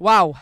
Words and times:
Wow, 0.00 0.36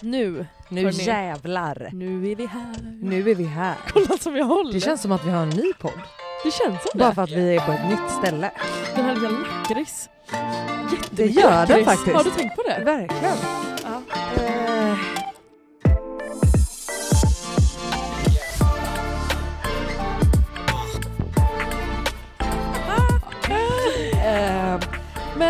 Nu, 0.00 0.46
nu 0.68 0.84
Hörni. 0.84 1.02
jävlar. 1.04 1.90
nu 1.92 2.30
är 2.30 2.36
vi 2.36 2.46
här. 2.46 2.76
Nu 3.02 3.30
är 3.30 3.34
vi 3.34 3.44
här. 3.44 3.74
Kolla 3.92 4.18
som 4.18 4.36
jag 4.36 4.44
håller. 4.44 4.72
Det 4.72 4.80
känns 4.80 5.02
som 5.02 5.12
att 5.12 5.24
vi 5.24 5.30
har 5.30 5.42
en 5.42 5.48
ny 5.48 5.72
podd. 5.80 6.00
det 6.44 6.50
känns 6.50 6.82
som 6.82 6.98
Bara 6.98 7.08
det. 7.08 7.14
för 7.14 7.22
att 7.22 7.30
vi 7.30 7.56
är 7.56 7.60
på 7.66 7.72
ett 7.72 7.88
nytt 7.88 8.10
ställe. 8.18 8.50
Den 8.96 9.04
här 9.04 9.14
lilla 9.14 9.28
lakrits. 9.30 10.08
Det 11.10 11.26
gör 11.26 11.66
den 11.66 11.84
faktiskt. 11.84 12.16
Har 12.16 12.24
du 12.24 12.30
tänkt 12.30 12.56
på 12.56 12.62
det? 12.62 12.84
Verkligen. 12.84 13.36
Ja. 13.84 14.02
Eh, 14.42 14.98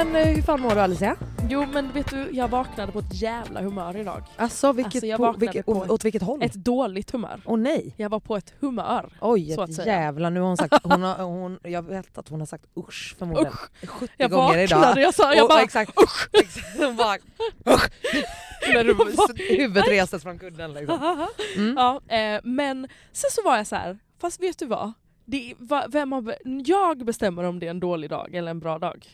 men 0.05 0.17
eh, 0.17 0.34
hur 0.34 0.42
fan 0.42 0.61
mår 0.61 0.75
du 0.75 0.81
Alicia? 0.81 1.17
Jo 1.48 1.67
men 1.72 1.92
vet 1.92 2.11
du, 2.11 2.28
jag 2.33 2.48
vaknade 2.48 2.92
på 2.92 2.98
ett 2.98 3.14
jävla 3.22 3.61
humör 3.61 3.97
idag. 3.97 4.22
Alltså, 4.36 4.72
vilket, 4.72 4.95
Alltså, 4.95 5.06
jag 5.06 5.17
på, 5.17 5.22
vaknade 5.25 5.47
vilket, 5.47 5.67
på 5.67 5.84
ett- 5.84 5.91
åt 5.91 6.05
vilket 6.05 6.22
håll? 6.22 6.42
Ett 6.42 6.55
dåligt 6.55 7.11
humör. 7.11 7.40
Åh 7.45 7.58
nej. 7.58 7.95
Jag 7.96 8.08
var 8.11 8.20
på 8.20 8.36
ett 8.36 8.55
humör. 8.61 9.12
Oj, 9.20 9.51
så 9.55 9.62
att 9.62 9.74
säga. 9.74 9.86
jävla 10.01 10.30
nu 10.30 10.41
har 10.41 10.46
hon 10.48 10.57
sagt, 10.57 10.74
hon 10.85 11.02
har, 11.02 11.23
hon, 11.24 11.58
jag 11.62 11.83
vet 11.83 12.18
att 12.18 12.29
hon 12.29 12.41
har 12.41 12.46
sagt 12.46 12.64
usch 12.79 13.14
förmodligen 13.18 13.52
Usch. 13.52 13.89
70 13.91 14.12
Jag 14.17 14.30
gånger 14.30 14.58
idag. 14.58 14.77
vaknade, 14.79 15.01
jag 15.01 15.14
sa, 15.14 15.35
jag 15.35 15.45
Och- 15.45 15.48
bara 15.48 15.62
exakt, 15.62 15.92
usch! 16.02 16.29
exakt, 16.33 16.79
hon 16.79 16.96
bara 16.96 17.17
usch! 17.74 17.91
När 18.74 18.85
huvudet 19.57 19.89
restes 19.89 20.23
från 20.23 20.39
kudden 20.39 20.73
liksom. 20.74 21.27
Mm. 21.57 21.74
Ja, 21.77 22.01
eh, 22.17 22.41
men 22.45 22.89
sen 23.12 23.30
så 23.30 23.42
var 23.42 23.57
jag 23.57 23.67
så 23.67 23.77
här, 23.77 23.98
fast 24.20 24.42
vet 24.42 24.58
du 24.58 24.67
vad? 24.67 24.92
Det, 25.24 25.55
va, 25.58 25.85
vem 25.89 26.12
har, 26.12 26.35
jag 26.45 27.05
bestämmer 27.05 27.42
om 27.45 27.58
det 27.58 27.67
är 27.67 27.70
en 27.70 27.80
dålig 27.80 28.11
dag 28.11 28.35
eller 28.35 28.51
en 28.51 28.61
bra 28.61 28.79
dag. 28.79 29.07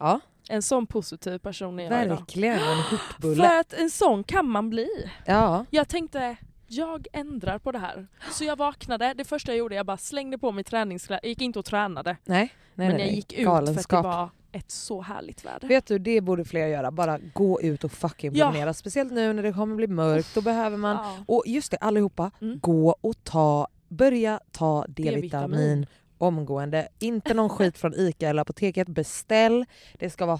Ja, 0.00 0.20
En 0.48 0.62
sån 0.62 0.86
positiv 0.86 1.38
person 1.38 1.78
är 1.80 1.90
jag 1.90 2.04
idag. 2.04 2.16
verkligen 2.16 2.58
en 2.58 2.82
skjortbulle. 2.82 3.48
För 3.48 3.60
att 3.60 3.72
en 3.72 3.90
sån 3.90 4.24
kan 4.24 4.48
man 4.48 4.70
bli. 4.70 4.88
Ja. 5.26 5.64
Jag 5.70 5.88
tänkte, 5.88 6.36
jag 6.66 7.06
ändrar 7.12 7.58
på 7.58 7.72
det 7.72 7.78
här. 7.78 8.06
Så 8.30 8.44
jag 8.44 8.56
vaknade, 8.56 9.14
det 9.14 9.24
första 9.24 9.52
jag 9.52 9.58
gjorde, 9.58 9.74
jag 9.74 9.86
bara 9.86 9.96
slängde 9.96 10.38
på 10.38 10.52
mig 10.52 10.64
träningskläder. 10.64 11.20
Jag 11.22 11.28
gick 11.28 11.40
inte 11.42 11.58
och 11.58 11.64
tränade. 11.64 12.16
Nej, 12.24 12.54
nej, 12.74 12.88
men 12.88 12.96
nej, 12.96 13.06
jag 13.06 13.14
gick 13.14 13.32
ut 13.32 13.44
för 13.46 13.52
att 13.56 13.60
det 13.60 13.66
Galenskap. 13.66 14.04
var 14.04 14.28
ett 14.52 14.70
så 14.70 15.02
härligt 15.02 15.44
väder. 15.44 15.68
Vet 15.68 15.86
du, 15.86 15.98
det 15.98 16.20
borde 16.20 16.44
fler 16.44 16.66
göra. 16.66 16.90
Bara 16.90 17.18
gå 17.34 17.60
ut 17.60 17.84
och 17.84 17.92
fucking 17.92 18.34
Ja. 18.34 18.46
promenera. 18.46 18.74
Speciellt 18.74 19.12
nu 19.12 19.32
när 19.32 19.42
det 19.42 19.52
kommer 19.52 19.76
bli 19.76 19.86
mörkt, 19.86 20.34
då 20.34 20.40
behöver 20.40 20.76
man... 20.76 20.96
Ja. 20.96 21.16
Och 21.26 21.42
just 21.46 21.70
det, 21.70 21.76
allihopa, 21.76 22.30
Mm. 22.40 22.58
gå 22.60 22.96
och 23.00 23.24
ta, 23.24 23.68
börja 23.88 24.40
ta 24.50 24.84
D-vitamin. 24.88 25.86
Omgående. 26.20 26.88
Inte 26.98 27.34
någon 27.34 27.48
skit 27.48 27.78
från 27.78 27.94
ICA 27.94 28.28
eller 28.28 28.42
apoteket. 28.42 28.88
Beställ. 28.88 29.64
Det 29.98 30.10
ska 30.10 30.26
vara 30.26 30.38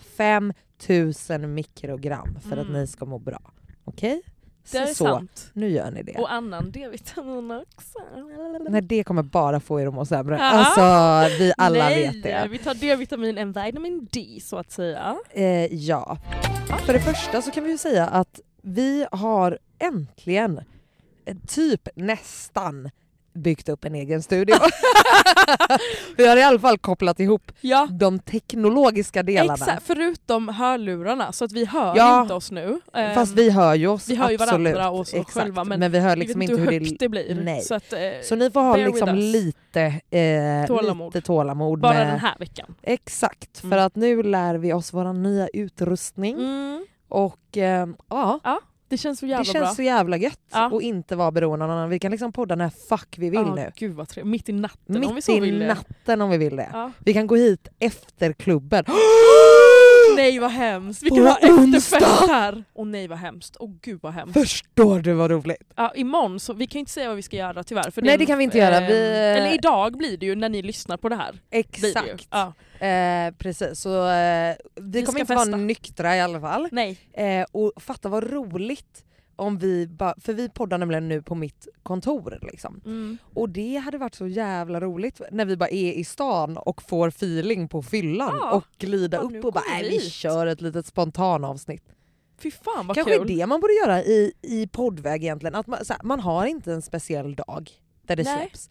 5000 0.79 1.55
mikrogram 1.55 2.39
för 2.49 2.57
att 2.57 2.67
Mm. 2.67 2.73
ni 2.81 2.87
ska 2.87 3.05
må 3.05 3.19
bra. 3.19 3.41
Okej? 3.85 4.23
Det 4.73 4.79
är 4.79 4.87
Så, 4.87 4.95
så, 4.95 5.05
sant. 5.05 5.51
nu 5.53 5.69
gör 5.69 5.91
ni 5.91 6.03
det. 6.03 6.13
Och 6.19 6.33
annan 6.33 6.71
D-vitamin 6.73 7.51
också. 7.51 7.99
Nej, 8.71 8.83
det 8.83 9.05
kommer 9.05 9.23
bara 9.23 9.61
få 9.61 9.81
er 9.81 9.87
att 9.87 9.95
må 9.95 10.05
sämre. 10.07 10.37
Ja. 10.37 10.43
Alltså, 10.43 11.39
vi 11.39 11.53
alla 11.57 11.85
Nej, 11.85 12.03
vet 12.07 12.23
det. 12.23 12.49
vi 12.51 12.59
tar 12.59 12.75
D-vitamin, 12.75 13.39
en 13.39 13.53
vitamin 13.53 14.09
D 14.13 14.39
så 14.43 14.57
att 14.57 14.71
säga. 14.71 15.17
Eh, 15.31 15.75
ja. 15.75 16.19
För 16.87 16.93
det 16.93 17.01
första 17.01 17.43
så 17.43 17.51
kan 17.51 17.65
vi 17.65 17.71
ju 17.71 17.79
säga 17.79 18.07
att 18.07 18.41
vi 18.63 19.07
har 19.13 19.59
äntligen, 19.79 20.61
eh, 21.25 21.37
typ 21.49 21.89
nästan, 21.95 22.91
byggt 23.33 23.69
upp 23.69 23.85
en 23.85 23.95
egen 23.95 24.23
studio. 24.23 24.57
vi 26.17 26.27
har 26.27 26.37
i 26.37 26.43
alla 26.43 26.59
fall 26.59 26.79
kopplat 26.79 27.21
ihop 27.21 27.53
Ja, 27.61 27.89
de 27.91 28.19
teknologiska 28.19 29.23
delarna. 29.23 29.55
exakt. 29.55 29.83
Förutom 29.87 30.49
hörlurarna 30.49 31.33
så 31.33 31.45
att 31.45 31.53
vi 31.53 31.65
hör 31.65 31.97
Ja, 31.97 32.23
inte 32.23 32.35
oss 32.35 32.51
nu. 32.51 32.81
Ehm, 32.95 33.15
Fast 33.15 33.35
vi 33.35 33.51
hör 33.51 33.75
ju 33.75 33.87
oss 33.87 34.09
vi 34.09 34.15
hör 34.15 34.31
ju 34.31 34.37
varandra 34.37 34.91
och 34.91 35.01
oss 35.01 35.15
Exakt. 35.15 35.33
själva 35.33 35.65
men, 35.65 35.81
men 35.81 35.93
vi 35.93 35.99
hör 35.99 36.17
vi 36.17 36.21
liksom 36.21 36.41
vet 36.41 36.51
inte 36.51 36.63
hur 36.63 36.71
hur 36.71 36.79
högt 36.81 36.91
det... 36.91 36.97
det 37.05 37.09
blir. 37.09 37.35
Nej. 37.45 37.61
Så, 37.61 37.75
att, 37.75 37.93
eh, 37.93 37.99
Så 38.23 38.35
ni 38.37 38.51
får 38.51 38.61
ha 38.61 38.77
liksom 38.77 39.15
lite, 39.15 39.81
eh, 40.11 40.67
Tålamod. 40.67 41.15
lite 41.15 41.27
tålamod. 41.27 41.81
bara 41.81 41.93
med, 41.95 42.07
den 42.07 42.19
här 42.19 42.35
veckan. 42.39 42.75
Exakt, 42.83 43.59
för 43.59 43.67
Mm. 43.67 43.87
att 43.87 43.97
nu 43.97 44.23
lär 44.23 44.55
vi 44.55 44.73
oss 44.73 44.93
vår 44.93 45.13
nya 45.13 45.49
utrustning. 45.49 46.35
Mm. 46.39 46.87
Och 47.09 47.57
eh, 47.59 47.87
ja, 48.09 48.41
Det 48.91 48.97
känns 48.99 49.19
så 49.19 49.27
jävla 49.27 49.39
det 49.39 49.45
känns 49.45 49.65
bra. 49.69 49.75
så 49.75 49.83
jävla 49.83 50.17
gött 50.17 50.39
Ja. 50.53 50.67
att 50.77 50.83
inte 50.83 51.17
vara 51.17 51.31
beroende 51.31 51.65
av 51.65 51.69
någon 51.69 51.79
annan. 51.79 51.91
Vi 51.91 51.99
kan 51.99 52.11
liksom 52.11 52.33
podda 52.33 52.55
när 52.55 52.71
fuck 52.89 53.15
vi 53.19 53.31
vill 53.31 53.41
Ja, 53.41 53.55
nu. 53.55 53.73
Gud 53.77 53.95
vad 53.95 54.09
trevligt. 54.09 54.31
Mitt 54.31 54.49
i 54.49 54.53
natten 54.53 54.97
om 54.97 55.01
vi 55.09 55.15
Mitt 55.15 55.25
så 55.25 55.33
i 55.37 55.41
vill 55.41 55.59
det. 55.59 55.67
natten 55.67 56.21
om 56.21 56.31
vi 56.31 56.37
vill 56.39 56.57
det. 56.57 56.71
Ja. 56.73 56.93
Vi 56.99 57.13
kan 57.15 57.27
gå 57.27 57.35
hit 57.37 57.69
efter 57.79 58.33
klubben. 58.33 58.85
Nej 60.21 60.39
vad 60.39 60.51
hemskt. 60.51 61.03
Vi 61.03 61.11
kan 61.11 61.27
ha 61.27 61.37
efterfest 61.39 62.29
här. 62.31 62.65
Och 62.73 62.87
nej 62.87 63.09
vad 63.09 63.19
hemskt. 63.19 63.57
Och 63.57 63.71
gud 63.83 63.99
vad 64.03 64.13
hemskt. 64.13 64.41
Förstår 64.41 64.99
du 65.01 65.13
vad 65.13 65.31
roligt? 65.31 65.73
Ja, 65.77 65.93
imorgon 65.95 66.41
så, 66.41 66.53
vi 66.53 66.67
kan 66.67 66.79
inte 66.79 66.93
säga 66.93 67.07
vad 67.09 67.17
vi 67.17 67.23
ska 67.23 67.37
göra 67.37 67.65
tyvärr. 67.65 67.91
För 67.91 68.03
Nej, 68.03 68.19
det 68.19 68.27
kan 68.27 68.39
vi 68.39 68.45
inte 68.45 68.59
göra. 68.59 68.81
Vi, 68.81 69.11
eh, 69.11 69.17
Eller 69.43 69.55
idag 69.55 69.97
blir 69.97 70.17
det 70.17 70.27
ju 70.27 70.35
när 70.35 70.49
ni 70.49 70.63
lyssnar 70.63 70.97
på 70.97 71.09
det 71.09 71.17
här. 71.17 71.41
Exakt. 71.51 72.29
Ja. 72.31 72.53
Eh, 72.87 73.35
precis, 73.39 73.81
så 73.81 74.09
eh, 74.11 74.55
vi, 74.75 75.01
Vi 75.01 75.03
kommer 75.07 75.21
inte 75.21 75.35
festa. 75.35 75.51
vara 75.51 75.57
nyktra 75.57 76.17
i 76.17 76.21
alla 76.21 76.41
fall. 76.41 76.69
Nej. 76.73 76.99
Eh, 77.13 77.47
och 77.53 77.73
fatta 77.77 78.09
vad 78.09 78.31
roligt 78.33 79.05
om 79.41 79.59
vi 79.59 79.87
bara, 79.87 80.15
för 80.21 80.33
vi 80.35 80.49
poddar 80.49 80.79
nämligen 80.79 81.09
nu 81.09 81.23
på 81.23 81.35
mitt 81.35 81.69
kontor 81.83 82.39
liksom. 82.43 82.81
Mm. 82.85 83.19
Och 83.35 83.49
det 83.49 83.77
hade 83.77 83.99
varit 83.99 84.15
så 84.15 84.27
jävla 84.27 84.81
roligt 84.81 85.21
när 85.33 85.45
vi 85.45 85.57
bara 85.57 85.69
är 85.69 85.93
i 85.93 86.05
stan 86.05 86.57
och 86.57 86.83
får 86.83 87.09
feeling 87.09 87.69
på 87.69 87.83
fyllan 87.83 88.37
Ja. 88.41 88.53
och 88.53 88.65
glida 88.79 89.17
Ja, 89.17 89.23
upp 89.39 89.45
och 89.45 89.53
bara 89.53 89.65
äh, 89.79 89.83
vi 89.83 89.89
hit." 89.91 90.13
kör 90.13 90.47
ett 90.47 90.61
litet 90.61 90.87
spontanavsnitt. 90.87 91.85
Fy 92.39 92.51
fan 92.51 92.87
vad 92.87 92.97
Kanske 92.97 93.19
kul. 93.19 93.27
det 93.29 93.47
man 93.47 93.61
borde 93.61 93.73
göra 93.75 94.03
i, 94.03 94.33
i 94.43 94.67
poddväg 94.67 95.23
egentligen, 95.23 95.55
att 95.55 95.67
man, 95.67 95.79
här, 95.89 95.99
man 96.03 96.21
har 96.21 96.47
inte 96.47 96.73
en 96.73 96.83
speciell 96.83 97.35
dag 97.35 97.71
där 98.03 98.17
det 98.17 98.23
Nej. 98.23 98.39
släpps. 98.39 98.71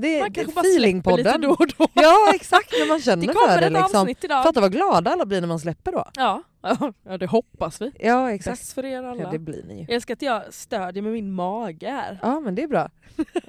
Det 0.00 0.16
är 0.16 0.20
Man 0.20 0.32
det 0.32 0.40
är 0.40 0.44
kanske 0.44 0.54
bara 0.54 0.62
släpper 0.62 0.78
lite 1.16 1.30
feelingpodden. 1.30 1.40
då 1.40 1.50
och 1.50 1.66
då. 1.78 1.86
Ja 2.02 2.32
exakt, 2.34 2.72
när 2.72 2.88
man 2.88 2.96
Det 2.96 3.02
känner 3.02 3.26
för 3.32 3.60
det 3.60 3.66
ett 3.66 3.72
liksom. 3.72 4.00
avsnitt 4.00 4.24
idag. 4.24 4.42
Fatta 4.44 4.60
vad 4.60 4.72
glada 4.72 5.10
alla 5.10 5.26
blir 5.26 5.40
när 5.40 5.48
man 5.48 5.58
släpper 5.60 5.92
då. 5.92 6.04
Ja. 6.14 6.42
ja, 7.02 7.18
det 7.18 7.26
hoppas 7.26 7.80
vi. 7.80 7.92
Ja 8.00 8.32
exakt. 8.32 8.60
Bäst 8.60 8.72
för 8.72 8.84
er 8.84 9.02
alla. 9.02 9.22
Ja, 9.22 9.30
det 9.30 9.38
blir 9.38 9.62
ni 9.64 9.74
ju. 9.74 9.80
Jag 9.80 9.90
älskar 9.90 10.14
att 10.14 10.22
jag 10.22 10.54
stödjer 10.54 11.02
med 11.02 11.12
min 11.12 11.32
mage 11.32 11.90
här. 11.90 12.18
Ja 12.22 12.40
men 12.40 12.54
det 12.54 12.62
är 12.62 12.68
bra. 12.68 12.90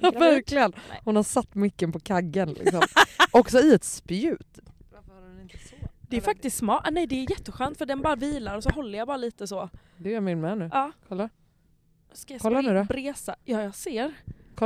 Verkligen. 0.00 0.72
Hon 1.04 1.16
har 1.16 1.22
satt 1.22 1.54
micken 1.54 1.92
på 1.92 2.00
kaggen 2.00 2.52
liksom. 2.52 2.82
Också 3.30 3.58
i 3.60 3.74
ett 3.74 3.84
spjut. 3.84 4.58
Varför 4.92 5.12
har 5.14 5.20
du 5.20 5.48
Det 6.08 6.16
är 6.16 6.20
faktiskt 6.20 6.56
smart. 6.56 6.82
Ah, 6.86 6.90
nej 6.90 7.06
det 7.06 7.14
är 7.24 7.30
jätteskönt 7.30 7.78
för 7.78 7.86
den 7.86 8.00
bara 8.02 8.16
vilar 8.16 8.56
och 8.56 8.62
så 8.62 8.70
håller 8.70 8.98
jag 8.98 9.06
bara 9.06 9.16
lite 9.16 9.46
så. 9.46 9.68
Det 9.96 10.10
gör 10.10 10.20
min 10.20 10.40
med 10.40 10.58
nu. 10.58 10.70
Ja. 10.72 10.92
Kolla. 11.08 11.28
Ska 12.12 12.34
jag 12.34 12.40
Kolla 12.42 12.60
nu 12.60 12.74
då. 12.74 12.84
Bresa? 12.84 13.36
Ja 13.44 13.62
jag 13.62 13.74
ser. 13.74 14.12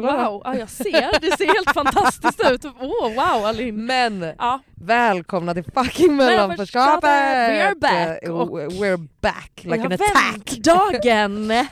Kolla 0.00 0.31
wow, 0.31 0.43
ja, 0.44 0.54
jag 0.56 0.70
ser. 0.70 1.20
Det 1.20 1.37
ser 1.38 1.46
helt 1.54 1.70
fantastiskt 1.75 2.50
ut. 2.50 2.64
Åh 2.81 3.08
wow 3.14 3.44
Alin. 3.46 3.87
Men 3.87 4.32
Ja, 4.38 4.60
välkomna 4.75 5.54
till 5.54 5.64
fucking 5.64 6.16
Mellanförskapet! 6.16 7.02
mellanförskapet! 7.02 7.50
We 7.50 7.66
are 7.69 7.75
back! 7.75 8.19
Eh, 8.22 8.31
Och- 8.34 8.58
We're 8.60 9.08
back 9.20 9.52
like 9.64 9.81
an 9.84 9.93
attack! 9.93 10.50
dagen. 10.64 11.52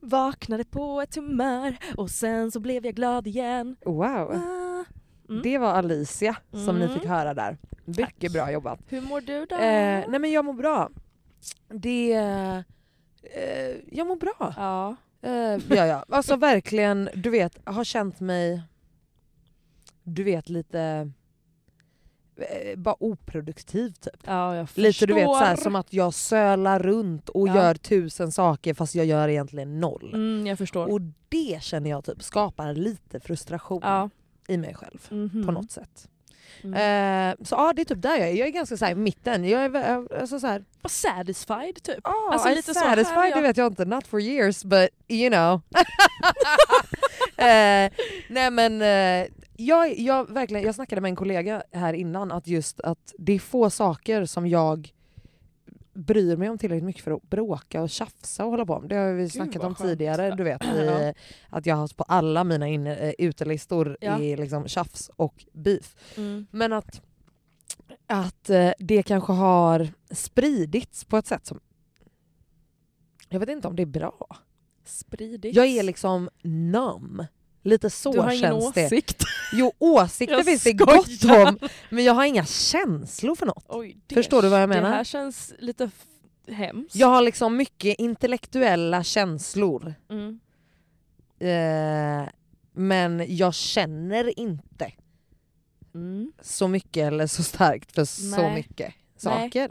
Vaknade 0.00 0.64
på 0.64 1.00
ett 1.00 1.14
humör 1.14 1.76
och 1.96 2.10
sen 2.10 2.50
så 2.50 2.60
blev 2.60 2.86
jag 2.86 2.94
glad 2.94 3.26
igen. 3.26 3.76
Wow. 3.84 4.02
Ah. 4.32 4.84
Mm. 5.28 5.42
Det 5.42 5.58
var 5.58 5.72
Alicia 5.72 6.36
som 6.66 6.78
ni 6.78 6.84
Mm. 6.84 6.98
fick 6.98 7.08
höra 7.08 7.34
där. 7.34 7.56
Mycket 7.84 8.20
Tack. 8.20 8.32
bra 8.32 8.50
jobbat. 8.52 8.78
Hur 8.88 9.00
mår 9.00 9.20
du 9.20 9.46
då? 9.46 9.56
Eh, 9.56 10.04
nej 10.08 10.18
men 10.20 10.32
jag 10.32 10.44
mår 10.44 10.52
bra. 10.52 10.90
Det... 11.68 12.12
Eh, 13.34 13.76
jag 13.92 14.06
mår 14.06 14.16
bra. 14.16 14.54
Ja. 14.56 14.96
Eh, 15.26 15.76
ja, 15.76 15.86
ja. 15.86 16.04
Alltså 16.08 16.36
verkligen, 16.36 17.08
du 17.14 17.30
vet, 17.30 17.58
har 17.64 17.84
känt 17.84 18.20
mig... 18.20 18.62
Du 20.02 20.24
vet 20.24 20.48
lite... 20.48 21.10
Eh, 22.36 22.76
bara 22.78 22.96
oproduktiv 23.00 23.90
typ. 23.90 24.20
ja. 24.24 24.66
Lite 24.74 25.06
du 25.06 25.14
vet 25.14 25.24
så 25.28 25.34
här, 25.34 25.56
som 25.56 25.76
att 25.76 25.92
jag 25.92 26.14
sölar 26.14 26.78
runt 26.80 27.28
och 27.28 27.48
Ja. 27.48 27.54
gör 27.56 27.74
tusen 27.74 28.32
saker 28.32 28.74
fast 28.74 28.94
jag 28.94 29.06
gör 29.06 29.28
egentligen 29.28 29.80
noll. 29.80 30.14
Mm, 30.14 30.46
jag 30.46 30.58
förstår. 30.58 30.86
Och 30.92 31.00
det 31.28 31.62
känner 31.62 31.90
jag 31.90 32.04
typ 32.04 32.22
skapar 32.22 32.74
lite 32.74 33.20
frustration 33.20 33.80
ja. 33.82 34.10
i 34.48 34.56
mig 34.56 34.74
själv. 34.74 35.06
Mhm. 35.10 35.46
På 35.46 35.52
något 35.52 35.70
sätt. 35.70 36.08
Mm. 36.64 36.74
Eh, 37.30 37.44
så 37.44 37.54
ja, 37.54 37.72
det 37.76 37.82
är 37.82 37.84
typ 37.84 38.02
där 38.02 38.16
jag 38.16 38.28
är. 38.28 38.32
Jag 38.32 38.48
är 38.48 38.52
ganska 38.52 38.76
så 38.76 38.84
här, 38.84 38.92
i 38.92 38.94
mitten. 38.94 39.44
Jag 39.44 39.64
är 39.64 40.14
alltså, 40.20 40.40
så 40.40 40.46
här, 40.46 40.64
Bara 40.82 40.88
satisfied 40.88 41.82
typ. 41.82 42.06
oh, 42.06 42.32
Alltså, 42.32 42.48
I'm 42.48 42.54
lite 42.54 42.74
så 42.74 42.80
satisfied, 42.80 43.22
det 43.22 43.28
jag. 43.28 43.42
vet 43.42 43.56
jag 43.56 43.66
inte. 43.72 43.84
Not 43.84 44.06
for 44.06 44.20
years 44.20 44.64
but 44.64 44.88
you 45.08 45.30
know. 45.30 45.60
eh, 47.36 47.90
nej 48.28 48.50
men 48.50 48.82
eh, 48.82 49.26
jag, 49.56 49.98
jag, 49.98 50.30
verkligen, 50.30 50.64
jag 50.64 50.74
snackade 50.74 51.00
med 51.00 51.08
en 51.08 51.16
kollega 51.16 51.62
här 51.72 51.92
innan 51.92 52.32
att 52.32 52.46
just 52.46 52.80
att 52.80 53.14
det 53.18 53.32
är 53.32 53.38
få 53.38 53.70
saker 53.70 54.24
som 54.24 54.46
jag 54.46 54.92
bryr 55.96 56.36
mig 56.36 56.48
om 56.48 56.58
tillräckligt 56.58 56.84
mycket 56.84 57.04
för 57.04 57.10
att 57.10 57.22
bråka 57.22 57.82
och 57.82 57.90
tjafsa 57.90 58.44
och 58.44 58.50
hålla 58.50 58.66
på 58.66 58.80
med. 58.80 58.88
Det 58.90 58.96
har 58.96 59.12
vi 59.12 59.30
snackat 59.30 59.56
vad 59.56 59.66
om 59.66 59.74
skönt. 59.74 59.90
tidigare. 59.90 60.34
Du 60.34 60.44
vet, 60.44 60.64
i, 60.64 61.12
att 61.48 61.66
jag 61.66 61.76
har 61.76 61.96
på 61.96 62.04
alla 62.04 62.44
mina 62.44 62.68
inne, 62.68 62.96
eh, 62.96 63.14
utelistor 63.18 63.96
Ja. 64.00 64.18
i 64.18 64.36
liksom 64.36 64.68
tjafs 64.68 65.10
och 65.16 65.44
beef. 65.52 65.94
Mm. 66.16 66.46
Men 66.50 66.72
att, 66.72 67.02
att 68.06 68.50
eh, 68.50 68.70
det 68.78 69.02
kanske 69.02 69.32
har 69.32 69.88
spridits 70.10 71.04
på 71.04 71.16
ett 71.16 71.26
sätt 71.26 71.46
som... 71.46 71.60
Jag 73.28 73.40
vet 73.40 73.48
inte 73.48 73.68
om 73.68 73.76
det 73.76 73.82
är 73.82 73.86
bra. 73.86 74.36
Spridigt. 74.84 75.56
Jag 75.56 75.66
är 75.66 75.82
liksom 75.82 76.30
numb. 76.42 77.22
Lite 77.66 77.90
så 77.90 78.12
du 78.12 78.20
har 78.20 78.30
ingen 78.30 78.40
känns 78.40 78.72
det. 78.72 78.86
åsikt. 78.86 79.22
Jo, 79.52 79.72
åsikter 79.78 80.42
finns 80.42 80.62
det 80.64 80.72
gott 80.72 81.24
om, 81.24 81.58
men 81.90 82.04
jag 82.04 82.12
har 82.14 82.24
inga 82.24 82.44
känslor 82.44 83.34
för 83.34 83.46
något. 83.46 83.64
Oj, 83.68 83.96
det, 84.06 84.14
Förstår 84.14 84.42
du 84.42 84.48
vad 84.48 84.62
jag 84.62 84.68
menar? 84.68 84.88
Det 84.90 84.94
här 84.96 85.04
känns 85.04 85.52
lite 85.58 85.90
hemskt. 86.48 86.96
Jag 86.96 87.06
har 87.06 87.22
liksom 87.22 87.56
mycket 87.56 87.98
intellektuella 87.98 89.02
känslor, 89.04 89.94
Mm. 90.10 90.40
eh, 91.38 92.28
men 92.72 93.24
jag 93.36 93.54
känner 93.54 94.38
inte 94.38 94.92
Mm. 95.94 96.32
så 96.42 96.68
mycket 96.68 97.06
eller 97.06 97.26
så 97.26 97.42
starkt 97.42 97.92
för 97.92 98.04
så 98.04 98.36
Nej. 98.42 98.54
mycket 98.54 98.78
Nej. 98.88 98.94
saker. 99.16 99.70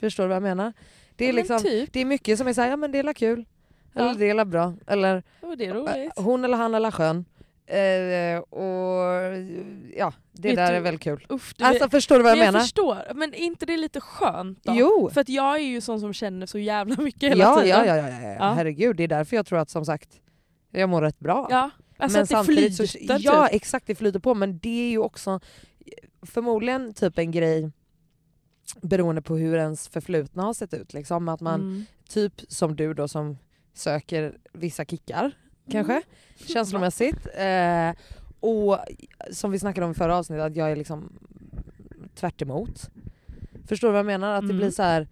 Förstår 0.00 0.24
du 0.24 0.28
vad 0.28 0.36
jag 0.36 0.42
menar? 0.42 0.72
Det 1.16 1.24
är, 1.24 1.28
Ja, 1.28 1.34
liksom, 1.36 1.58
typ. 1.60 1.92
det 1.92 2.00
är 2.00 2.04
mycket 2.04 2.38
som 2.38 2.48
är 2.48 2.52
såhär, 2.52 2.68
ja 2.70 2.76
men 2.76 2.92
det 2.92 2.98
är 2.98 3.12
kul, 3.12 3.44
eller 3.94 4.08
Ja. 4.08 4.14
det 4.14 4.30
är 4.30 4.44
bra, 4.44 4.74
eller 4.86 5.22
det 5.58 5.66
är 5.66 5.74
roligt. 5.74 6.12
äh, 6.18 6.24
hon 6.24 6.44
eller 6.44 6.56
han 6.56 6.74
eller 6.74 6.90
skön. 6.90 7.24
Eh, 7.66 8.38
och 8.38 9.22
ja, 9.96 10.12
det 10.32 10.48
Vet 10.48 10.56
där 10.56 10.70
du- 10.70 10.76
är 10.76 10.80
väl 10.80 10.98
kul. 10.98 11.26
Usch, 11.30 11.54
du 11.58 11.64
Alltså 11.64 11.88
förstår 11.90 12.16
du 12.16 12.22
vad 12.22 12.32
jag, 12.32 12.38
jag 12.38 12.44
menar? 12.46 12.60
förstår, 12.60 12.98
men 13.14 13.34
är 13.34 13.38
inte 13.38 13.66
det 13.66 13.76
lite 13.76 14.00
skönt 14.00 14.64
då? 14.64 14.72
Jo! 14.76 15.10
För 15.14 15.20
att 15.20 15.28
jag 15.28 15.54
är 15.56 15.60
ju 15.64 15.80
sån 15.80 16.00
som 16.00 16.12
känner 16.12 16.46
så 16.46 16.58
jävla 16.58 16.96
mycket 17.02 17.30
hela 17.30 17.44
Ja, 17.44 17.60
tiden. 17.62 17.68
ja, 17.78 17.86
ja, 17.86 17.96
ja, 17.96 18.08
ja, 18.10 18.20
ja, 18.22 18.34
Ja. 18.38 18.52
herregud. 18.52 18.96
Det 18.96 19.04
är 19.04 19.08
därför 19.08 19.36
jag 19.36 19.46
tror 19.46 19.58
att 19.58 19.70
som 19.70 19.84
sagt, 19.84 20.08
jag 20.70 20.88
mår 20.88 21.02
rätt 21.02 21.18
bra. 21.18 21.46
Ja, 21.50 21.70
alltså 21.98 22.16
men 22.18 22.22
att 22.22 22.28
det 22.28 22.34
samtidigt 22.34 22.76
flyter 22.76 22.86
så, 22.86 23.22
Ja 23.22 23.46
typ. 23.46 23.54
exakt, 23.56 23.86
det 23.86 23.94
flyter 23.94 24.18
på 24.18 24.34
men 24.34 24.58
det 24.58 24.86
är 24.86 24.90
ju 24.90 24.98
också 24.98 25.40
förmodligen 26.22 26.94
typ 26.94 27.18
en 27.18 27.30
grej 27.30 27.70
beroende 28.82 29.22
på 29.22 29.36
hur 29.36 29.56
ens 29.56 29.88
förflutna 29.88 30.42
har 30.42 30.54
sett 30.54 30.74
ut. 30.74 30.92
Liksom. 30.94 31.28
Att 31.28 31.40
man, 31.40 31.60
Mm. 31.60 31.84
typ 32.08 32.32
som 32.48 32.76
du 32.76 32.94
då 32.94 33.08
som 33.08 33.38
söker 33.74 34.36
vissa 34.52 34.84
kickar 34.84 35.32
kanske, 35.70 36.02
känslomässigt. 36.36 37.26
Eh, 37.36 37.90
och 38.40 38.78
som 39.32 39.50
vi 39.50 39.58
snackade 39.58 39.84
om 39.84 39.90
i 39.90 39.94
förra 39.94 40.16
avsnittet, 40.16 40.44
att 40.44 40.56
jag 40.56 40.70
är 40.72 40.76
liksom 40.76 41.12
tvärt 42.14 42.42
emot. 42.42 42.90
Förstår 43.68 43.88
du 43.88 43.92
vad 43.92 43.98
jag 43.98 44.06
menar? 44.06 44.32
Att 44.32 44.40
det 44.40 44.44
Mm. 44.44 44.56
blir 44.56 44.70
så 44.70 44.82
här. 44.82 45.08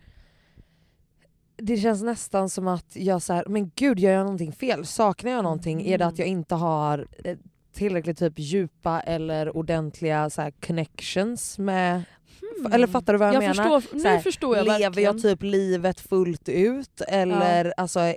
Det 1.57 1.77
känns 1.77 2.03
nästan 2.03 2.49
som 2.49 2.69
att 2.69 2.97
jag 2.97 3.23
så 3.23 3.33
här, 3.33 3.45
men 3.49 3.71
gud 3.75 3.99
gör 3.99 4.13
jag 4.13 4.23
någonting 4.25 4.53
fel? 4.53 4.87
Saknar 4.87 5.31
jag 5.31 5.43
någonting? 5.43 5.87
Är 5.87 5.99
det 5.99 6.07
att 6.07 6.19
jag 6.19 6.29
inte 6.29 6.55
har 6.55 7.07
eh, 7.25 7.37
tillräckligt 7.73 8.19
typ 8.19 8.33
djupa 8.39 9.01
eller 9.01 9.57
ordentliga 9.57 10.31
så 10.31 10.43
här, 10.43 10.51
connections 10.51 11.59
med... 11.59 12.03
Hmm. 12.41 12.73
Eller 12.73 12.87
fattar 12.87 13.13
du 13.13 13.19
vad 13.19 13.29
jag, 13.29 13.35
jag 13.35 13.57
menar? 13.57 13.81
Förstår, 13.81 13.99
Så 13.99 14.09
här, 14.09 14.17
nu 14.17 14.23
förstår 14.23 14.57
jag 14.57 14.65
Lever 14.65 14.79
verkligen. 14.81 15.15
jag 15.15 15.23
typ 15.23 15.43
livet 15.43 16.01
fullt 16.01 16.49
ut 16.49 17.01
eller 17.09 17.75
alltså, 17.77 18.15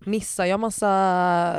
missar 0.00 0.44
jag 0.44 0.60
massa 0.60 1.56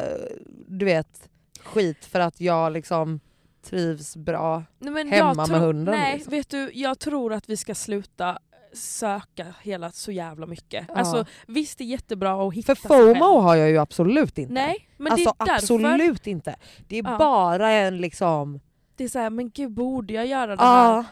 du 0.68 0.86
vet, 0.86 1.30
skit 1.64 2.06
för 2.06 2.20
att 2.20 2.42
jag 2.42 2.72
liksom 2.74 3.20
trivs 3.66 4.16
bra? 4.18 4.64
Nej, 4.80 5.08
hemma 5.10 5.48
med 5.48 5.60
hunden, 5.60 5.96
Nej, 5.96 6.14
liksom. 6.16 6.32
vet 6.32 6.50
du, 6.50 6.72
jag 6.74 7.00
tror 7.00 7.34
att 7.34 7.50
vi 7.50 7.58
ska 7.58 7.76
sluta 7.76 8.40
söka 8.74 9.46
hela 9.62 9.92
så 9.92 10.12
jävla 10.12 10.46
mycket. 10.46 10.86
Ja. 10.88 10.94
Alltså, 10.96 11.26
visst 11.48 11.78
det 11.78 11.84
är 11.84 11.86
jättebra 11.86 12.48
att 12.48 12.54
hitta 12.54 12.76
För. 12.76 13.14
FOMO 13.14 13.40
har 13.40 13.56
jag 13.56 13.70
ju 13.70 13.78
absolut 13.78 14.38
inte. 14.38 14.54
Nej, 14.54 14.88
men 14.98 15.12
alltså 15.12 15.34
det 15.40 15.44
är 15.44 15.46
därför. 15.46 15.56
absolut 15.64 16.28
inte. 16.28 16.56
Det 16.88 16.98
är 16.98 17.04
Ja. 17.04 17.18
bara 17.18 17.72
en 17.72 17.98
liksom... 17.98 18.60
Det 18.96 19.04
är 19.04 19.08
så 19.08 19.20
här, 19.20 19.30
men 19.30 19.50
gud 19.50 19.72
borde 19.72 20.14
jag 20.14 20.26
göra 20.26 20.56
det 20.56 20.64
Ja, 20.64 20.66
här? 20.96 21.06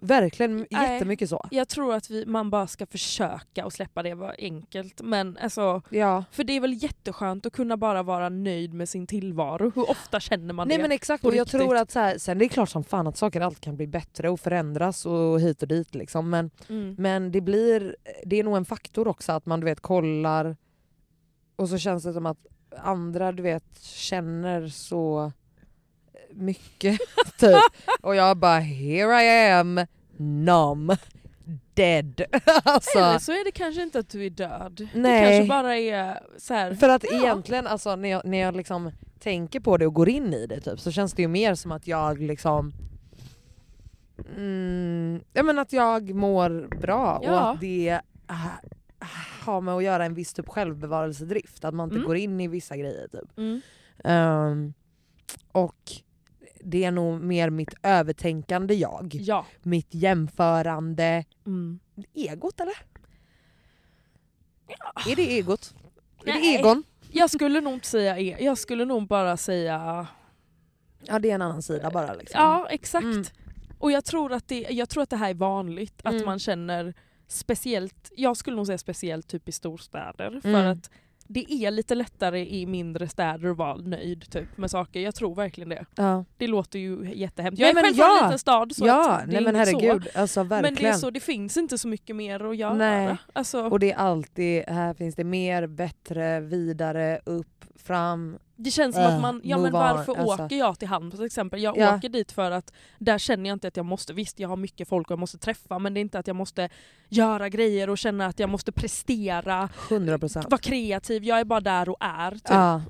Verkligen 0.00 0.56
Nej. 0.70 0.92
jättemycket 0.92 1.28
så. 1.30 1.46
Jag 1.50 1.68
tror 1.68 1.94
att 1.94 2.10
vi, 2.10 2.26
man 2.26 2.50
bara 2.50 2.66
ska 2.66 2.86
försöka 2.86 3.64
och 3.64 3.72
släppa 3.72 4.02
det 4.02 4.14
var 4.14 4.34
enkelt. 4.38 5.00
Men 5.02 5.38
alltså, 5.42 5.82
Ja. 5.90 6.24
för 6.30 6.44
det 6.44 6.52
är 6.52 6.60
väl 6.60 6.82
jätteskönt 6.82 7.46
att 7.46 7.52
kunna 7.52 7.76
bara 7.76 8.02
vara 8.02 8.28
nöjd 8.28 8.74
med 8.74 8.88
sin 8.88 9.06
tillvaro. 9.06 9.72
Hur 9.74 9.90
ofta 9.90 10.20
känner 10.20 10.54
man 10.54 10.68
Nej 10.68 10.76
det? 10.76 10.82
men 10.82 10.92
exakt, 10.92 11.24
och 11.24 11.34
jag 11.34 11.48
tror 11.48 11.76
att 11.76 11.90
så 11.90 11.98
här, 11.98 12.18
sen 12.18 12.38
det 12.38 12.44
är 12.44 12.48
klart 12.48 12.68
som 12.68 12.84
fan 12.84 13.06
att 13.06 13.16
saker 13.16 13.40
alltid 13.40 13.60
kan 13.60 13.76
bli 13.76 13.86
bättre 13.86 14.30
och 14.30 14.40
förändras 14.40 15.06
och 15.06 15.40
hit 15.40 15.62
och 15.62 15.68
dit 15.68 15.94
liksom. 15.94 16.30
Men 16.30 16.50
Mm. 16.68 16.94
Men 16.98 17.32
det 17.32 17.40
blir, 17.40 17.96
det 18.24 18.36
är 18.40 18.44
nog 18.44 18.56
en 18.56 18.64
faktor 18.64 19.08
också 19.08 19.32
att 19.32 19.46
man 19.46 19.60
du 19.60 19.64
vet 19.64 19.80
kollar 19.80 20.56
och 21.56 21.68
så 21.68 21.78
känns 21.78 22.04
det 22.04 22.12
som 22.12 22.26
att 22.26 22.38
andra 22.78 23.32
du 23.32 23.42
vet 23.42 23.82
känner 23.82 24.68
så 24.68 25.32
mycket 26.30 26.98
typ. 27.38 27.56
Och 28.00 28.14
jag 28.16 28.36
bara 28.36 28.58
here 28.58 29.22
I 29.22 29.52
am, 29.52 29.86
numb, 30.18 30.92
dead. 31.74 32.22
alltså, 32.64 32.98
Eller 32.98 33.18
så 33.18 33.32
är 33.32 33.44
det 33.44 33.50
kanske 33.50 33.82
inte 33.82 33.98
att 33.98 34.08
du 34.08 34.26
är 34.26 34.30
död. 34.30 34.88
Nej. 34.94 35.20
Det 35.30 35.36
kanske 35.38 35.48
bara 35.48 35.76
är 35.78 36.20
så 36.38 36.54
här. 36.54 36.74
för 36.74 36.88
att 36.88 37.04
Ja. 37.10 37.16
egentligen 37.18 37.66
alltså, 37.66 37.96
när 37.96 38.08
jag, 38.08 38.24
när 38.24 38.38
jag 38.38 38.56
liksom 38.56 38.90
tänker 39.18 39.60
på 39.60 39.76
det 39.76 39.86
och 39.86 39.94
går 39.94 40.08
in 40.08 40.34
i 40.34 40.46
det 40.46 40.60
typ, 40.60 40.80
så 40.80 40.90
känns 40.92 41.12
det 41.12 41.22
ju 41.22 41.28
mer 41.28 41.54
som 41.54 41.72
att 41.72 41.86
jag 41.86 42.20
liksom 42.20 42.72
mm, 44.36 45.20
ja, 45.32 45.42
men 45.42 45.58
att 45.58 45.72
jag 45.72 46.14
mår 46.14 46.76
bra 46.80 47.16
och 47.16 47.24
Ja. 47.24 47.52
att 47.52 47.60
det 47.60 48.00
äh, 48.30 48.46
har 49.44 49.60
med 49.60 49.74
att 49.74 49.84
göra 49.84 50.04
en 50.04 50.14
viss 50.14 50.32
typ 50.34 50.48
självbevarelsedrift. 50.48 51.64
Att 51.64 51.74
man 51.74 51.84
inte 51.88 51.96
Mm. 51.96 52.06
går 52.06 52.16
in 52.16 52.40
i 52.40 52.48
vissa 52.48 52.76
grejer. 52.76 53.08
Typ. 53.08 53.38
Mm. 53.38 53.60
Ehm, 54.04 54.74
och 55.52 55.92
det 56.66 56.84
är 56.84 56.90
nog 56.90 57.20
mer 57.20 57.50
mitt 57.50 57.74
övertänkande 57.82 58.74
jag. 58.74 59.14
Ja. 59.20 59.46
Mitt 59.62 59.94
jämförande 59.94 61.24
Mm. 61.46 61.80
egot 62.14 62.60
eller? 62.60 62.74
Är 65.12 65.16
det 65.16 65.22
egot? 65.38 65.74
Är 66.24 66.32
det 66.32 66.38
Nej. 66.38 66.56
egon? 66.56 66.82
Jag 67.12 67.30
skulle 67.30 67.60
nog 67.60 67.72
inte 67.74 67.86
säga 67.88 68.18
e- 68.18 68.36
jag 68.40 68.58
skulle 68.58 68.84
nog 68.84 69.06
bara 69.06 69.36
säga 69.36 70.06
Ja 71.04 71.18
det 71.18 71.30
är 71.30 71.34
en 71.34 71.42
annan 71.42 71.62
sida 71.62 71.90
bara. 71.90 72.14
Liksom. 72.14 72.40
ja 72.40 72.66
exakt. 72.70 73.04
Mm. 73.04 73.24
Och 73.78 73.92
jag 73.92 74.04
tror, 74.04 74.32
att 74.32 74.48
det, 74.48 74.66
jag 74.70 74.88
tror 74.88 75.02
att 75.02 75.10
det 75.10 75.16
här 75.16 75.30
är 75.30 75.34
vanligt, 75.34 76.00
att 76.04 76.12
Mm. 76.12 76.24
man 76.26 76.38
känner 76.38 76.94
speciellt, 77.28 78.12
jag 78.16 78.36
skulle 78.36 78.56
nog 78.56 78.66
säga 78.66 78.78
speciellt 78.78 79.28
typ 79.28 79.48
i 79.48 79.52
storstäder. 79.52 80.40
För 80.40 80.48
Mm. 80.48 80.66
att 80.66 80.90
det 81.28 81.52
är 81.52 81.70
lite 81.70 81.94
lättare 81.94 82.46
i 82.48 82.66
mindre 82.66 83.08
städer 83.08 83.48
att 83.50 83.56
vara 83.56 83.76
nöjd 83.76 84.30
typ, 84.30 84.56
med 84.58 84.70
saker. 84.70 85.00
Jag 85.00 85.14
tror 85.14 85.34
verkligen 85.34 85.68
det. 85.68 85.84
Ja, 85.94 86.24
Det 86.36 86.46
låter 86.46 86.78
ju 86.78 87.12
jättehemskt. 87.14 87.60
Nej, 87.60 87.68
Jag 87.68 87.78
är 87.78 87.82
själv 87.82 87.94
från 87.94 88.06
ja. 88.06 88.18
en 88.18 88.24
liten 88.24 88.38
stad 88.38 88.76
så 88.76 88.86
ja 88.86 89.20
det 89.20 89.26
nej 89.26 89.36
är 89.36 89.40
men 89.40 89.56
inte 89.56 89.58
herregud. 89.58 90.08
så. 90.14 90.20
Alltså 90.20 90.42
verkligen. 90.42 90.74
Men 90.74 90.82
det 90.82 90.88
är 90.88 90.92
så, 90.92 91.10
det 91.10 91.20
finns 91.20 91.56
inte 91.56 91.78
så 91.78 91.88
mycket 91.88 92.16
mer 92.16 92.50
att 92.50 92.56
göra. 92.56 92.74
Nej. 92.74 93.16
Alltså, 93.32 93.62
Och 93.68 93.78
det 93.78 93.92
är 93.92 93.96
alltid, 93.96 94.62
här 94.68 94.94
finns 94.94 95.14
det 95.14 95.24
mer, 95.24 95.66
bättre, 95.66 96.40
vidare, 96.40 97.20
upp, 97.24 97.64
fram. 97.76 98.38
Det 98.58 98.70
känns 98.70 98.94
som 98.94 99.04
Äh, 99.04 99.14
att 99.14 99.20
man, 99.22 99.40
ja 99.44 99.56
men 99.56 99.72
move 99.72 99.78
on, 99.90 99.96
varför 99.96 100.16
alltså. 100.16 100.44
åker 100.44 100.56
jag 100.56 100.78
till 100.78 100.88
Halmstad 100.88 101.18
till 101.18 101.26
exempel? 101.26 101.62
Jag 101.62 101.78
Ja. 101.78 101.96
åker 101.96 102.08
dit 102.08 102.32
för 102.32 102.50
att 102.50 102.72
där 102.98 103.18
känner 103.18 103.50
jag 103.50 103.56
inte 103.56 103.68
att 103.68 103.76
jag 103.76 103.86
måste, 103.86 104.12
visst 104.12 104.40
jag 104.40 104.48
har 104.48 104.56
mycket 104.56 104.88
folk 104.88 105.06
och 105.06 105.12
jag 105.12 105.18
måste 105.18 105.38
träffa 105.38 105.78
men 105.78 105.94
det 105.94 106.00
är 106.00 106.02
inte 106.02 106.18
att 106.18 106.26
jag 106.26 106.36
måste 106.36 106.68
göra 107.08 107.48
grejer 107.48 107.90
och 107.90 107.98
känna 107.98 108.26
att 108.26 108.38
jag 108.38 108.50
måste 108.50 108.72
prestera, 108.72 109.68
100%. 109.88 110.50
vara 110.50 110.58
kreativ, 110.58 111.24
jag 111.24 111.40
är 111.40 111.44
bara 111.44 111.60
där 111.60 111.88
och 111.88 111.96
är. 112.00 112.30
Typ. 112.30 112.40
Ja. 112.44 112.82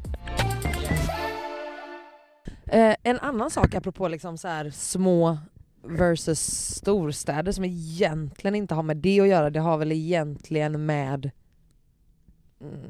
Eh, 2.66 2.96
en 3.02 3.18
annan 3.18 3.50
sak 3.50 3.74
apropå 3.74 4.08
liksom 4.08 4.38
så 4.38 4.48
här 4.48 4.70
små 4.70 5.38
versus 5.82 6.40
storstäder 6.76 7.52
som 7.52 7.64
egentligen 7.64 8.54
inte 8.54 8.74
har 8.74 8.82
med 8.82 8.96
det 8.96 9.20
att 9.20 9.28
göra, 9.28 9.50
det 9.50 9.60
har 9.60 9.78
väl 9.78 9.92
egentligen 9.92 10.86
med 10.86 11.30
mm, 12.60 12.80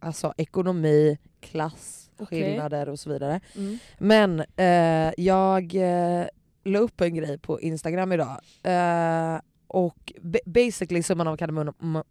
alltså 0.00 0.34
ekonomi, 0.36 1.18
klass, 1.40 2.10
Okej. 2.18 2.42
skillnader 2.42 2.88
och 2.88 2.98
så 3.00 3.10
vidare. 3.10 3.40
Mm. 3.56 3.78
Men 3.98 4.40
eh, 4.56 5.12
jag 5.16 5.74
eh, 5.74 6.26
la 6.64 6.78
upp 6.78 7.00
en 7.00 7.14
grej 7.14 7.38
på 7.38 7.60
Instagram 7.60 8.12
idag 8.12 8.40
eh, 8.62 9.40
och 9.66 10.12
ba- 10.20 10.38
basically 10.46 11.02
summan 11.02 11.28
av 11.28 11.36
kardemumman. 11.36 12.04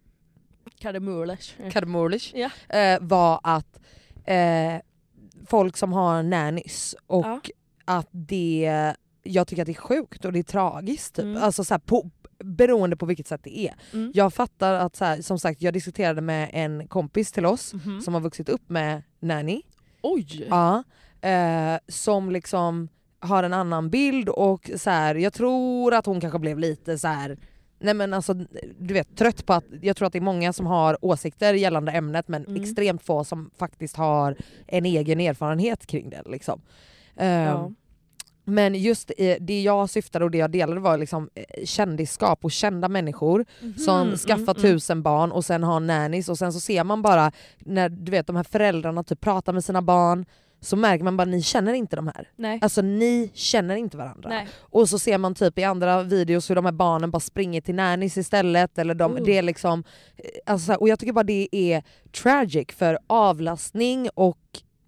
Kardemurlish 1.71 2.33
Ja. 2.35 2.49
eh, 2.77 2.97
var 3.01 3.39
att 3.43 3.79
eh, 4.25 4.75
folk 5.47 5.77
som 5.77 5.93
har 5.93 6.23
nannies 6.23 6.95
och 7.07 7.25
Ja. 7.25 7.41
att 7.85 8.07
det, 8.11 8.95
jag 9.29 9.47
tycker 9.47 9.61
att 9.61 9.65
det 9.65 9.71
är 9.71 9.81
sjukt 9.81 10.25
och 10.25 10.33
det 10.33 10.39
är 10.39 10.43
tragiskt. 10.43 11.15
Typ. 11.15 11.25
Mm. 11.25 11.43
Alltså, 11.43 11.63
så 11.63 11.73
här, 11.73 11.79
på, 11.79 12.09
beroende 12.43 12.95
på 12.97 13.05
vilket 13.05 13.27
sätt 13.27 13.41
det 13.43 13.59
är. 13.59 13.73
Mm. 13.93 14.11
Jag 14.15 14.33
fattar 14.33 14.73
att, 14.73 14.95
så 14.95 15.05
här, 15.05 15.21
som 15.21 15.39
sagt 15.39 15.61
jag 15.61 15.73
diskuterade 15.73 16.21
med 16.21 16.49
en 16.53 16.87
kompis 16.87 17.31
till 17.31 17.45
oss 17.45 17.73
Mhm. 17.73 18.01
som 18.01 18.13
har 18.13 18.21
vuxit 18.21 18.49
upp 18.49 18.69
med 18.69 19.03
nanny. 19.19 19.61
Oj! 20.01 20.47
Ja, 20.49 20.83
eh, 21.29 21.77
som 21.87 22.31
liksom 22.31 22.87
har 23.19 23.43
en 23.43 23.53
annan 23.53 23.89
bild 23.89 24.29
och 24.29 24.71
så 24.75 24.89
här, 24.89 25.15
jag 25.15 25.33
tror 25.33 25.93
att 25.93 26.05
hon 26.05 26.21
kanske 26.21 26.39
blev 26.39 26.59
lite 26.59 26.97
så 26.97 27.07
här. 27.07 27.37
Nej 27.81 27.93
men 27.93 28.13
alltså, 28.13 28.33
du 28.79 28.93
vet, 28.93 29.17
trött 29.17 29.45
på 29.45 29.53
att 29.53 29.63
jag 29.81 29.95
tror 29.97 30.05
att 30.07 30.13
det 30.13 30.19
är 30.19 30.21
många 30.21 30.53
som 30.53 30.65
har 30.65 31.05
åsikter 31.05 31.53
gällande 31.53 31.91
ämnet 31.91 32.27
men 32.27 32.45
Mm. 32.45 32.61
extremt 32.63 33.03
få 33.03 33.23
som 33.23 33.51
faktiskt 33.57 33.95
har 33.95 34.35
en 34.67 34.85
egen 34.85 35.19
erfarenhet 35.19 35.85
kring 35.87 36.09
det. 36.09 36.23
Liksom. 36.25 36.61
Eh, 37.17 37.27
Ja. 37.27 37.71
Men 38.49 38.75
just 38.75 39.11
eh, 39.17 39.37
det 39.39 39.61
jag 39.61 39.89
syftade 39.89 40.25
och 40.25 40.31
det 40.31 40.37
jag 40.37 40.51
delade 40.51 40.79
var 40.81 40.97
liksom 40.97 41.29
eh, 41.35 41.65
kändisskap 41.65 42.45
och 42.45 42.51
kända 42.51 42.89
människor 42.89 43.45
som 43.77 44.07
Mhm, 44.07 44.17
skaffar 44.17 44.35
mm, 44.35 44.47
mm. 44.49 44.61
tusen 44.61 45.01
barn 45.01 45.31
och 45.31 45.45
sen 45.45 45.63
har 45.63 45.79
nannies 45.79 46.29
och 46.29 46.37
sen 46.37 46.53
så 46.53 46.59
ser 46.59 46.83
man 46.83 47.01
bara 47.01 47.31
när 47.59 47.89
du 47.89 48.11
vet 48.11 48.27
de 48.27 48.35
här 48.35 48.43
föräldrarna 48.43 49.03
typ 49.03 49.21
pratar 49.21 49.53
med 49.53 49.65
sina 49.65 49.81
barn 49.81 50.25
så 50.61 50.75
märker 50.75 51.03
man 51.03 51.17
bara 51.17 51.25
ni 51.25 51.41
känner 51.41 51.73
inte 51.73 51.95
de 51.95 52.07
här. 52.07 52.27
Nej. 52.35 52.59
Alltså 52.61 52.81
ni 52.81 53.31
känner 53.33 53.75
inte 53.75 53.97
varandra. 53.97 54.29
Nej. 54.29 54.47
Och 54.59 54.89
så 54.89 54.99
ser 54.99 55.17
man 55.17 55.35
typ 55.35 55.59
i 55.59 55.63
andra 55.63 56.03
videos 56.03 56.49
hur 56.49 56.55
de 56.55 56.65
här 56.65 56.71
barnen 56.71 57.11
bara 57.11 57.19
springer 57.19 57.61
till 57.61 57.75
nannies 57.75 58.17
istället. 58.17 58.77
Eller 58.77 58.93
de, 58.93 59.15
det 59.25 59.37
är 59.37 59.41
liksom, 59.41 59.83
eh, 60.17 60.23
alltså, 60.53 60.73
och 60.73 60.89
jag 60.89 60.99
tycker 60.99 61.13
bara 61.13 61.23
det 61.23 61.47
är 61.51 61.83
tragic 62.21 62.67
för 62.75 62.99
avlastning 63.07 64.09
och 64.13 64.38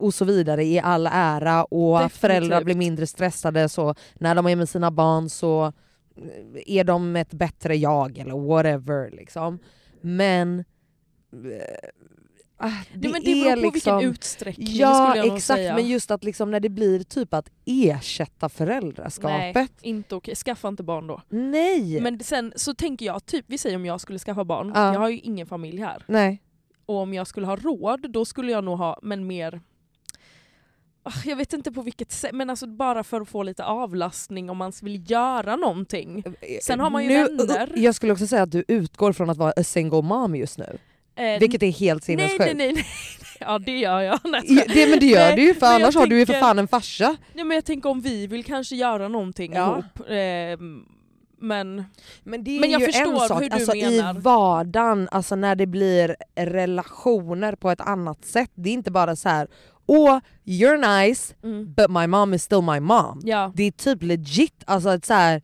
och 0.01 0.13
så 0.13 0.25
vidare 0.25 0.63
i 0.63 0.79
all 0.79 1.07
ära 1.11 1.63
och 1.63 1.97
att 1.99 2.03
Definitivt. 2.03 2.19
föräldrar 2.21 2.63
blir 2.63 2.75
mindre 2.75 3.07
stressade 3.07 3.69
så 3.69 3.95
när 4.13 4.35
de 4.35 4.47
är 4.47 4.55
med 4.55 4.69
sina 4.69 4.91
barn 4.91 5.29
så 5.29 5.65
eh, 5.65 6.61
är 6.65 6.83
de 6.83 7.15
ett 7.15 7.33
bättre 7.33 7.75
jag 7.75 8.17
eller 8.17 8.47
whatever 8.47 9.11
liksom. 9.11 9.59
Men 10.01 10.59
eh, 11.33 11.89
ah, 12.57 12.69
det, 12.93 13.09
Nej, 13.09 13.21
det 13.25 13.31
är 13.31 13.55
beror 13.55 13.69
på 13.69 13.73
liksom, 13.75 13.97
vilken 13.97 14.11
utsträckning 14.11 14.67
Ja 14.69 15.09
skulle 15.09 15.25
jag 15.27 15.35
exakt 15.35 15.57
säga. 15.57 15.75
men 15.75 15.87
just 15.87 16.11
att 16.11 16.23
liksom 16.23 16.51
när 16.51 16.59
det 16.59 16.69
blir 16.69 17.03
typ 17.03 17.33
att 17.33 17.49
ersätta 17.65 18.49
föräldraskapet. 18.49 19.55
Nej, 19.55 19.67
inte 19.81 20.15
okej. 20.15 20.35
Skaffa 20.35 20.67
inte 20.67 20.83
barn 20.83 21.07
då. 21.07 21.21
Nej! 21.29 22.01
Men 22.01 22.19
sen 22.19 22.53
så 22.55 22.73
tänker 22.73 23.05
jag, 23.05 23.25
typ 23.25 23.45
vi 23.47 23.57
säger 23.57 23.75
om 23.75 23.85
jag 23.85 24.01
skulle 24.01 24.19
skaffa 24.19 24.43
barn, 24.43 24.71
Ja. 24.75 24.93
jag 24.93 24.99
har 24.99 25.09
ju 25.09 25.19
ingen 25.19 25.47
familj 25.47 25.81
här. 25.81 26.03
Nej. 26.07 26.41
Och 26.85 26.95
om 26.97 27.13
jag 27.13 27.27
skulle 27.27 27.45
ha 27.45 27.55
råd, 27.55 28.11
då 28.11 28.25
skulle 28.25 28.51
jag 28.51 28.63
nog 28.63 28.77
ha, 28.77 28.99
men 29.03 29.27
mer 29.27 29.61
jag 31.25 31.35
vet 31.35 31.53
inte 31.53 31.71
på 31.71 31.81
vilket 31.81 32.11
sätt, 32.11 32.31
men 32.33 32.49
alltså 32.49 32.67
bara 32.67 33.03
för 33.03 33.21
att 33.21 33.29
få 33.29 33.43
lite 33.43 33.63
avlastning 33.63 34.49
om 34.49 34.57
man 34.57 34.71
vill 34.81 35.11
göra 35.11 35.55
någonting. 35.55 36.23
Sen 36.61 36.79
har 36.79 36.89
man 36.89 37.03
ju 37.03 37.09
nu, 37.09 37.23
vänner. 37.37 37.71
Jag 37.75 37.95
skulle 37.95 38.13
också 38.13 38.27
säga 38.27 38.41
att 38.43 38.51
du 38.51 38.63
utgår 38.67 39.13
från 39.13 39.29
att 39.29 39.37
vara 39.37 39.53
a 39.57 39.63
single 39.63 40.01
mom 40.01 40.35
just 40.35 40.57
nu. 40.57 40.77
Eh, 41.15 41.39
Vilket 41.39 41.63
är 41.63 41.71
helt 41.71 42.07
nej, 42.07 42.17
sinnessjukt. 42.17 42.39
nej, 42.39 42.53
nej, 42.53 42.73
nej. 42.73 42.85
Ja 43.39 43.59
det 43.59 43.77
gör 43.79 44.01
jag. 44.01 44.19
Nej, 44.23 44.41
Det, 44.73 44.89
men 44.89 44.99
det 44.99 45.05
gör 45.05 45.19
Nej, 45.27 45.35
du 45.35 45.41
ju 45.43 45.53
för 45.53 45.65
annars 45.65 45.95
har 45.95 46.07
du 46.07 46.19
ju 46.19 46.25
för 46.25 46.33
tänker- 46.33 46.47
fan 46.47 46.59
en 46.59 46.67
farsa. 46.67 47.15
nej, 47.33 47.45
men 47.45 47.55
jag 47.55 47.65
tänker 47.65 47.89
om 47.89 48.01
vi 48.01 48.27
vill 48.27 48.43
kanske 48.43 48.75
göra 48.75 49.07
någonting 49.07 49.53
Ja. 49.53 49.71
ihop. 49.71 50.09
Eh, 50.09 50.65
men 51.43 51.83
Men 52.23 52.43
det 52.43 52.55
är 52.55 52.59
Men 52.59 52.71
jag 52.71 52.81
ju 52.81 52.85
förstår 52.87 53.13
en 53.21 53.27
sak, 53.27 53.41
hur 53.41 53.49
du 53.49 53.55
alltså 53.55 53.75
menar. 53.75 54.15
i 54.17 54.19
vardagen, 54.19 55.09
alltså 55.11 55.35
när 55.35 55.55
det 55.55 55.65
blir 55.65 56.15
relationer 56.35 57.55
på 57.55 57.71
ett 57.71 57.81
annat 57.81 58.25
sätt. 58.25 58.51
Det 58.55 58.69
är 58.69 58.73
inte 58.73 58.91
bara 58.91 59.15
så 59.15 59.29
här. 59.29 59.47
Åh 59.85 60.19
you're 60.45 61.01
nice 61.03 61.33
mm, 61.43 61.73
but 61.73 61.89
my 61.89 62.07
mom 62.07 62.33
is 62.33 62.43
still 62.43 62.61
my 62.61 62.79
mom. 62.79 63.21
ja. 63.23 63.51
Det 63.55 63.63
är 63.63 63.71
typ 63.71 64.03
legit, 64.03 64.63
alltså 64.65 64.93
ett, 64.93 65.05
så 65.05 65.13
här, 65.13 65.41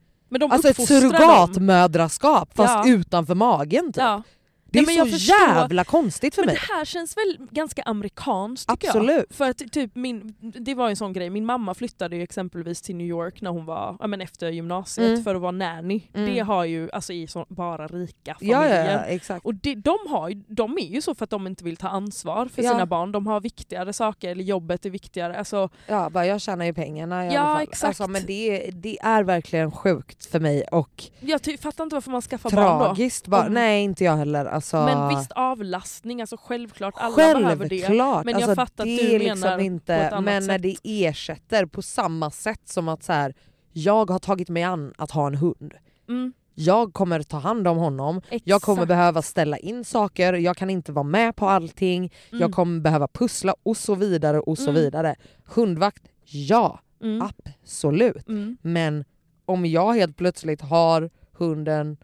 alltså 0.49 0.69
ett 0.69 0.87
surrogatmödraskap 0.87 2.55
fast 2.55 2.87
Ja. 2.87 2.93
utanför 2.93 3.35
magen 3.35 3.85
typ. 3.85 3.97
Ja. 3.97 4.23
Det 4.69 4.79
är 4.79 4.85
Nej, 4.85 4.95
jag 4.97 5.07
så 5.07 5.13
förstår. 5.13 5.35
jävla 5.47 5.83
konstigt 5.83 6.35
för 6.35 6.41
Men 6.41 6.45
mig. 6.47 6.55
det 6.67 6.73
här 6.73 6.85
känns 6.85 7.17
väl 7.17 7.37
ganska 7.51 7.81
amerikanskt 7.83 8.69
tycker 8.69 8.87
jag. 8.87 8.95
Absolut. 8.95 9.25
För 9.35 9.49
att 9.49 9.57
typ 9.71 9.95
min, 9.95 10.35
det 10.39 10.75
var 10.75 10.89
en 10.89 10.95
sån 10.95 11.13
grej, 11.13 11.29
min 11.29 11.45
mamma 11.45 11.73
flyttade 11.73 12.15
ju 12.15 12.23
exempelvis 12.23 12.81
till 12.81 12.95
New 12.95 13.07
York 13.07 13.41
när 13.41 13.51
hon 13.51 13.65
var, 13.65 13.97
ja, 13.99 14.07
men 14.07 14.21
efter 14.21 14.49
gymnasiet 14.49 15.07
Mm. 15.07 15.23
för 15.23 15.35
att 15.35 15.41
vara 15.41 15.51
nanny. 15.51 16.01
Mm. 16.13 16.33
Det 16.33 16.39
har 16.39 16.65
ju, 16.65 16.89
alltså 16.91 17.13
i 17.13 17.27
så, 17.27 17.45
bara 17.49 17.87
rika 17.87 18.33
familjer. 18.33 18.85
ja, 18.85 18.91
ja, 18.91 18.99
exakt. 18.99 19.45
Och 19.45 19.55
det, 19.55 19.75
de, 19.75 19.97
har, 20.09 20.29
ju- 20.29 20.43
de 20.47 20.77
är 20.77 20.87
ju 20.93 21.01
så 21.01 21.15
för 21.15 21.23
att 21.23 21.29
de 21.29 21.47
inte 21.47 21.63
vill 21.63 21.77
ta 21.77 21.87
ansvar 21.89 22.45
för 22.55 22.61
sina 22.61 22.85
barn. 22.85 23.11
De 23.11 23.27
har 23.27 23.41
viktigare 23.41 23.93
saker, 23.93 24.29
eller 24.31 24.43
jobbet 24.43 24.85
är 24.85 24.89
viktigare. 24.89 25.37
Alltså, 25.37 25.69
Ja, 25.87 26.09
bara 26.09 26.25
jag 26.25 26.41
tjänar 26.41 26.65
ju 26.65 26.73
pengarna 26.73 27.27
i 27.27 27.33
Ja, 27.33 27.39
alla 27.41 27.55
fall. 27.55 27.63
exakt. 27.63 27.83
Alltså, 27.87 28.07
men 28.07 28.25
det, 28.25 28.69
det 28.73 28.97
är 29.01 29.23
verkligen 29.23 29.71
sjukt 29.71 30.25
för 30.25 30.39
mig 30.39 30.63
och 30.71 31.03
jag 31.19 31.41
fattar 31.59 31.83
inte 31.83 31.95
varför 31.95 32.11
man 32.11 32.21
skaffar 32.21 32.49
barn 32.51 32.79
då. 32.79 32.85
tragiskt. 32.85 33.27
Bara, 33.27 33.47
Nej 33.47 33.83
inte 33.83 34.03
jag 34.03 34.17
heller. 34.17 34.45
Alltså, 34.57 34.77
Men 34.85 35.09
visst 35.17 35.31
avlastning, 35.31 36.21
alltså 36.21 36.37
självklart 36.39 36.93
alla 36.97 37.15
behöver 37.15 37.69
det. 37.69 37.81
Självklart. 37.81 38.25
Men 38.25 38.33
jag 38.33 38.41
alltså, 38.41 38.55
fattar 38.55 38.83
att 38.83 38.87
du 38.89 39.19
liksom 39.19 39.39
menar 39.39 39.57
på 39.57 39.63
inte, 39.63 39.95
ett 39.95 40.13
annat 40.13 40.23
Men 40.25 40.47
när 40.47 40.53
sätt. 40.55 40.61
det 40.83 41.05
ersätter 41.05 41.65
på 41.65 41.81
samma 41.81 42.31
sätt 42.31 42.61
som 42.65 42.87
att 42.87 43.03
så 43.03 43.13
här, 43.13 43.33
jag 43.73 44.09
har 44.09 44.19
tagit 44.19 44.49
mig 44.49 44.63
an 44.63 44.93
att 44.97 45.11
ha 45.11 45.27
en 45.27 45.35
hund. 45.35 45.73
Mm, 46.09 46.33
Jag 46.55 46.93
kommer 46.93 47.23
ta 47.23 47.37
hand 47.37 47.67
om 47.67 47.77
honom, 47.77 48.21
jag 48.29 48.35
exakt. 48.41 48.65
kommer 48.65 48.85
behöva 48.85 49.21
ställa 49.21 49.57
in 49.57 49.83
saker, 49.85 50.33
jag 50.33 50.57
kan 50.57 50.69
inte 50.69 50.91
vara 50.91 51.03
med 51.03 51.35
på 51.35 51.49
allting, 51.49 52.13
Mm, 52.29 52.41
jag 52.41 52.51
kommer 52.51 52.79
behöva 52.81 53.07
pussla 53.07 53.55
och 53.63 53.77
så 53.77 53.95
vidare 53.95 54.39
och 54.39 54.57
så 54.57 54.69
Mm. 54.69 54.75
vidare. 54.81 55.15
Hundvakt, 55.45 56.03
ja 56.23 56.79
mm, 57.03 57.21
absolut. 57.63 58.27
mm. 58.27 58.57
Men 58.61 59.05
om 59.45 59.65
jag 59.65 59.93
helt 59.93 60.17
plötsligt 60.17 60.61
har 60.61 61.09
hunden 61.33 61.97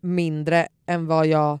mindre 0.00 0.66
än 0.86 1.06
vad 1.06 1.26
jag 1.26 1.58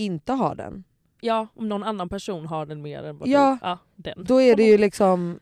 inte 0.00 0.32
har 0.32 0.54
den, 0.54 0.84
Ja, 1.22 1.46
om 1.54 1.68
någon 1.68 1.82
annan 1.82 2.08
person 2.08 2.46
har 2.46 2.66
den 2.66 2.82
mer 2.82 3.02
än 3.02 3.18
vad 3.18 3.28
Ja. 3.28 3.58
du... 3.62 3.66
Ja, 3.68 3.78
den. 3.96 4.24
då 4.24 4.40
är 4.42 4.56
det 4.56 4.62
ju 4.64 4.78
liksom 4.78 5.40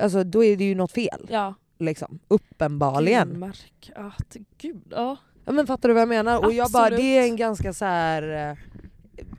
alltså, 0.00 0.24
då 0.24 0.44
är 0.44 0.56
det 0.56 0.64
ju 0.64 0.74
något 0.74 0.92
fel. 0.92 1.26
Ja, 1.30 1.54
Liksom. 1.78 2.18
Uppenbarligen. 2.28 3.52
Att, 3.94 4.36
gud, 4.58 4.82
ja. 4.90 5.16
Ja, 5.44 5.52
men 5.52 5.66
fattar 5.66 5.88
du 5.88 5.92
vad 5.94 6.00
jag 6.00 6.08
menar? 6.08 6.44
Och 6.44 6.52
jag 6.52 6.70
bara, 6.70 6.82
Absolut. 6.82 7.00
det 7.00 7.18
är 7.18 7.22
en 7.24 7.36
ganska 7.36 7.72
så 7.72 7.84
här 7.84 8.50
eh, 8.50 8.56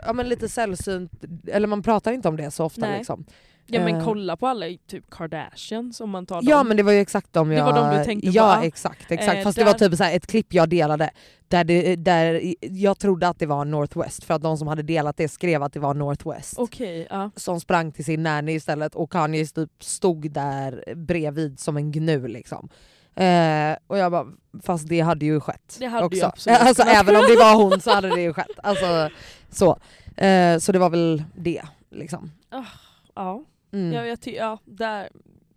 ja, 0.06 0.14
men 0.14 0.30
lite 0.30 0.50
sällsynt, 0.50 1.12
eller 1.48 1.68
man 1.68 1.84
pratar 1.84 2.12
inte 2.12 2.28
om 2.28 2.38
det 2.38 2.52
så 2.52 2.66
ofta. 2.66 2.82
Nej. 2.82 2.98
Liksom. 2.98 3.26
Ja 3.66 3.84
men 3.86 3.96
Eh. 3.96 4.04
kolla 4.06 4.38
på 4.38 4.48
alla 4.48 4.66
typ 4.88 5.10
Kardashians 5.10 6.02
om 6.02 6.10
man 6.10 6.26
tar 6.26 6.40
Ja 6.44 6.58
dem. 6.58 6.68
men 6.68 6.78
det 6.78 6.84
var 6.84 6.92
ju 6.92 7.00
exakt 7.00 7.34
de 7.34 7.50
Det 7.50 7.56
jag... 7.56 7.66
var 7.66 7.74
de 7.92 7.98
du 7.98 8.04
tänkte 8.06 8.28
på, 8.28 8.34
Ja 8.36 8.56
ja. 8.62 8.66
exakt, 8.66 9.12
exakt. 9.12 9.38
Eh, 9.38 9.44
fast 9.44 9.56
det 9.58 9.64
där- 9.64 9.72
var 9.72 9.80
typ 9.80 9.98
så 9.98 10.04
här 10.04 10.16
ett 10.16 10.28
klipp 10.28 10.54
jag 10.54 10.70
delade 10.70 11.10
där, 11.48 11.64
det, 11.64 11.96
där 11.96 12.54
jag 12.62 13.00
trodde 13.00 13.28
att 13.28 13.40
det 13.40 13.46
var 13.46 13.66
Northwest 13.66 14.24
för 14.24 14.34
att 14.34 14.42
de 14.42 14.58
som 14.58 14.68
hade 14.68 14.82
delat 14.84 15.18
det 15.18 15.28
skrev 15.28 15.64
att 15.64 15.74
det 15.74 15.80
var 15.80 15.94
Northwest. 15.94 16.54
Okej, 16.58 17.08
ja. 17.10 17.32
Som 17.36 17.60
sprang 17.60 17.92
till 17.92 18.06
sin 18.06 18.24
nanny 18.24 18.52
istället 18.52 18.96
och 18.96 19.12
Kanye 19.12 19.46
typ 19.46 19.84
stod 19.84 20.32
där 20.32 20.84
bredvid 20.96 21.60
som 21.60 21.78
en 21.78 21.92
gnu 21.92 22.28
liksom. 22.28 22.70
Eh, 23.16 23.76
och 23.88 23.98
jag 23.98 24.12
bara, 24.12 24.26
fast 24.64 24.88
det 24.90 25.00
hade 25.00 25.26
ju 25.26 25.40
skett 25.40 25.76
Det 25.80 25.86
hade 25.86 26.06
också. 26.06 26.18
ju 26.18 26.24
absolut 26.26 26.60
alltså, 26.62 26.84
även 26.84 27.16
om 27.16 27.22
det 27.22 27.36
var 27.36 27.56
hon 27.56 27.82
så 27.82 27.92
hade 27.92 28.10
det 28.16 28.22
ju 28.22 28.34
skett. 28.34 28.60
Alltså, 28.64 29.10
så. 29.52 29.78
Eh, 30.24 30.58
så 30.58 30.72
det 30.72 30.80
var 30.80 30.90
väl 30.90 31.24
det. 31.36 31.62
Liksom. 31.92 32.32
Ja, 33.16 33.44
Mm. 33.74 33.94
jag, 33.94 34.08
jag 34.08 34.22
ty- 34.22 34.36
ja 34.36 34.60
där, 34.66 35.10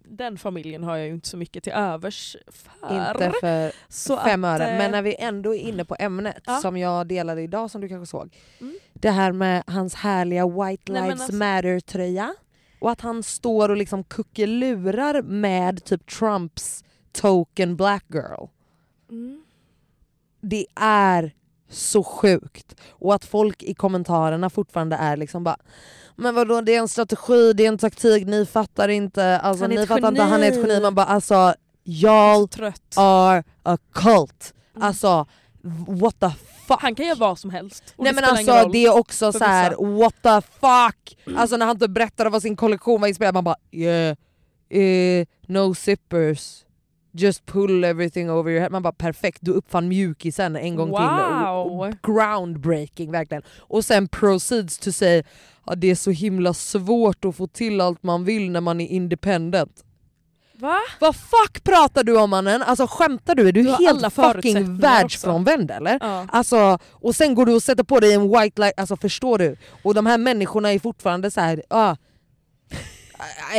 den 0.08 0.38
familjen 0.38 0.82
har 0.84 0.96
jag 0.96 1.06
ju 1.06 1.12
inte 1.14 1.28
så 1.28 1.36
mycket 1.36 1.64
till 1.64 1.72
övers 1.72 2.36
för. 2.48 3.10
Inte 3.10 3.32
för 3.40 3.72
så 3.88 4.16
fem 4.16 4.44
att, 4.44 4.60
öre. 4.60 4.70
eh, 4.70 4.78
Men 4.78 4.90
när 4.90 5.02
vi 5.02 5.16
ändå 5.18 5.54
är 5.54 5.58
inne 5.58 5.84
på 5.84 5.96
ämnet 5.98 6.42
Ja. 6.46 6.56
som 6.56 6.76
jag 6.76 7.06
delade 7.06 7.42
idag 7.42 7.70
som 7.70 7.80
du 7.80 7.88
kanske 7.88 8.06
såg. 8.10 8.36
Mm. 8.60 8.74
Det 8.92 9.10
här 9.10 9.32
med 9.32 9.62
hans 9.66 9.94
härliga 9.94 10.46
White 10.46 10.92
Nej, 10.92 11.02
Lives 11.02 11.20
alltså- 11.20 11.34
Matter 11.34 11.80
tröja. 11.80 12.34
Och 12.78 12.90
att 12.90 13.00
han 13.00 13.22
står 13.22 13.68
och 13.68 13.76
liksom 13.76 14.04
kuckelurar 14.04 15.22
med 15.22 15.84
typ 15.84 16.06
Trumps 16.10 16.84
token 17.12 17.76
black 17.76 18.04
girl. 18.08 18.46
Mm. 19.10 19.44
Det 20.40 20.66
är 20.80 21.34
så 21.68 22.04
sjukt. 22.04 22.74
Och 22.90 23.14
att 23.14 23.24
folk 23.24 23.62
i 23.62 23.74
kommentarerna 23.74 24.50
fortfarande 24.50 24.96
är 24.96 25.16
liksom 25.16 25.44
bara 25.44 25.56
men 26.16 26.34
vadå 26.34 26.60
det 26.60 26.74
är 26.74 26.78
en 26.78 26.88
strategi, 26.88 27.52
det 27.52 27.64
är 27.64 27.68
en 27.68 27.78
taktik, 27.78 28.26
ni 28.26 28.46
fattar 28.46 28.88
inte, 28.88 29.38
alltså, 29.38 29.66
ni 29.66 29.86
fattar 29.86 30.08
inte, 30.08 30.22
han 30.22 30.42
är 30.42 30.48
ett 30.48 30.54
geni." 30.54 30.68
geni. 30.68 30.80
Man 30.80 30.94
bara 30.94 31.06
alltså 31.06 31.54
y'all 31.84 32.72
are 32.96 33.44
a 33.62 33.78
cult. 33.92 34.54
Mm. 34.76 34.88
Alltså 34.88 35.26
what 35.86 36.20
the 36.20 36.30
fuck. 36.68 36.82
Han 36.82 36.94
kan 36.94 37.06
göra 37.06 37.18
vad 37.18 37.38
som 37.38 37.50
helst. 37.50 37.94
Nej 37.96 38.14
men 38.14 38.24
alltså 38.24 38.68
det 38.68 38.86
är 38.86 38.96
också 38.96 39.32
så 39.32 39.44
här: 39.44 39.98
what 39.98 40.14
the 40.22 40.40
fuck! 40.60 41.36
Alltså 41.36 41.56
när 41.56 41.66
han 41.66 41.76
inte 41.76 41.88
berättade 41.88 42.30
vad 42.30 42.42
sin 42.42 42.56
kollektion 42.56 43.00
var 43.00 43.08
inspelad, 43.08 43.34
man 43.34 43.44
bara 43.44 43.56
yeah, 43.72 44.16
eh, 44.70 45.26
no 45.46 45.74
zippers. 45.74 46.65
Just 47.18 47.46
pull 47.46 47.84
everything 47.84 48.30
over 48.30 48.50
your 48.50 48.60
head. 48.60 48.70
Man 48.72 48.82
bara 48.82 48.92
perfekt, 48.92 49.38
du 49.40 49.50
uppfann 49.52 49.88
mjukisen 49.88 50.56
en 50.56 50.76
gång 50.76 50.86
till. 50.88 50.94
Och, 50.94 51.70
Wow. 51.70 51.80
och 51.80 51.94
groundbreaking 52.02 53.12
verkligen. 53.12 53.42
Och 53.58 53.84
sen 53.84 54.08
proceeds 54.08 54.78
to 54.78 54.92
say 54.92 55.22
att 55.64 55.80
det 55.80 55.90
är 55.90 55.94
så 55.94 56.10
himla 56.10 56.54
svårt 56.54 57.24
att 57.24 57.36
få 57.36 57.46
till 57.46 57.80
allt 57.80 58.02
man 58.02 58.24
vill 58.24 58.50
när 58.50 58.60
man 58.60 58.80
är 58.80 58.86
independent. 58.86 59.82
Va? 60.58 60.76
Vad 61.00 61.16
fuck 61.16 61.64
pratar 61.64 62.04
du 62.04 62.18
om 62.18 62.30
mannen? 62.30 62.62
Alltså 62.62 62.86
skämtar 62.86 63.34
du? 63.34 63.48
Är 63.48 63.52
du, 63.52 63.62
Du 63.62 63.70
helt 63.70 64.12
fucking 64.14 64.78
världsfrånvänd 64.78 65.70
eller? 65.70 65.98
Ja. 66.00 66.26
Alltså, 66.32 66.78
och 66.92 67.14
sen 67.14 67.34
går 67.34 67.46
du 67.46 67.54
och 67.54 67.62
sätter 67.62 67.84
på 67.84 68.00
dig 68.00 68.12
en 68.12 68.28
white 68.30 68.60
light, 68.60 68.74
alltså 68.80 68.96
förstår 68.96 69.38
du? 69.38 69.56
Och 69.82 69.94
de 69.94 70.06
här 70.06 70.18
människorna 70.18 70.72
är 70.72 70.78
fortfarande 70.78 71.30
så 71.30 71.40
här. 71.40 71.62
Ah, 71.70 71.96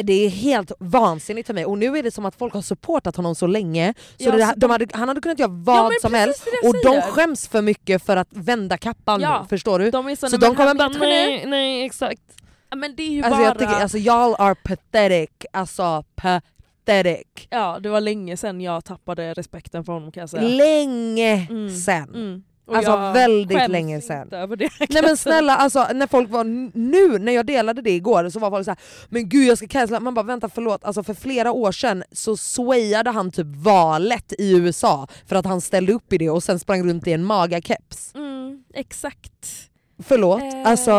det 0.03 0.13
är 0.25 0.29
helt 0.29 0.71
vansinnigt 0.79 1.47
för 1.47 1.53
mig 1.53 1.65
och 1.65 1.77
nu 1.77 1.97
är 1.97 2.03
det 2.03 2.11
som 2.11 2.25
att 2.25 2.35
folk 2.35 2.53
har 2.53 2.61
supportat 2.61 3.15
honom 3.15 3.35
så 3.35 3.47
länge 3.47 3.93
så 4.17 4.23
Ja, 4.23 4.31
det, 4.31 4.45
så 4.45 4.53
de 4.53 4.59
de- 4.59 4.71
hade, 4.71 4.87
han 4.93 5.07
hade 5.07 5.21
kunnat 5.21 5.39
göra 5.39 5.51
Ja, 5.51 5.57
vad 5.63 5.83
men 5.83 5.97
som 6.01 6.13
helst 6.13 6.47
och 6.63 6.75
de 6.83 7.01
skäms 7.01 7.47
för 7.47 7.61
mycket 7.61 8.03
för 8.05 8.17
att 8.17 8.27
vända 8.31 8.77
kappan 8.77 9.21
Ja. 9.21 9.41
nu, 9.41 9.47
förstår 9.47 9.79
du? 9.79 9.91
De 9.91 10.15
så, 10.15 10.29
Så 10.29 10.37
de 10.37 10.55
kommer 10.55 10.73
bara 10.75 10.87
nej, 10.89 11.45
nej 11.45 11.85
exakt. 11.85 12.21
Ja, 12.69 12.75
Men 12.75 12.95
det 12.95 13.03
är 13.03 13.09
ju 13.09 13.23
Alltså, 13.23 13.37
bara... 13.39 13.47
jag 13.47 13.59
tycker, 13.59 13.81
alltså 13.81 13.97
y'all 13.97 14.35
are 14.39 14.55
pathetic, 14.55 15.29
alltså 15.53 16.03
pathetic. 16.15 17.47
Ja 17.49 17.79
det 17.79 17.89
var 17.89 18.01
länge 18.01 18.37
sedan 18.37 18.61
jag 18.61 18.85
tappade 18.85 19.33
respekten 19.33 19.83
för 19.83 19.93
honom 19.93 20.11
kan 20.11 20.21
jag 20.21 20.29
säga. 20.29 20.47
Länge 20.47 21.47
Mm. 21.49 21.75
sen. 21.75 22.09
Mm. 22.15 22.43
Och 22.67 22.75
Alltså, 22.75 22.91
väldigt 22.97 23.69
länge 23.69 23.95
inte 23.95 24.07
sedan. 24.07 24.27
Över 24.31 24.55
det, 24.55 24.69
Nej 24.89 25.01
men 25.03 25.17
snälla, 25.17 25.55
alltså, 25.55 25.87
när 25.93 26.07
folk 26.07 26.29
var 26.29 26.43
nu 26.77 27.19
när 27.19 27.31
jag 27.31 27.45
delade 27.45 27.81
det 27.81 27.91
igår 27.91 28.29
så 28.29 28.39
var 28.39 28.49
folk 28.49 28.65
såhär 28.65 28.79
men 29.09 29.29
gud 29.29 29.47
jag 29.47 29.57
ska 29.57 29.67
cancella, 29.67 29.99
man 29.99 30.13
bara 30.13 30.25
vänta 30.25 30.49
förlåt, 30.49 30.83
alltså 30.83 31.03
för 31.03 31.13
flera 31.13 31.51
år 31.51 31.71
sedan 31.71 32.03
så 32.11 32.37
swayade 32.37 33.09
han 33.09 33.31
typ 33.31 33.47
valet 33.55 34.33
i 34.37 34.57
USA 34.57 35.07
för 35.25 35.35
att 35.35 35.45
han 35.45 35.61
ställde 35.61 35.93
upp 35.93 36.13
i 36.13 36.17
det 36.17 36.29
och 36.29 36.43
sen 36.43 36.59
sprang 36.59 36.89
runt 36.89 37.07
i 37.07 37.13
en 37.13 37.23
magakeps. 37.23 38.15
Mm, 38.15 38.63
exakt. 38.73 39.63
Förlåt, 40.03 40.41
Eh, 40.41 40.61
alltså 40.71 40.91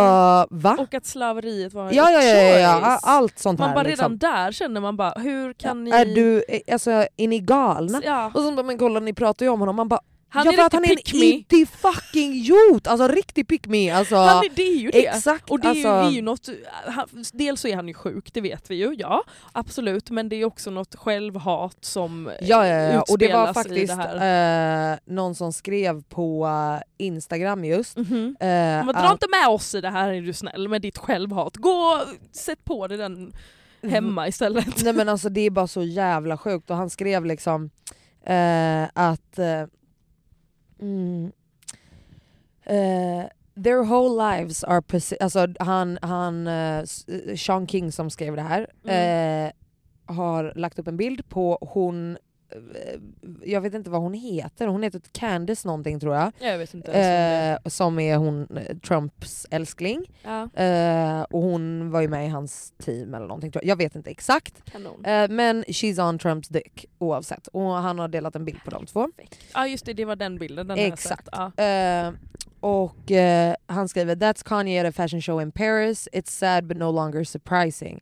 va? 0.51 0.77
Och 0.79 0.95
att 0.95 1.07
slaveriet 1.07 1.73
var 1.75 1.93
Ja, 1.93 2.11
ja, 2.11 2.23
ja, 2.23 2.35
ja, 2.43 2.59
ja, 2.59 2.81
choice. 2.81 3.01
allt 3.03 3.39
sånt 3.39 3.59
Man 3.59 3.69
här. 3.69 3.75
bara 3.77 3.85
redan 3.85 4.13
liksom. 4.13 4.19
där 4.19 4.53
känner 4.53 4.81
man 4.81 4.97
bara, 4.97 5.11
hur 5.17 5.53
kan 5.53 5.85
ni... 5.85 5.91
Är 5.91 6.05
du, 6.05 6.45
eh, 6.49 6.61
alltså 6.73 6.91
är 7.17 7.29
ni 7.29 7.39
galna? 7.39 8.01
Ja. 8.05 8.31
Och 8.35 8.41
så 8.43 8.53
bara, 8.53 8.63
men 8.63 8.79
kolla 8.79 9.01
ni 9.01 9.13
pratar 9.15 9.47
ju 9.47 9.51
om 9.53 9.61
honom, 9.61 9.77
man 9.77 9.89
bara 9.89 10.01
Han 10.31 10.47
ja, 10.47 10.53
är 10.53 10.57
för 10.57 10.63
att 10.63 10.73
han 10.73 10.85
är 10.85 10.91
en 10.91 10.97
pick 10.97 11.15
me. 11.15 11.27
itty 11.27 11.67
fucking 11.67 12.33
idiot, 12.35 12.87
alltså 12.87 13.09
riktig 13.09 13.49
pick 13.49 13.67
me. 13.67 13.91
Alltså, 13.91 14.17
Han 14.17 14.45
är, 14.45 14.49
det 14.55 14.63
är 14.63 14.77
ju 14.77 14.91
det. 14.91 15.07
Exakt, 15.07 15.51
Och 15.51 15.61
det 15.61 15.67
är, 15.67 15.71
alltså, 15.71 15.89
ju, 15.89 15.95
är 15.95 16.11
ju 16.11 16.23
något, 16.23 16.49
han, 16.87 17.09
dels 17.33 17.61
så 17.61 17.69
är 17.69 17.77
han 17.77 17.89
ju 17.89 17.95
sjuk, 17.95 18.33
det 18.33 18.41
vet 18.41 18.71
vi 18.71 18.75
ju, 18.75 18.95
ja 18.99 19.23
absolut, 19.53 20.11
men 20.11 20.29
det 20.29 20.37
är 20.37 20.45
också 20.45 20.71
något 20.71 20.95
självhat 20.95 21.77
som 21.81 22.31
Ja, 22.41 22.67
ja, 22.67 22.77
ja. 22.93 23.05
och 23.09 23.19
det 23.19 23.33
var 23.33 23.49
utspelas 23.51 23.67
i 23.67 23.69
faktiskt 23.69 23.97
det 23.97 24.03
här. 24.03 24.93
eh, 24.93 24.99
någon 25.05 25.35
som 25.35 25.53
skrev 25.53 26.03
på 26.03 26.47
eh, 26.47 27.07
Instagram 27.07 27.65
just. 27.65 27.97
Mhm. 27.97 28.37
eh, 28.41 28.47
Men 28.49 28.87
dra 28.87 28.93
att- 28.99 29.13
inte 29.13 29.27
med 29.43 29.49
oss 29.49 29.75
i 29.75 29.81
det 29.81 29.91
här 29.91 30.13
är 30.13 30.21
du 30.23 30.33
snäll 30.33 30.69
med 30.69 30.83
ditt 30.83 30.99
självhat. 30.99 31.57
Gå 31.57 32.01
sätt 32.33 32.65
på 32.65 32.87
dig 32.87 32.99
den 32.99 33.33
hemma 33.83 34.29
istället. 34.29 34.83
Nej 34.85 34.93
men 34.93 35.09
alltså 35.09 35.29
det 35.29 35.41
är 35.41 35.51
bara 35.51 35.67
så 35.67 35.83
jävla 35.83 36.39
sjukt 36.39 36.71
och 36.71 36.77
han 36.77 36.91
skrev 36.91 37.25
liksom 37.25 37.71
eh, 38.27 38.83
att 38.95 39.39
eh, 39.39 39.63
mm, 40.81 41.33
eh, 42.65 43.25
Their 43.65 43.83
whole 43.85 44.37
lives 44.37 44.65
are 44.65 44.83
alltså 45.21 45.47
han, 45.61 45.99
han 46.03 46.47
S- 46.83 47.07
Sean 47.37 47.67
King 47.67 47.93
som 47.93 48.11
skrev 48.11 48.37
det 48.37 48.43
här 48.43 48.67
eh, 49.47 49.53
har 50.07 50.53
lagt 50.57 50.79
upp 50.79 50.89
en 50.89 50.97
bild 50.97 51.29
på 51.29 51.59
hon 51.61 52.19
jag 53.45 53.61
vet 53.61 53.75
inte 53.75 53.91
vad 53.91 54.01
hon 54.01 54.15
heter, 54.15 54.67
hon 54.67 54.83
heter 54.83 55.01
Candice 55.13 55.65
någonting 55.65 56.01
tror 56.01 56.15
jag. 56.15 56.33
Jag 56.39 56.59
vet 56.59 56.75
inte 56.75 56.93
Eh, 56.93 57.69
som 57.71 57.99
är 57.99 58.17
hon 58.17 58.57
eh, 58.57 58.77
Trumps 58.77 59.47
älskling. 59.51 60.05
Ja, 60.23 60.49
Eh, 60.65 61.23
och 61.23 61.43
hon 61.43 61.91
var 61.91 62.01
ju 62.01 62.09
med 62.09 62.27
i 62.27 62.29
hans 62.29 62.73
team 62.79 63.15
eller 63.15 63.27
någonting 63.27 63.53
tror 63.53 63.65
jag. 63.65 63.71
Jag 63.71 63.77
vet 63.77 63.95
inte 63.95 64.11
exakt. 64.11 64.71
kanon. 64.73 65.05
Eh, 65.05 65.29
men 65.31 65.65
she's 65.65 66.09
on 66.09 66.19
Trumps 66.19 66.49
dick 66.49 66.87
oavsett. 66.99 67.47
Och 67.47 67.71
han 67.71 67.99
har 67.99 68.09
delat 68.09 68.37
en 68.37 68.45
bild 68.45 68.65
på 68.65 68.71
de 68.71 68.87
två. 68.87 69.09
Ja 69.55 69.67
just 69.67 69.87
det, 69.87 69.93
det 69.93 70.05
var 70.05 70.17
den 70.17 70.39
bilden. 70.39 70.69
Den 70.69 70.79
Exakt. 70.79 71.29
Eh, 71.57 72.11
och 72.61 73.11
eh, 73.13 73.55
han 73.67 73.89
skriver 73.89 74.17
“That's 74.17 74.45
Kanye 74.45 74.81
at 74.81 74.87
a 74.89 74.93
fashion 74.93 75.23
show 75.23 75.43
in 75.43 75.53
Paris. 75.53 76.09
It's 76.13 76.31
sad 76.31 76.67
but 76.67 76.77
no 76.77 76.93
longer 76.93 77.25
surprising. 77.25 78.01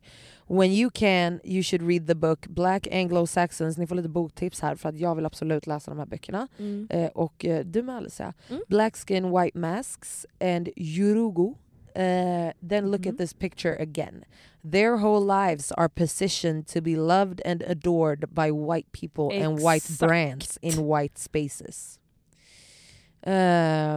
When 0.49 0.71
you 0.71 0.89
can, 0.89 1.39
you 1.43 1.63
should 1.63 1.81
read 1.87 2.07
the 2.07 2.15
book 2.15 2.47
Black 2.47 2.87
Anglo-Saxons”. 2.91 3.77
Ni 3.77 3.87
får 3.87 3.95
lite 3.95 4.09
boktips 4.09 4.59
här 4.61 4.75
för 4.75 4.89
att 4.89 4.97
jag 4.97 5.15
vill 5.15 5.25
absolut 5.25 5.67
läsa 5.67 5.91
de 5.91 5.97
här 5.99 6.05
böckerna. 6.05 6.47
Mm. 6.59 6.87
Eh, 6.89 7.07
och 7.09 7.45
eh, 7.45 7.65
du 7.65 7.83
med 7.83 7.95
Alicia. 7.95 8.33
Mm. 8.49 8.61
Black 8.67 8.95
Skin 9.07 9.31
White 9.37 9.57
Masks 9.57 10.25
and 10.39 10.69
Yurugu. 10.75 11.53
Eh, 11.95 12.51
then 12.69 12.91
look 12.91 13.05
Mhm. 13.05 13.09
at 13.13 13.17
this 13.17 13.33
picture 13.33 13.81
again. 13.81 14.23
Their 14.71 14.97
whole 14.97 15.47
lives 15.49 15.71
are 15.71 15.89
positioned 15.89 16.67
to 16.67 16.81
be 16.81 16.95
loved 16.95 17.41
and 17.45 17.63
adored 17.63 18.19
by 18.29 18.51
white 18.51 18.89
people 18.91 19.45
and 19.45 19.59
white 19.59 19.75
Exakt. 19.85 19.99
brands 19.99 20.57
in 20.61 20.73
white 20.87 21.19
spaces. 21.19 21.99
Eh, 23.21 23.95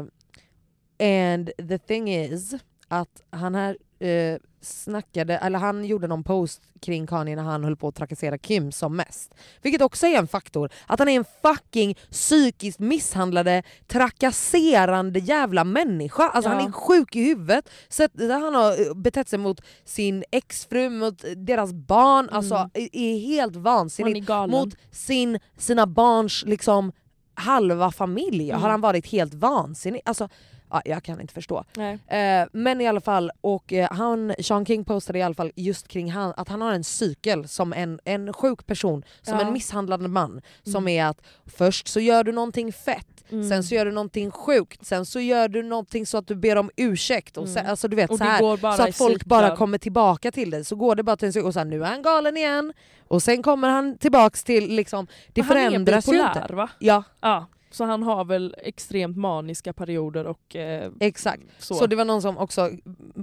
and 0.99 1.51
the 1.69 1.79
thing 1.79 2.09
is 2.09 2.55
att 2.89 3.23
han 3.31 3.55
här 3.55 3.77
eh, 4.01 4.39
snackade, 4.63 5.37
eller 5.39 5.59
han 5.59 5.85
gjorde 5.85 6.07
någon 6.07 6.25
post 6.25 6.63
kring 6.81 7.07
Kanye 7.07 7.37
när 7.37 7.43
han 7.43 7.65
höll 7.65 7.77
på 7.77 7.89
att 7.89 7.95
trakassera 7.95 8.39
Kim 8.39 8.73
som 8.73 8.97
mest. 8.97 9.35
Vilket 9.63 9.83
också 9.83 10.07
är 10.07 10.19
en 10.19 10.29
faktor. 10.29 10.71
Att 10.87 10.99
han 10.99 11.09
är 11.09 11.17
en 11.17 11.25
fucking 11.43 11.95
psykiskt 12.11 12.79
misshandlade, 12.79 13.63
trakasserande 13.87 15.19
jävla 15.19 15.65
människa. 15.65 16.29
Alltså 16.29 16.51
Ja. 16.51 16.55
han 16.57 16.67
är 16.69 16.73
sjuk 16.73 17.17
i 17.17 17.25
huvudet. 17.25 17.69
Sätt, 17.89 18.13
han 18.19 18.55
har 18.55 18.89
eh, 18.89 18.95
betett 18.95 19.29
sig 19.29 19.39
mot 19.39 19.61
sin 19.85 20.25
exfru, 20.31 20.91
mot 20.91 21.25
deras 21.37 21.73
barn. 21.73 22.29
Alltså 22.33 22.55
Mm. 22.55 22.71
är, 22.75 22.89
är 22.93 23.19
helt 23.19 23.57
vansinnigt 23.57 24.29
mot 24.49 24.75
sin, 24.91 25.39
sina 25.59 25.87
barns 25.87 26.45
liksom 26.47 26.93
halva 27.35 27.91
familj 27.91 28.51
Mm. 28.51 28.63
har 28.63 28.71
han 28.71 28.81
varit 28.81 29.07
helt 29.07 29.35
vansinnig. 29.35 30.01
Alltså, 30.05 30.29
ja, 30.73 30.83
jag 30.85 31.03
kan 31.03 31.21
inte 31.21 31.35
förstå. 31.35 31.65
Eh, 32.09 32.47
men 32.53 32.81
i 32.81 32.87
alla 32.89 33.01
fall, 33.01 33.31
och 33.41 33.73
eh, 33.73 33.89
han, 33.91 34.35
Sean 34.41 34.67
King 34.67 34.85
postade 34.85 35.19
i 35.19 35.23
alla 35.23 35.35
fall 35.35 35.53
just 35.57 35.89
kring 35.89 36.11
han, 36.13 36.33
att 36.37 36.49
han 36.49 36.61
har 36.63 36.73
en 36.73 36.85
cykel 36.85 37.49
som 37.49 37.73
en, 37.73 38.01
en 38.05 38.33
sjuk 38.33 38.67
person, 38.67 39.05
som 39.23 39.39
Ja. 39.39 39.47
en 39.47 39.53
misshandlande 39.53 40.09
man. 40.09 40.41
Som 40.63 40.75
Mm. 40.85 40.89
är 40.89 41.05
att 41.11 41.21
först 41.47 41.89
så 41.89 42.01
gör 42.01 42.25
du 42.25 42.33
någonting 42.33 42.73
fett, 42.73 43.07
Mm. 43.33 43.49
sen 43.49 43.65
så 43.65 43.75
gör 43.75 43.85
du 43.85 43.93
någonting 43.93 44.31
sjukt, 44.31 44.87
sen 44.87 45.07
så 45.07 45.21
gör 45.21 45.49
du 45.49 45.63
någonting 45.63 46.07
så 46.07 46.19
att 46.19 46.27
du 46.27 46.35
ber 46.35 46.57
om 46.57 46.71
ursäkt. 46.77 47.37
Och 47.37 47.49
sen, 47.49 47.59
Mm. 47.59 47.71
alltså, 47.71 47.89
du 47.89 47.97
vet, 47.97 48.11
Och 48.11 48.19
så 48.19 48.25
här, 48.25 48.39
så 48.77 48.83
att 48.83 48.97
folk 48.97 49.13
cyklar. 49.21 49.43
bara 49.43 49.57
kommer 49.57 49.79
tillbaka 49.79 50.33
till 50.33 50.51
det. 50.51 50.65
Så 50.65 50.77
går 50.77 50.95
det 50.95 51.03
bara 51.03 51.17
till 51.17 51.27
en 51.27 51.33
cykel 51.33 51.47
och 51.47 51.55
sen 51.55 51.71
nu 51.71 51.83
är 51.85 51.87
han 51.89 52.03
galen 52.03 52.37
igen. 52.37 52.73
Och 53.09 53.23
sen 53.23 53.43
kommer 53.43 53.69
han 53.69 53.99
tillbaks 53.99 54.45
till, 54.45 54.75
liksom, 54.75 55.07
det 55.33 55.41
Men 55.43 55.49
förändras 55.49 56.09
ju 56.09 56.21
inte. 56.21 56.47
va? 56.55 56.69
Ja, 56.79 57.03
Ja. 57.21 57.47
Så 57.71 57.85
han 57.85 58.03
har 58.03 58.25
väl 58.25 58.55
extremt 58.59 59.17
maniska 59.17 59.73
perioder 59.73 60.25
och 60.25 60.57
eh, 60.57 60.93
Exakt. 61.01 61.43
så. 61.59 61.75
Så. 61.75 61.87
det 61.87 61.97
var 61.97 62.05
någon 62.05 62.23
som 62.23 62.39
också 62.39 62.71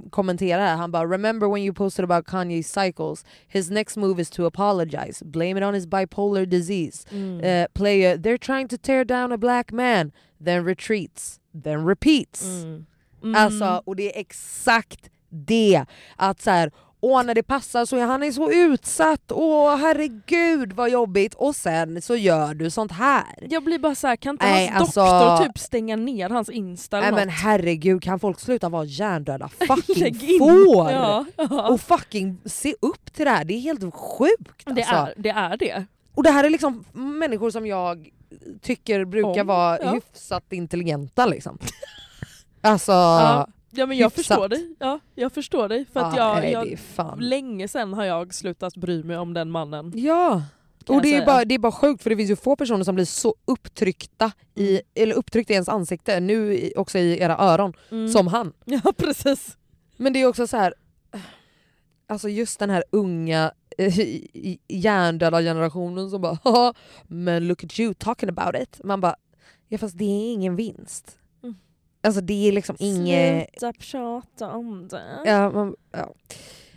kommenterade 0.09 0.63
här, 0.63 0.75
han 0.75 0.91
bara 0.91 1.13
“Remember 1.13 1.47
when 1.47 1.63
you 1.63 1.73
posted 1.73 2.03
about 2.03 2.25
Kanye's 2.25 2.83
cycles? 2.83 3.25
His 3.47 3.69
next 3.69 3.97
move 3.97 4.21
is 4.21 4.29
to 4.29 4.45
apologize, 4.45 5.25
blame 5.25 5.57
it 5.57 5.63
on 5.63 5.73
his 5.73 5.87
bipolar 5.87 6.45
disease. 6.45 7.07
Mm. 7.11 7.39
Uh, 7.39 7.67
play 7.73 8.05
a, 8.05 8.17
they're 8.17 8.37
trying 8.37 8.67
to 8.67 8.77
tear 8.77 9.05
down 9.05 9.31
a 9.31 9.37
black 9.37 9.71
man, 9.71 10.11
then 10.45 10.65
retreats, 10.65 11.39
then 11.63 11.85
repeats. 11.85 12.43
Mm. 12.43 12.85
Mm. 13.23 13.35
Alltså, 13.35 13.81
och 13.85 13.95
det 13.95 14.15
är 14.15 14.19
exakt 14.19 15.09
det. 15.29 15.85
Att 16.15 16.41
så 16.41 16.51
här, 16.51 16.71
åh 17.11 17.23
när 17.23 17.35
det 17.35 17.43
passar 17.43 17.85
så 17.85 17.99
han 17.99 18.23
är 18.23 18.31
så 18.31 18.51
utsatt, 18.51 19.31
åh 19.31 19.75
herregud 19.75 20.73
vad 20.73 20.89
jobbigt. 20.89 21.33
Och 21.33 21.55
sen 21.55 22.01
så 22.01 22.15
gör 22.15 22.53
du 22.53 22.69
sånt 22.69 22.91
här. 22.91 23.47
Jag 23.49 23.63
blir 23.63 23.79
bara 23.79 23.95
så 23.95 24.07
här, 24.07 24.15
kan 24.15 24.31
inte 24.35 24.45
Nej, 24.45 24.67
hans 24.67 24.97
alltså- 24.97 25.01
doktor 25.19 25.45
typ 25.45 25.59
stänga 25.59 25.95
ner 25.95 26.29
hans 26.29 26.49
insta 26.49 26.97
eller 26.97 27.11
Nej 27.11 27.15
men 27.19 27.27
något? 27.27 27.37
herregud 27.37 28.03
kan 28.03 28.19
folk 28.19 28.39
sluta 28.39 28.69
vara 28.69 28.85
hjärndöda 28.85 29.47
fucking 29.67 30.39
får? 30.39 30.91
Ja, 30.91 31.25
ja. 31.37 31.69
Och 31.69 31.81
fucking 31.81 32.37
se 32.45 32.75
upp 32.81 33.13
till 33.13 33.25
det 33.25 33.31
här, 33.31 33.45
det 33.45 33.53
är 33.53 33.59
helt 33.59 33.93
sjukt 33.95 34.63
det, 34.65 34.71
alltså. 34.71 34.95
är, 34.95 35.13
det 35.17 35.29
är 35.29 35.57
det. 35.57 35.85
Och 36.15 36.23
det 36.23 36.31
här 36.31 36.43
är 36.43 36.49
liksom 36.49 36.83
människor 36.93 37.51
som 37.51 37.65
jag 37.67 38.09
tycker 38.61 39.05
brukar 39.05 39.41
Om, 39.41 39.47
vara 39.47 39.79
ja. 39.81 39.91
hyfsat 39.91 40.53
intelligenta 40.53 41.25
liksom. 41.25 41.57
Alltså, 42.61 42.91
Ja. 42.91 43.47
Ja 43.69 43.85
men 43.85 43.97
jag 43.97 44.05
hyfsat. 44.05 44.25
förstår 44.25 44.49
dig. 44.49 44.75
Ja, 44.79 44.99
jag 45.15 45.31
förstår 45.33 45.69
dig. 45.69 45.85
För 45.93 45.99
att 45.99 46.17
ja, 46.17 46.43
jag, 46.43 46.63
nej, 46.65 46.77
jag, 46.97 47.21
länge 47.21 47.67
sen 47.67 47.93
har 47.93 48.05
jag 48.05 48.33
slutat 48.33 48.75
bry 48.75 49.03
mig 49.03 49.17
om 49.17 49.33
den 49.33 49.51
mannen. 49.51 49.91
Ja. 49.95 50.43
Och 50.87 51.01
det 51.01 51.15
är, 51.15 51.25
bara, 51.25 51.45
det 51.45 51.55
är 51.55 51.59
bara 51.59 51.71
sjukt 51.71 52.03
för 52.03 52.09
det 52.09 52.15
finns 52.17 52.29
ju 52.31 52.35
få 52.35 52.55
personer 52.55 52.83
som 52.83 52.95
blir 52.95 53.05
så 53.05 53.35
upptryckta 53.45 54.31
i, 54.55 54.81
eller 54.95 55.15
upptryckta 55.15 55.53
i 55.53 55.55
ens 55.55 55.69
ansikte, 55.69 56.19
nu 56.19 56.69
också 56.75 56.97
i 56.97 57.19
era 57.19 57.37
öron, 57.37 57.73
Mm. 57.91 58.07
som 58.09 58.27
han. 58.27 58.53
Ja 58.65 58.93
precis. 58.97 59.57
Men 59.97 60.13
det 60.13 60.21
är 60.21 60.25
också 60.27 60.47
så 60.47 60.57
här. 60.57 60.73
alltså 62.07 62.29
just 62.29 62.59
den 62.59 62.69
här 62.69 62.83
unga 62.91 63.51
eh, 63.77 63.93
hjärndöda 64.67 65.41
generationen 65.41 66.09
som 66.09 66.21
bara 66.21 66.37
"Haha, 66.43 66.73
men 67.07 67.47
look 67.47 67.63
at 67.63 67.79
you 67.79 67.93
talking 67.93 68.29
about 68.29 68.61
it. 68.61 68.79
Man 68.83 69.01
bara, 69.01 69.15
ja 69.67 69.77
fast 69.77 69.97
det 69.97 70.03
är 70.05 70.33
ingen 70.33 70.55
vinst. 70.55 71.17
Alltså 72.07 72.21
det 72.21 72.47
är 72.47 72.51
liksom 72.51 72.75
inget... 72.79 73.49
Sluta 73.59 73.73
prata 73.91 74.51
om 74.51 74.87
det. 74.87 75.03
Ja, 75.25 75.51
man, 75.51 75.75
ja. 75.91 76.13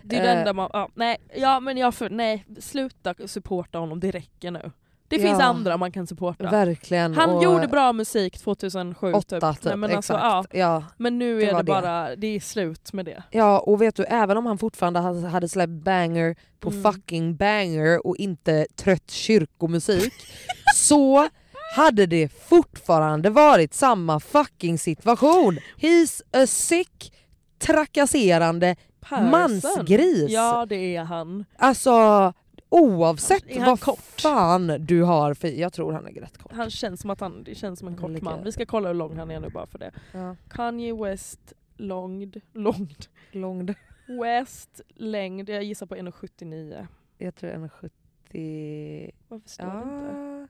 Det 0.03 0.17
är 0.17 0.23
det 0.23 0.29
Eh. 0.33 0.39
enda 0.39 0.53
man... 0.53 0.71
Ja, 0.73 0.89
nej, 0.95 1.17
ja 1.37 1.61
men 1.61 1.77
jag 1.77 1.95
för, 1.95 2.11
nej, 2.11 2.45
sluta 2.61 3.15
supporta 3.27 3.79
honom, 3.79 4.01
det 4.01 4.11
räcker 4.11 4.51
nu. 4.51 4.71
Det 5.09 5.17
Ja. 5.17 5.23
finns 5.23 5.41
andra 5.41 5.77
man 5.77 5.93
kan 5.93 6.07
supporta. 6.07 6.51
Verkligen. 6.51 7.15
Han 7.15 7.31
och 7.31 7.45
gjorde 7.45 7.69
bra 7.69 7.93
musik 7.93 8.39
2007 8.39 9.13
åtta 9.13 9.41
typ. 9.53 9.57
typ. 9.63 9.65
Nej, 9.65 9.77
men, 9.77 9.97
alltså, 9.97 10.13
ja, 10.13 10.45
ja. 10.53 10.85
men 10.97 11.19
nu 11.19 11.39
det 11.41 11.47
är 11.47 11.53
det 11.53 11.59
det. 11.59 11.65
bara, 11.65 12.17
det 12.17 12.27
är 12.27 12.41
slut 12.41 12.93
med 12.93 13.05
det. 13.05 13.23
ja, 13.31 13.59
och 13.59 13.83
vet 13.83 13.97
du, 13.97 14.05
även 14.05 14.37
om 14.37 14.47
han 14.47 14.59
fortfarande 14.59 15.01
hade, 15.01 15.29
hade 15.29 15.49
släppt 15.49 15.73
banger 15.73 16.37
på 16.61 16.71
Mm. 16.71 16.83
fucking 16.83 17.37
banger 17.37 18.07
och 18.07 18.17
inte 18.17 18.67
trött 18.77 19.11
kyrkomusik 19.11 20.13
så 20.77 21.29
hade 21.77 22.07
det 22.07 22.29
fortfarande 22.29 23.31
varit 23.31 23.75
samma 23.75 24.21
fucking 24.21 24.79
situation. 24.79 25.59
He's 25.79 26.23
a 26.33 26.47
sick, 26.47 27.13
trakasserande 27.59 28.77
Person. 29.01 29.31
mansgris. 29.31 30.31
Ja 30.31 30.67
det 30.67 30.97
är 30.97 31.05
han. 31.05 31.45
Alltså 31.57 32.33
oavsett 32.69 33.57
han 33.57 33.67
vad 33.67 33.81
kort? 33.81 33.99
fan 33.99 34.87
du 34.87 35.03
har 35.03 35.35
för... 35.35 35.49
Jag 35.49 35.73
tror 35.73 35.93
han 35.93 36.07
är 36.07 36.13
rätt 36.13 36.39
kort. 36.39 36.53
Han 36.53 36.71
känns 36.71 37.01
som 37.01 37.11
att 37.11 37.21
han, 37.21 37.45
det 37.45 37.55
känns 37.55 37.79
som 37.79 37.89
en 37.89 37.97
kort 37.97 38.23
man. 38.23 38.45
Vi 38.45 38.53
ska 38.53 38.67
kolla 38.67 38.89
hur 38.89 38.95
lång 38.95 39.17
han 39.17 39.31
är 39.31 39.41
nu 39.41 39.49
bara 39.49 39.67
för 39.67 39.79
det. 39.79 39.91
Ja. 40.13 40.37
Kanye 40.51 40.95
West 40.95 41.53
långd, 41.77 42.37
långd, 42.53 43.07
Långd. 43.33 43.75
West 44.23 44.81
längd, 44.95 45.49
jag 45.49 45.65
gissar 45.65 45.87
på 45.87 45.95
1,79. 45.97 46.87
Jag 47.19 47.35
tror 47.35 47.51
1,70... 47.51 49.11
Varför 49.29 49.49
står 49.49 49.65
det 49.65 49.83
inte? 49.83 50.49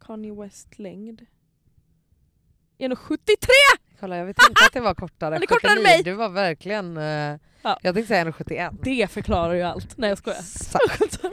Kanye 0.00 0.32
West 0.32 0.78
längd. 0.78 1.26
1,73! 2.78 3.36
Kolla 4.00 4.16
jag 4.16 4.26
vet 4.26 4.36
inte 4.48 4.64
att 4.66 4.72
det 4.72 4.80
var 4.80 4.94
kortare. 4.94 5.34
Han 5.34 5.42
är 5.42 5.46
kortare 5.46 5.70
än 5.72 5.76
79, 5.78 5.82
mig. 5.96 6.02
Du 6.02 6.12
var 6.12 6.28
verkligen... 6.28 6.96
eh, 6.96 7.36
Ja. 7.62 7.78
Jag 7.82 7.94
tänkte 7.94 8.08
säga 8.08 8.24
1,71. 8.24 8.78
Det 8.82 9.10
förklarar 9.10 9.54
ju 9.54 9.62
allt. 9.62 9.96
Nej 9.98 10.08
jag 10.08 10.18
skojar. 10.18 10.38
Exakt. 10.38 11.20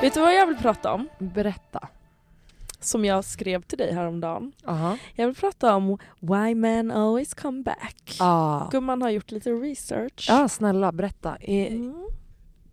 Vet 0.00 0.14
du 0.14 0.20
vad 0.20 0.34
jag 0.34 0.46
vill 0.46 0.56
prata 0.56 0.92
om? 0.92 1.08
Berätta. 1.18 1.88
Som 2.80 3.04
jag 3.04 3.24
skrev 3.24 3.62
till 3.62 3.78
dig 3.78 3.92
häromdagen. 3.94 4.52
Aha. 4.66 4.96
Jag 5.14 5.26
vill 5.26 5.36
prata 5.36 5.74
om 5.76 5.98
Why 6.20 6.54
Men 6.54 6.90
Always 6.90 7.34
Come 7.34 7.62
Back. 7.62 8.16
Ah. 8.20 8.68
Gumman 8.70 9.02
har 9.02 9.10
gjort 9.10 9.30
lite 9.30 9.50
research. 9.50 10.26
Ja 10.28 10.48
snälla 10.48 10.92
berätta. 10.92 11.36
Eh, 11.40 11.72
Mm. 11.72 12.06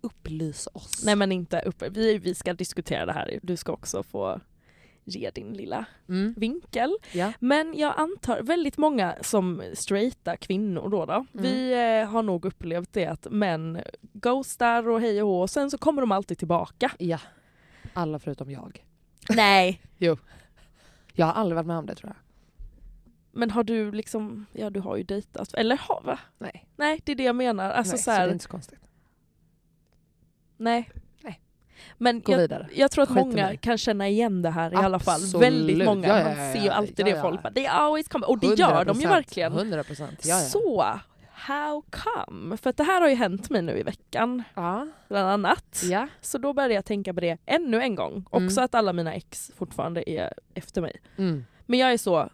Upplys 0.05 0.67
oss. 0.73 1.03
Nej 1.05 1.15
men 1.15 1.31
inte 1.31 1.59
uppe. 1.65 1.89
Vi, 1.89 2.17
vi 2.17 2.35
ska 2.35 2.53
diskutera 2.53 3.05
det 3.05 3.13
här. 3.13 3.39
Du 3.43 3.57
ska 3.57 3.71
också 3.71 4.03
få 4.03 4.39
ge 5.03 5.29
din 5.29 5.53
lilla 5.53 5.85
Mm. 6.09 6.33
vinkel. 6.37 6.97
Ja. 7.13 7.33
Men 7.39 7.73
jag 7.77 7.93
antar, 7.97 8.41
väldigt 8.41 8.77
många 8.77 9.15
som 9.21 9.63
straighta 9.73 10.37
kvinnor 10.37 10.89
då, 10.89 11.05
då 11.05 11.25
vi 11.31 11.71
eh, 12.01 12.09
har 12.09 12.23
nog 12.23 12.45
upplevt 12.45 12.93
det 12.93 13.05
att 13.05 13.27
män 13.31 13.79
ghostar 14.01 14.87
och 14.89 15.01
hej 15.01 15.21
och 15.23 15.27
hå 15.29 15.41
och 15.41 15.49
sen 15.49 15.71
så 15.71 15.77
kommer 15.77 16.01
de 16.01 16.11
alltid 16.11 16.37
tillbaka. 16.37 16.91
ja. 16.99 17.19
Alla 17.93 18.19
förutom 18.19 18.51
jag. 18.51 18.85
Nej. 19.29 19.81
Jag 21.13 21.25
har 21.25 21.33
aldrig 21.33 21.55
varit 21.55 21.67
med 21.67 21.77
om 21.77 21.85
det 21.85 21.95
tror 21.95 22.09
jag. 22.09 22.17
Men 23.31 23.51
har 23.51 23.63
du 23.63 23.91
liksom, 23.91 24.45
ja 24.53 24.69
du 24.69 24.79
har 24.79 24.97
ju 24.97 25.03
dejtat, 25.03 25.53
eller 25.53 25.77
har 25.77 26.01
va? 26.03 26.19
Nej. 26.37 26.65
Nej 26.75 27.01
det 27.05 27.11
är 27.11 27.15
det 27.15 27.23
jag 27.23 27.35
menar. 27.35 27.69
Alltså 27.71 27.91
Nej, 27.93 27.97
så 27.97 28.03
så 28.03 28.11
det 28.11 28.17
här, 28.17 28.27
är 28.27 28.31
inte 28.31 28.43
så 28.43 28.49
konstigt. 28.49 28.79
Nej. 30.57 30.89
Nej. 31.23 31.41
Men 31.97 32.21
Gå 32.21 32.31
jag, 32.31 32.37
vidare. 32.39 32.67
jag 32.73 32.91
tror 32.91 33.03
att 33.03 33.09
Skit 33.09 33.17
i 33.17 33.19
många 33.19 33.45
mig. 33.45 33.57
kan 33.57 33.77
känna 33.77 34.07
igen 34.07 34.41
det 34.41 34.49
här 34.49 34.73
i 34.73 34.75
alla 34.75 34.99
fall. 34.99 35.15
Absolut. 35.21 35.47
Väldigt 35.47 35.85
många. 35.85 36.07
Ja, 36.07 36.17
ja, 36.17 36.23
Man 36.23 36.45
ja, 36.45 36.53
ser 36.53 36.59
ju 36.59 36.65
ja, 36.65 36.73
alltid 36.73 36.99
ja, 36.99 37.03
det 37.05 37.09
ja. 37.11 37.21
folk 37.21 37.43
bara, 37.43 37.49
det 37.49 37.67
always 37.67 38.07
come 38.07 38.25
Och 38.25 38.39
det 38.39 38.47
gör 38.59 38.85
de 38.85 38.99
ju 38.99 39.05
100%, 39.07 39.09
verkligen. 39.09 39.53
100 39.53 39.83
procent. 39.83 40.25
Ja, 40.25 40.35
ja. 40.35 40.39
Så, 40.39 40.85
how 41.31 41.83
come? 41.89 42.57
För 42.57 42.69
att 42.69 42.77
det 42.77 42.83
här 42.83 43.01
har 43.01 43.09
ju 43.09 43.15
hänt 43.15 43.49
mig 43.49 43.61
nu 43.61 43.77
i 43.79 43.83
veckan, 43.83 44.43
Ja. 44.55 44.87
bland 45.09 45.27
annat. 45.29 45.81
ja. 45.83 46.07
Så 46.21 46.37
då 46.37 46.53
började 46.53 46.73
jag 46.73 46.85
tänka 46.85 47.13
på 47.13 47.19
det 47.19 47.37
ännu 47.45 47.81
en 47.81 47.95
gång. 47.95 48.25
Också 48.29 48.59
Mm. 48.59 48.65
att 48.65 48.75
alla 48.75 48.93
mina 48.93 49.13
ex 49.13 49.51
fortfarande 49.57 50.09
är 50.09 50.33
efter 50.53 50.81
mig. 50.81 50.95
Mm. 51.17 51.45
Men 51.65 51.79
jag 51.79 51.93
är 51.93 51.97
så, 51.97 52.29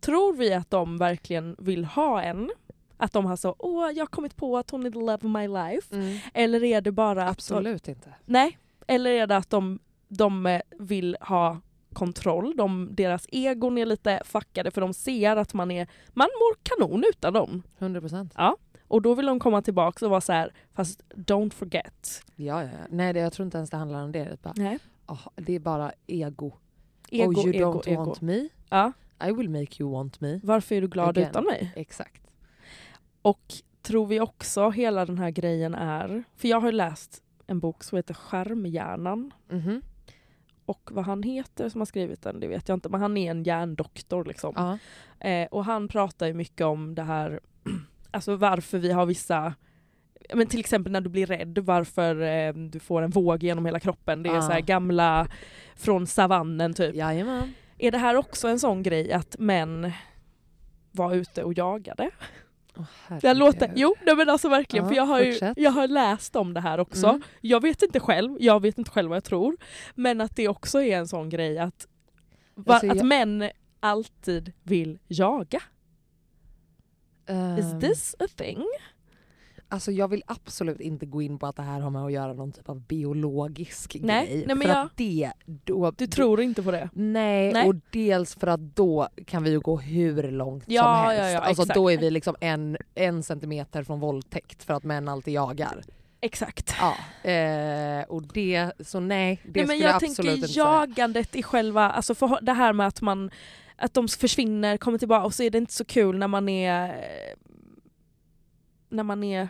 tror 0.00 0.36
vi 0.36 0.54
att 0.54 0.70
de 0.70 0.98
verkligen 0.98 1.56
vill 1.58 1.84
ha 1.84 2.22
en? 2.22 2.50
Att 2.98 3.12
de 3.12 3.26
har 3.26 3.36
så, 3.36 3.54
åh 3.58 3.90
jag 3.90 4.02
har 4.02 4.06
kommit 4.06 4.36
på 4.36 4.58
att 4.58 4.70
hon 4.70 4.86
är 4.86 4.90
the 4.90 4.98
love 4.98 5.14
of 5.14 5.22
my 5.22 5.48
life. 5.48 5.96
Mm. 5.96 6.18
Eller 6.34 6.64
är 6.64 6.80
det 6.80 6.92
bara 6.92 7.24
att 7.24 7.30
Absolut 7.30 7.88
inte. 7.88 8.08
De, 8.08 8.32
nej, 8.32 8.58
eller 8.86 9.10
är 9.10 9.26
det 9.26 9.36
att 9.36 9.50
de, 9.50 9.78
de 10.08 10.46
eh, 10.46 10.60
vill 10.78 11.16
ha 11.20 11.60
kontroll, 11.92 12.56
de, 12.56 12.88
deras 12.92 13.26
egon 13.28 13.78
är 13.78 13.86
lite 13.86 14.20
fuckade 14.24 14.70
för 14.70 14.80
de 14.80 14.94
ser 14.94 15.36
att 15.36 15.54
man, 15.54 15.70
är, 15.70 15.86
man 16.08 16.28
mår 16.40 16.56
kanon 16.62 17.04
utan 17.10 17.32
dem. 17.32 17.62
100 17.78 18.00
procent. 18.00 18.34
Och 18.88 19.02
då 19.02 19.14
vill 19.14 19.26
de 19.26 19.40
komma 19.40 19.62
tillbaka 19.62 20.04
och 20.04 20.10
vara 20.10 20.20
så 20.20 20.32
här, 20.32 20.52
fast 20.74 21.02
don't 21.14 21.52
forget. 21.52 22.22
Ja, 22.36 22.62
ja. 22.62 22.68
ja. 22.72 22.86
Nej, 22.90 23.12
det, 23.12 23.20
jag 23.20 23.32
tror 23.32 23.44
inte 23.44 23.56
ens 23.56 23.70
det 23.70 23.76
handlar 23.76 24.02
om 24.02 24.12
det. 24.12 24.24
Det 24.24 24.30
är 24.30 24.38
bara, 24.42 24.54
Nej. 24.56 24.78
ah, 25.06 25.18
det 25.36 25.54
är 25.54 25.60
bara 25.60 25.92
ego. 26.06 26.52
Ego, 27.08 27.40
oh, 27.40 27.46
you 27.46 27.54
ego, 27.54 27.72
don't 27.72 27.88
ego. 27.88 28.04
want 28.04 28.20
me? 28.20 28.48
Ja. 28.68 28.92
I 29.28 29.32
will 29.32 29.50
make 29.50 29.82
you 29.82 29.92
want 29.92 30.20
me. 30.20 30.40
Varför 30.42 30.74
är 30.74 30.80
du 30.80 30.88
glad 30.88 31.08
Again. 31.08 31.30
utan 31.30 31.44
mig? 31.44 31.72
Exakt. 31.76 32.22
Och 33.28 33.54
tror 33.82 34.06
vi 34.06 34.20
också 34.20 34.70
hela 34.70 35.06
den 35.06 35.18
här 35.18 35.30
grejen 35.30 35.74
är, 35.74 36.24
för 36.36 36.48
jag 36.48 36.60
har 36.60 36.72
läst 36.72 37.22
en 37.46 37.60
bok 37.60 37.84
som 37.84 37.96
heter 37.96 38.14
Skärmhjärnan 38.14 39.30
Mhm. 39.48 39.82
och 40.66 40.90
vad 40.92 41.04
han 41.04 41.22
heter 41.22 41.68
som 41.68 41.80
har 41.80 41.86
skrivit 41.86 42.22
den 42.22 42.40
det 42.40 42.46
vet 42.48 42.68
jag 42.68 42.76
inte 42.76 42.88
men 42.88 43.00
han 43.00 43.16
är 43.16 43.30
en 43.30 43.42
hjärndoktor 43.44 44.24
liksom. 44.24 44.52
Ja. 44.56 44.78
Eh, 45.28 45.46
och 45.48 45.64
han 45.64 45.88
pratar 45.88 46.26
ju 46.26 46.34
mycket 46.34 46.66
om 46.66 46.94
det 46.94 47.02
här, 47.02 47.40
alltså 48.10 48.36
varför 48.36 48.78
vi 48.78 48.92
har 48.92 49.06
vissa 49.06 49.54
men 50.34 50.46
till 50.46 50.60
exempel 50.60 50.92
när 50.92 51.00
du 51.00 51.10
blir 51.10 51.26
rädd, 51.26 51.58
varför 51.58 52.20
eh, 52.22 52.52
du 52.54 52.80
får 52.80 53.02
en 53.02 53.10
våg 53.10 53.42
genom 53.42 53.66
hela 53.66 53.80
kroppen. 53.80 54.22
Det 54.22 54.28
är 54.30 54.38
Ah. 54.38 54.42
så 54.42 54.52
här 54.52 54.60
gamla 54.60 55.28
från 55.76 56.06
savannen 56.06 56.74
typ. 56.74 56.94
Jajamän. 56.94 57.52
Är 57.78 57.90
det 57.90 57.98
här 57.98 58.14
också 58.16 58.48
en 58.48 58.58
sån 58.60 58.82
grej 58.82 59.12
att 59.12 59.36
män 59.38 59.92
var 60.92 61.14
ute 61.14 61.42
och 61.44 61.58
jagade? 61.58 62.10
Oh, 62.78 63.18
Det 63.20 63.34
låter, 63.34 63.72
jo 63.76 63.94
nej 64.06 64.16
men 64.16 64.28
alltså 64.28 64.48
verkligen, 64.48 64.84
Ja, 64.84 64.88
för 64.88 64.96
jag 64.96 65.04
har, 65.06 65.20
ju, 65.20 65.54
jag 65.56 65.70
har 65.70 65.88
läst 65.88 66.36
om 66.36 66.54
det 66.54 66.60
här 66.60 66.80
också. 66.80 67.06
Mm. 67.06 67.22
Jag 67.40 67.62
vet 67.62 67.82
inte 67.82 68.00
själv, 68.00 68.36
jag 68.40 68.62
vet 68.62 68.78
inte 68.78 68.90
själv 68.90 69.08
vad 69.08 69.16
jag 69.16 69.24
tror. 69.24 69.56
Men 69.94 70.20
att 70.20 70.36
det 70.36 70.48
också 70.48 70.82
är 70.82 70.98
en 70.98 71.08
sån 71.08 71.28
grej 71.28 71.58
att, 71.58 71.86
va, 72.54 72.74
Alltså, 72.74 72.90
att 72.90 72.96
jag- 72.96 73.06
män 73.06 73.50
alltid 73.80 74.52
vill 74.62 74.98
jaga. 75.08 75.60
Is 77.58 77.72
Ehm, 77.72 77.80
this 77.80 78.14
a 78.18 78.26
thing? 78.36 78.64
Alltså 79.70 79.92
jag 79.92 80.08
vill 80.08 80.22
absolut 80.26 80.80
inte 80.80 81.06
gå 81.06 81.22
in 81.22 81.38
på 81.38 81.46
att 81.46 81.56
det 81.56 81.62
här 81.62 81.80
har 81.80 81.90
med 81.90 82.02
att 82.04 82.12
göra 82.12 82.32
någon 82.32 82.52
typ 82.52 82.68
av 82.68 82.80
biologisk 82.80 83.96
Nej, 84.00 84.26
grej. 84.26 84.36
nej, 84.46 84.56
men 84.56 84.60
för 84.60 84.68
jag- 84.68 84.86
att 84.86 84.96
det, 84.96 85.32
då, 85.46 85.90
Du 85.90 86.06
tror 86.06 86.40
inte 86.40 86.62
på 86.62 86.70
det? 86.70 86.88
Nej, 86.92 87.52
Nej. 87.52 87.68
och 87.68 87.74
dels 87.90 88.34
för 88.34 88.46
att 88.46 88.60
då 88.60 89.08
kan 89.26 89.42
vi 89.42 89.50
ju 89.50 89.60
gå 89.60 89.78
hur 89.78 90.30
långt 90.30 90.64
Ja, 90.66 90.82
som 90.82 91.10
helst. 91.10 91.22
ja, 91.22 91.30
ja, 91.30 91.38
alltså 91.40 91.62
exakt. 91.62 91.74
då 91.76 91.90
är 91.90 91.98
vi 91.98 92.10
liksom 92.10 92.36
en, 92.40 92.76
en 92.94 93.22
centimeter 93.22 93.82
från 93.82 94.00
våldtäkt 94.00 94.62
för 94.64 94.74
att 94.74 94.84
män 94.84 95.08
alltid 95.08 95.34
jagar. 95.34 95.82
Exakt. 96.20 96.74
Ja, 96.80 96.94
eh, 97.30 98.02
och 98.08 98.22
det, 98.22 98.72
så 98.80 99.00
nej, 99.00 99.40
det 99.44 99.50
Nej, 99.60 99.66
men 99.66 99.78
jag 99.78 99.88
jag 99.88 99.94
absolut 99.94 100.16
tänker 100.16 100.34
inte 100.34 100.48
säga. 100.48 100.64
jagandet 100.64 101.36
i 101.36 101.42
själva, 101.42 101.90
alltså 101.90 102.14
för 102.14 102.38
det 102.42 102.52
här 102.52 102.72
med 102.72 102.86
att 102.86 103.00
man 103.00 103.30
att 103.76 103.94
de 103.94 104.08
försvinner, 104.08 104.76
kommer 104.76 104.98
tillbaka 104.98 105.24
och 105.24 105.34
så 105.34 105.42
är 105.42 105.50
det 105.50 105.58
inte 105.58 105.72
så 105.72 105.84
kul 105.84 106.18
när 106.18 106.28
man 106.28 106.48
är 106.48 107.04
när 108.90 109.02
man 109.02 109.24
är, 109.24 109.48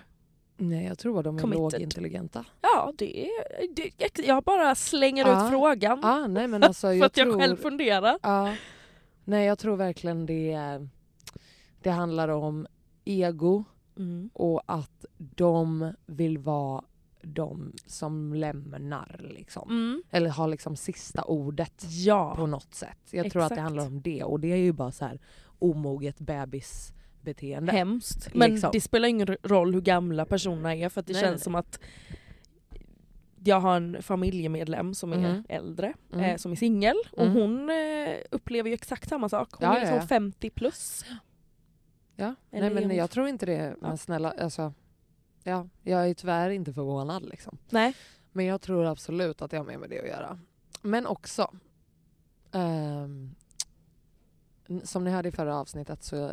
Nej 0.60 0.84
jag 0.86 0.98
tror 0.98 1.18
att 1.18 1.24
de 1.24 1.36
är 1.36 1.40
Committed. 1.40 1.62
lågintelligenta. 1.72 2.44
ja 2.60 2.92
det 2.98 3.20
är, 3.26 3.30
det, 3.76 4.18
jag- 4.26 4.42
bara 4.44 4.74
slänger 4.74 5.26
Ja. 5.26 5.44
ut 5.46 5.50
frågan 5.50 5.98
Ja, 6.02 6.26
nej 6.26 6.48
men 6.48 6.62
alltså 6.62 6.86
för 6.86 6.92
jag 6.92 7.04
att 7.06 7.16
jag 7.16 7.26
tror, 7.28 7.38
själv 7.40 7.56
funderar. 7.56 8.18
ja, 8.22 8.54
Nej 9.24 9.46
jag 9.46 9.58
tror 9.58 9.76
verkligen 9.76 10.26
det, 10.26 10.58
det 11.82 11.90
handlar 11.90 12.28
om 12.28 12.66
ego 13.04 13.64
Mm. 13.96 14.30
och 14.34 14.62
att 14.66 15.04
de 15.18 15.92
vill 16.06 16.38
vara 16.38 16.84
de 17.22 17.72
som 17.86 18.34
lämnar 18.34 19.20
liksom. 19.34 19.70
Mm. 19.70 20.02
Eller 20.10 20.30
har 20.30 20.48
liksom 20.48 20.76
sista 20.76 21.22
ordet. 21.22 21.84
Ja. 21.88 22.34
på 22.36 22.46
något 22.46 22.74
sätt. 22.74 22.98
Jag 23.10 23.32
tror 23.32 23.42
att 23.42 23.54
det 23.54 23.60
handlar 23.60 23.86
om 23.86 24.02
det 24.02 24.24
och 24.24 24.40
det 24.40 24.52
är 24.52 24.56
ju 24.56 24.72
bara 24.72 24.92
så 24.92 25.04
här 25.04 25.18
omoget 25.58 26.18
bebisbeteende. 27.22 27.72
Hemskt. 27.72 28.34
Men 28.34 28.50
Liksom. 28.50 28.70
det 28.72 28.80
spelar 28.80 29.08
ingen 29.08 29.26
roll 29.42 29.74
hur 29.74 29.80
gamla 29.80 30.24
personerna 30.24 30.74
är 30.76 30.88
för 30.88 31.00
att 31.00 31.06
det 31.06 31.12
Nej, 31.12 31.22
känns 31.22 31.32
nej. 31.40 31.44
som 31.44 31.54
att 31.54 31.80
jag 33.44 33.60
har 33.60 33.76
en 33.76 34.02
familjemedlem 34.02 34.94
som 34.94 35.12
är 35.12 35.16
Mhm. 35.16 35.44
äldre, 35.48 35.94
Mm. 36.12 36.24
eh, 36.24 36.36
som 36.36 36.52
är 36.52 36.56
singel 36.56 36.96
och 37.12 37.26
Mm. 37.26 37.34
hon 37.34 37.70
eh, 37.70 38.16
upplever 38.30 38.68
ju 38.70 38.74
exakt 38.74 39.08
samma 39.08 39.28
sak. 39.28 39.48
Hon 39.52 39.68
Ja, 39.68 39.76
är 39.76 39.80
liksom 39.80 39.96
ja, 39.96 40.02
ja. 40.02 40.06
50 40.06 40.50
plus. 40.50 41.04
Ja. 42.16 42.34
Eller 42.50 42.70
Nej 42.74 42.86
men 42.86 42.96
jag 42.96 43.10
tror 43.10 43.28
inte 43.28 43.46
det. 43.46 43.74
Men 43.80 43.98
snälla, 43.98 44.30
alltså, 44.30 44.72
ja, 45.44 45.68
jag 45.82 46.08
är 46.10 46.14
tyvärr 46.14 46.50
inte 46.50 46.72
förvånad 46.72 47.26
liksom. 47.26 47.58
Nej. 47.70 47.94
Men 48.32 48.44
jag 48.44 48.60
tror 48.60 48.86
absolut 48.86 49.42
att 49.42 49.52
jag 49.52 49.60
har 49.60 49.66
med 49.66 49.80
mig 49.80 49.88
det 49.88 50.00
att 50.00 50.08
göra. 50.08 50.38
Men 50.82 51.06
också, 51.06 51.50
n- 52.52 53.34
som 54.84 55.04
ni 55.04 55.10
hörde 55.10 55.28
i 55.28 55.32
förra 55.32 55.56
avsnittet 55.56 56.04
så 56.04 56.16
eh, 56.24 56.32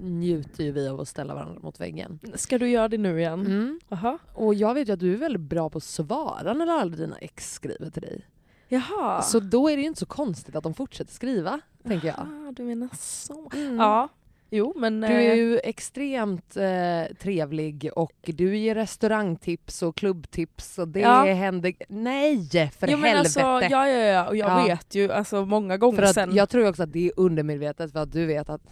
njuter 0.00 0.64
ju 0.64 0.72
vi 0.72 0.88
av 0.88 1.00
att 1.00 1.08
ställa 1.08 1.34
varandra 1.34 1.60
mot 1.60 1.80
väggen. 1.80 2.18
Ska 2.34 2.58
du 2.58 2.68
göra 2.68 2.88
det 2.88 2.98
nu 2.98 3.18
igen? 3.18 3.40
Mm. 3.46 3.80
Jaha. 3.88 4.18
Och 4.34 4.54
jag 4.54 4.74
vet 4.74 4.88
ju 4.88 4.92
att 4.92 5.00
du 5.00 5.14
är 5.14 5.18
väldigt 5.18 5.42
bra 5.42 5.70
på 5.70 5.78
att 5.78 5.84
svara 5.84 6.54
när 6.54 6.66
alla 6.66 6.96
dina 6.96 7.18
ex 7.18 7.52
skriver 7.52 7.90
till 7.90 8.02
dig. 8.02 8.26
Jaha. 8.68 9.22
Så 9.22 9.40
då 9.40 9.68
är 9.68 9.76
det 9.76 9.82
ju 9.82 9.88
inte 9.88 10.00
så 10.00 10.06
konstigt 10.06 10.56
att 10.56 10.64
de 10.64 10.74
fortsätter 10.74 11.12
skriva, 11.12 11.60
tänker 11.82 12.08
jag. 12.08 12.18
Ah, 12.18 12.52
du 12.52 12.62
menar 12.62 12.88
så. 12.98 13.50
Mm. 13.54 13.76
Ja. 13.76 14.08
Jo 14.50 14.72
men... 14.76 15.00
Du 15.00 15.06
är 15.06 15.30
eh, 15.30 15.34
ju 15.34 15.58
extremt 15.58 16.56
eh, 16.56 17.16
trevlig 17.18 17.90
och 17.96 18.12
du 18.24 18.56
ger 18.56 18.74
restaurangtips 18.74 19.82
och 19.82 19.96
klubbtips 19.96 20.78
och 20.78 20.88
det 20.88 21.00
Ja. 21.00 21.24
händer... 21.24 21.74
Nej 21.88 22.70
för 22.78 22.88
jo, 22.88 22.98
men 22.98 23.10
helvete! 23.10 23.18
alltså, 23.18 23.40
ja, 23.74 23.88
ja, 23.88 23.88
ja, 23.88 24.28
och 24.28 24.36
jag 24.36 24.50
Ja. 24.50 24.64
vet 24.64 24.94
ju 24.94 25.12
alltså, 25.12 25.44
många 25.46 25.76
gånger 25.76 25.96
för 25.96 26.02
att 26.02 26.14
sen... 26.14 26.34
Jag 26.34 26.48
tror 26.48 26.68
också 26.68 26.82
att 26.82 26.92
det 26.92 27.06
är 27.06 27.12
undermedvetet 27.16 27.92
för 27.92 27.98
att 28.00 28.12
du 28.12 28.26
vet 28.26 28.48
att 28.48 28.62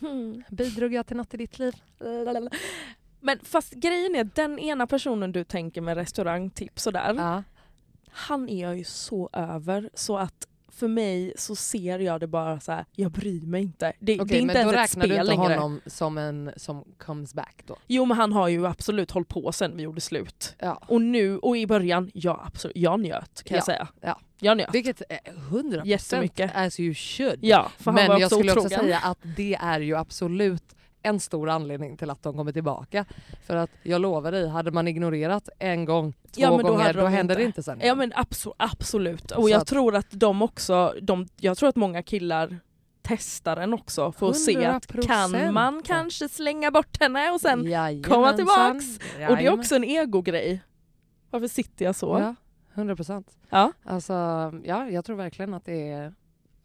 Hmm. 0.00 0.42
bidrog 0.50 0.94
jag 0.94 1.06
till 1.06 1.16
något 1.16 1.34
i 1.34 1.36
ditt 1.36 1.58
liv? 1.58 1.74
Men 3.20 3.38
fast 3.42 3.72
grejen 3.72 4.14
är, 4.14 4.28
den 4.34 4.58
ena 4.58 4.86
personen 4.86 5.32
du 5.32 5.44
tänker 5.44 5.80
med 5.80 5.96
restaurangtips 5.96 6.86
och 6.86 6.92
där, 6.92 7.14
Ja. 7.14 7.42
han 8.10 8.48
är 8.48 8.62
jag 8.62 8.78
ju 8.78 8.84
så 8.84 9.30
över 9.32 9.90
så 9.94 10.18
att 10.18 10.48
för 10.76 10.88
mig 10.88 11.32
så 11.36 11.56
ser 11.56 11.98
jag 11.98 12.20
det 12.20 12.26
bara 12.26 12.60
så 12.60 12.72
här. 12.72 12.84
jag 12.92 13.10
bryr 13.12 13.40
mig 13.46 13.62
inte. 13.62 13.86
Det, 13.86 14.14
det 14.16 14.20
Okej 14.22 14.36
är 14.36 14.40
inte 14.40 14.54
men 14.54 14.66
då 14.66 14.72
ens 14.72 14.90
ett 14.90 14.96
räknar 14.96 15.06
du 15.06 15.14
spel 15.14 15.30
inte 15.30 15.42
längre. 15.42 15.54
honom 15.60 15.80
som 15.86 16.18
en 16.18 16.50
som 16.56 16.84
comes 16.98 17.34
back 17.34 17.62
då? 17.66 17.76
Jo 17.86 18.04
men 18.04 18.16
han 18.16 18.32
har 18.32 18.48
ju 18.48 18.66
absolut 18.66 19.10
hållit 19.10 19.28
på 19.28 19.52
sen 19.52 19.76
vi 19.76 19.82
gjorde 19.82 20.00
slut. 20.00 20.54
Ja. 20.58 20.82
Och 20.88 21.02
nu, 21.02 21.38
och 21.38 21.56
i 21.56 21.66
början, 21.66 22.10
ja 22.14 22.42
absolut, 22.46 22.76
jag 22.76 23.00
njöt 23.00 23.42
kan 23.42 23.54
jag 23.54 23.62
Ja, 23.62 23.64
säga. 23.66 23.88
ja. 24.00 24.20
Jag 24.40 24.56
njöt. 24.56 24.68
Vilket 24.74 25.02
är 25.08 25.18
100% 25.50 25.86
Jättemycket. 25.86 26.50
as 26.54 26.80
you 26.80 26.94
should. 26.94 27.38
Ja, 27.40 27.70
för 27.78 27.84
han 27.84 27.94
Men 27.94 28.08
var 28.08 28.20
jag 28.20 28.30
skulle 28.32 28.52
också 28.52 28.68
säga 28.68 28.98
att 28.98 29.18
det 29.36 29.54
är 29.54 29.80
ju 29.80 29.96
absolut 29.96 30.75
en 31.06 31.20
stor 31.20 31.48
anledning 31.48 31.96
till 31.96 32.10
att 32.10 32.22
de 32.22 32.36
kommer 32.36 32.52
tillbaka. 32.52 33.04
För 33.46 33.56
att 33.56 33.70
jag 33.82 34.00
lovar 34.00 34.32
dig, 34.32 34.48
hade 34.48 34.70
man 34.70 34.88
ignorerat 34.88 35.48
en 35.58 35.84
gång, 35.84 36.12
två 36.12 36.18
Ja, 36.42 36.50
då 36.50 36.56
gånger, 36.56 36.92
då, 36.94 37.00
de 37.00 37.12
händer 37.12 37.36
det 37.36 37.42
inte 37.44 37.62
sen. 37.62 37.80
Ja 37.82 37.94
men 37.94 38.12
abso- 38.12 38.54
absolut. 38.56 39.30
Och 39.30 39.42
Så 39.42 39.48
jag 39.48 39.60
att- 39.60 39.66
tror 39.66 39.94
att 39.96 40.06
de 40.10 40.42
också, 40.42 40.94
de, 41.02 41.26
jag 41.36 41.58
tror 41.58 41.68
att 41.68 41.76
många 41.76 42.02
killar 42.02 42.58
testar 43.02 43.56
den 43.56 43.72
också 43.74 44.12
för 44.12 44.28
att 44.30 44.38
se 44.40 44.64
att 44.66 44.86
100%. 44.86 45.06
kan 45.06 45.54
man 45.54 45.82
kanske 45.82 46.28
slänga 46.28 46.70
bort 46.70 47.00
henne 47.00 47.30
och 47.30 47.40
sen 47.40 47.64
Jajamensan. 47.66 48.12
komma 48.12 48.32
tillbaks. 48.32 48.98
Och 49.30 49.36
det 49.36 49.46
är 49.46 49.52
också 49.52 49.76
en 49.76 49.84
egogrej. 49.84 50.60
Varför 51.30 51.48
sitter 51.48 51.84
jag 51.84 51.96
så? 51.96 52.18
Ja, 52.20 52.34
100 52.74 52.96
procent. 52.96 53.36
Ja. 53.50 53.72
Alltså, 53.84 54.12
ja, 54.64 54.88
jag 54.90 55.04
tror 55.04 55.16
verkligen 55.16 55.54
att 55.54 55.64
det 55.64 55.90
är 55.90 56.14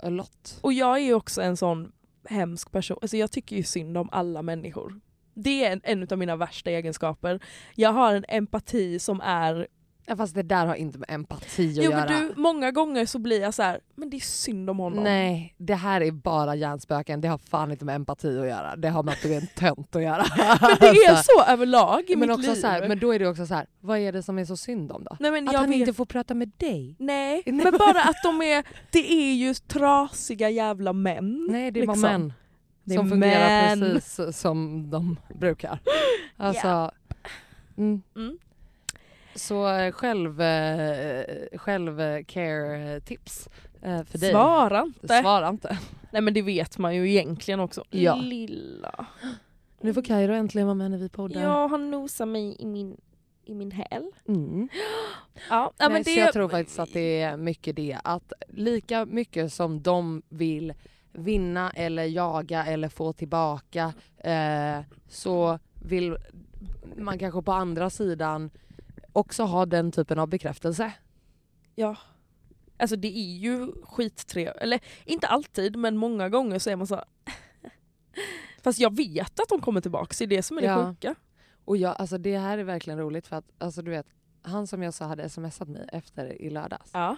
a 0.04 0.10
lot. 0.10 0.60
Och 0.62 0.74
jag 0.74 0.98
är 0.98 1.02
ju 1.02 1.14
också 1.14 1.42
en 1.42 1.58
sån 1.58 1.92
hemsk 2.30 2.72
person, 2.72 2.98
alltså 3.02 3.18
jag 3.18 3.32
tycker 3.32 3.56
ju 3.56 3.64
synd 3.64 3.98
om 3.98 4.10
alla 4.12 4.42
människor. 4.42 5.00
Det 5.34 5.66
är 5.66 5.72
en, 5.72 5.82
en 5.84 6.08
av 6.12 6.18
mina 6.18 6.36
värsta 6.36 6.70
egenskaper. 6.70 7.40
Jag 7.76 7.94
har 7.94 8.16
en 8.16 8.26
empati 8.28 9.00
som 9.00 9.22
är... 9.22 9.68
Ja, 10.06 10.16
fast 10.16 10.36
det 10.36 10.44
där 10.44 10.66
har 10.66 10.76
inte 10.76 11.00
med 11.00 11.10
empati 11.10 11.70
att 11.70 11.76
Jo 11.86 11.92
göra. 11.92 12.06
men 12.10 12.28
du, 12.28 12.34
många 12.42 12.72
gånger 12.72 13.06
så 13.06 13.20
blir 13.20 13.42
jag 13.42 13.54
så 13.54 13.64
här, 13.64 13.80
men 13.96 14.10
det 14.10 14.18
är 14.18 14.22
synd 14.22 14.70
om 14.70 14.80
honom. 14.80 15.04
Nej, 15.04 15.56
det 15.58 15.76
här 15.76 16.02
är 16.02 16.12
bara 16.12 16.56
hjärnspöken. 16.56 17.22
Det 17.22 17.28
har 17.28 17.38
fan 17.38 17.72
inte 17.72 17.86
med 17.86 17.96
empati 17.96 18.40
att 18.40 18.48
göra. 18.48 18.76
Det 18.76 18.90
har 18.90 19.04
med 19.04 19.12
att 19.12 19.22
du 19.22 19.34
är 19.34 19.42
en 19.42 19.48
tönt 19.48 19.96
att 19.96 20.04
göra. 20.04 20.26
Men 20.62 20.78
det 20.80 20.88
är 20.88 21.16
så 21.24 21.52
överlag 21.52 22.04
i 22.08 22.16
men, 22.16 22.20
mitt 22.20 22.38
också 22.38 22.52
liv. 22.54 22.62
så 22.62 22.68
här, 22.68 22.88
men 22.88 23.00
då 23.00 23.14
är 23.14 23.20
det 23.20 23.28
också 23.28 23.46
så 23.46 23.54
här, 23.54 23.66
vad 23.80 23.98
är 24.00 24.12
det 24.12 24.24
som 24.24 24.40
är 24.40 24.46
så 24.46 24.58
synd 24.58 24.92
om 24.92 25.04
då? 25.04 25.18
Nej, 25.20 25.32
men 25.32 25.48
Att 25.48 25.54
jag 25.54 25.60
han 25.60 25.70
vet... 25.70 25.80
inte 25.80 25.94
får 25.94 26.06
prata 26.06 26.34
med 26.34 26.52
dig? 26.58 26.96
Nej, 27.00 27.44
men 27.46 27.74
bara 27.80 28.02
att 28.04 28.24
de 28.24 28.42
är, 28.42 28.64
det 28.92 29.12
är 29.12 29.34
ju 29.34 29.54
trasiga 29.54 30.50
jävla 30.50 30.94
män. 30.94 31.48
Nej, 31.52 31.72
det 31.72 31.80
är 31.80 31.86
bara 31.88 31.94
liksom. 31.94 32.10
män. 32.12 32.34
Det 32.84 32.94
är 32.94 32.98
som 32.98 33.10
fungerar 33.10 33.76
män. 33.76 33.80
precis 33.94 34.38
som 34.38 34.90
de 34.90 35.20
brukar. 35.40 35.80
Alltså, 36.38 36.92
mm. 37.78 38.02
Mm. 38.16 38.38
Så 39.36 39.68
eh, 39.76 39.92
själv, 39.92 40.42
eh, 40.42 41.26
själv 41.58 42.24
care 42.24 43.00
tips 43.00 43.50
eh, 43.82 44.04
för 44.04 44.18
dig. 44.18 44.32
Svara 44.32 44.82
inte. 44.82 45.22
Svara 45.22 45.50
inte. 45.50 45.78
Nej 46.12 46.22
men 46.22 46.34
det 46.34 46.42
vet 46.42 46.78
man 46.78 46.96
ju 46.96 47.10
egentligen 47.10 47.60
också. 47.60 47.84
Ja. 47.90 48.16
Lilla. 48.16 49.06
Nu 49.82 49.94
får 49.94 50.02
Kairo 50.02 50.34
äntligen 50.34 50.68
vara 50.68 50.76
med 50.76 50.92
när 50.92 50.98
vi 50.98 51.10
poddar. 51.10 51.42
Ja, 51.42 51.68
han 51.68 51.92
nosar 51.92 52.26
mig 52.26 52.56
i 52.60 52.66
min, 52.66 52.98
i 53.46 53.54
min 53.54 53.72
häl. 53.72 54.12
Mm. 54.28 54.70
Ja, 54.74 55.40
ja 55.50 55.74
Nej, 55.80 55.90
men 55.90 56.04
så 56.04 56.10
det... 56.10 56.16
jag 56.16 56.34
tror 56.34 56.50
faktiskt 56.50 56.80
att 56.80 56.94
det 56.94 57.22
är 57.22 57.38
mycket 57.38 57.76
det. 57.76 57.98
Att 58.04 58.34
lika 58.48 59.06
mycket 59.06 59.54
som 59.54 59.82
de 59.82 60.22
vill 60.30 60.74
vinna 61.12 61.72
eller 61.72 62.04
jaga 62.04 62.66
eller 62.66 62.90
få 62.90 63.14
tillbaka 63.14 63.94
eh, 64.18 64.80
så 65.08 65.60
vill 65.74 66.18
man 66.96 67.20
kanske 67.20 67.42
på 67.42 67.52
andra 67.52 67.90
sidan 67.90 68.50
också 69.14 69.44
ha 69.44 69.66
den 69.66 69.92
typen 69.92 70.20
av 70.20 70.28
bekräftelse. 70.28 70.94
Ja. 71.76 71.98
Alltså 72.78 72.96
det 72.96 73.08
är 73.18 73.38
ju 73.38 73.72
skittrevligt, 73.84 74.58
eller 74.62 74.80
inte 75.06 75.28
alltid 75.28 75.76
men 75.76 75.98
många 75.98 76.30
gånger 76.30 76.60
så 76.60 76.70
är 76.70 76.76
man 76.76 76.88
så 76.88 77.04
Fast 78.64 78.80
jag 78.80 78.96
vet 78.96 79.40
att 79.40 79.50
de 79.50 79.62
kommer 79.62 79.82
tillbaka, 79.82 80.16
det 80.20 80.24
är 80.26 80.28
det 80.28 80.44
som 80.44 80.58
är 80.58 80.62
det 80.62 80.68
Ja. 80.68 80.86
sjuka. 80.90 81.16
Och 81.66 81.78
jag, 81.78 81.96
alltså 82.00 82.18
det 82.18 82.38
här 82.38 82.58
är 82.58 82.64
verkligen 82.64 83.00
roligt 83.00 83.28
för 83.28 83.36
att 83.36 83.52
alltså 83.58 83.82
du 83.82 83.92
vet, 83.92 84.08
han 84.42 84.68
som 84.68 84.84
jag 84.84 84.94
sa 84.94 85.06
hade 85.06 85.30
smsat 85.30 85.68
mig 85.68 85.90
efter 85.92 86.42
i 86.42 86.50
lördags, 86.50 86.90
Ja. 86.94 87.18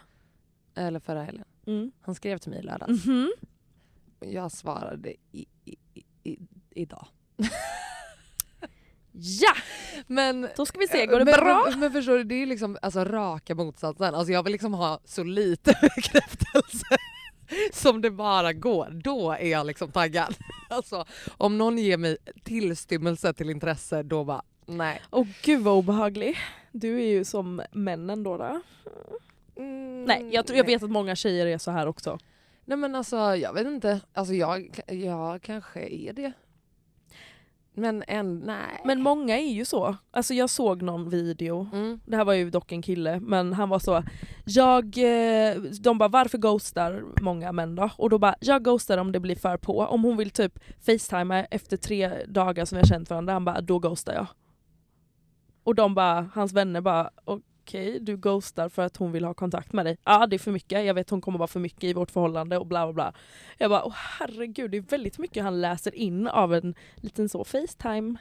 eller 0.75 0.99
förra 0.99 1.23
helgen, 1.23 1.45
Mm. 1.65 1.91
han 2.01 2.15
skrev 2.15 2.37
till 2.37 2.49
mig 2.49 2.59
i 2.59 2.63
lördags. 2.63 3.05
Mhm. 3.05 3.31
Jag 4.19 4.51
svarade 4.51 5.13
i, 5.31 5.45
i, 5.65 5.75
i, 6.23 6.37
idag. 6.69 7.07
Ja! 9.13 9.53
Men 10.07 10.47
Då 10.55 10.65
ska 10.65 10.79
vi 10.79 10.87
se, 10.87 11.05
går 11.05 11.19
det 11.19 11.25
men, 11.25 11.33
bra? 11.33 11.65
Men, 11.69 11.79
men 11.79 11.91
förstår 11.91 12.17
du, 12.17 12.23
det 12.23 12.35
är 12.35 12.45
liksom 12.45 12.77
alltså, 12.81 13.03
raka 13.03 13.55
motsatsen. 13.55 14.15
Alltså, 14.15 14.33
jag 14.33 14.43
vill 14.43 14.51
liksom 14.51 14.73
ha 14.73 14.99
så 15.05 15.23
lite 15.23 15.71
bekräftelse 15.95 16.97
som 17.71 18.01
det 18.01 18.11
bara 18.11 18.53
går. 18.53 19.01
Då 19.03 19.31
är 19.31 19.49
jag 19.49 19.65
liksom 19.67 19.91
taggad. 19.91 20.35
Alltså, 20.69 21.05
om 21.37 21.57
någon 21.57 21.77
ger 21.77 21.97
mig 21.97 22.17
tillstymmelse 22.43 23.33
till 23.33 23.49
intresse, 23.49 24.03
då 24.03 24.23
bara 24.23 24.41
nej. 24.65 25.01
Åh 25.11 25.27
gud 25.41 25.61
vad 25.61 25.77
obehaglig. 25.77 26.37
Du 26.71 27.01
är 27.01 27.07
ju 27.07 27.25
som 27.25 27.61
männen 27.71 28.23
då. 28.23 28.37
då. 28.37 28.61
Mm, 29.55 30.03
Nej, 30.03 30.29
jag, 30.31 30.47
tror, 30.47 30.57
jag 30.57 30.65
vet 30.65 30.83
att 30.83 30.89
många 30.89 31.15
tjejer 31.15 31.45
är 31.45 31.57
så 31.57 31.71
här 31.71 31.87
också. 31.87 32.19
Nej 32.65 32.77
men 32.77 32.95
alltså 32.95 33.17
jag 33.35 33.53
vet 33.53 33.67
inte. 33.67 33.99
Alltså 34.13 34.33
jag, 34.33 34.79
jag 34.87 35.41
kanske 35.41 35.79
är 35.79 36.13
det. 36.13 36.31
Men 37.75 38.03
en, 38.07 38.39
nej. 38.39 38.81
Men 38.85 39.01
många 39.01 39.37
är 39.39 39.51
ju 39.53 39.65
så. 39.65 39.95
Alltså 40.11 40.33
jag 40.33 40.49
såg 40.49 40.81
någon 40.81 41.09
video, 41.09 41.69
Mm. 41.73 41.99
det 42.05 42.15
här 42.17 42.25
var 42.25 42.33
ju 42.33 42.49
dock 42.49 42.71
en 42.71 42.81
kille, 42.81 43.19
men 43.19 43.53
han 43.53 43.69
var 43.69 43.79
så 43.79 44.03
jag, 44.45 44.85
eh, 44.97 45.55
de 45.61 45.97
bara 45.97 46.09
varför 46.09 46.37
ghostar 46.37 47.03
många 47.21 47.51
män 47.51 47.75
då? 47.75 47.89
Och 47.97 48.09
då 48.09 48.17
bara 48.19 48.35
jag 48.39 48.63
ghostar 48.63 48.97
om 48.97 49.11
det 49.11 49.19
blir 49.19 49.35
för 49.35 49.57
på. 49.57 49.79
Om 49.79 50.03
hon 50.03 50.17
vill 50.17 50.29
typ 50.29 50.59
facetima 50.85 51.43
efter 51.43 51.77
tre 51.77 52.25
dagar 52.27 52.65
som 52.65 52.75
vi 52.75 52.79
har 52.81 52.87
känt 52.87 53.09
varandra, 53.09 53.33
han 53.33 53.45
bara 53.45 53.61
då 53.61 53.79
ghostar 53.79 54.13
jag. 54.13 54.27
Och 55.63 55.75
de 55.75 55.95
bara, 55.95 56.29
hans 56.33 56.53
vänner 56.53 56.81
bara 56.81 57.09
okej 57.63 57.99
du 57.99 58.17
ghostar 58.17 58.69
för 58.69 58.81
att 58.81 58.97
hon 58.97 59.11
vill 59.11 59.25
ha 59.25 59.33
kontakt 59.33 59.73
med 59.73 59.85
dig. 59.85 59.97
Ja 60.03 60.27
det 60.27 60.35
är 60.35 60.39
för 60.39 60.51
mycket, 60.51 60.85
jag 60.85 60.93
vet 60.93 61.09
hon 61.09 61.21
kommer 61.21 61.39
vara 61.39 61.47
för 61.47 61.59
mycket 61.59 61.83
i 61.83 61.93
vårt 61.93 62.11
förhållande 62.11 62.57
och 62.57 62.67
bla 62.67 62.85
bla 62.85 62.93
bla. 62.93 63.13
Jag 63.57 63.69
bara 63.69 63.83
åh 63.85 63.93
herregud 63.95 64.71
det 64.71 64.77
är 64.77 64.81
väldigt 64.81 65.17
mycket 65.17 65.43
han 65.43 65.61
läser 65.61 65.95
in 65.95 66.27
av 66.27 66.53
en 66.53 66.75
liten 66.95 67.29
så 67.29 67.43
facetime. 67.43 68.15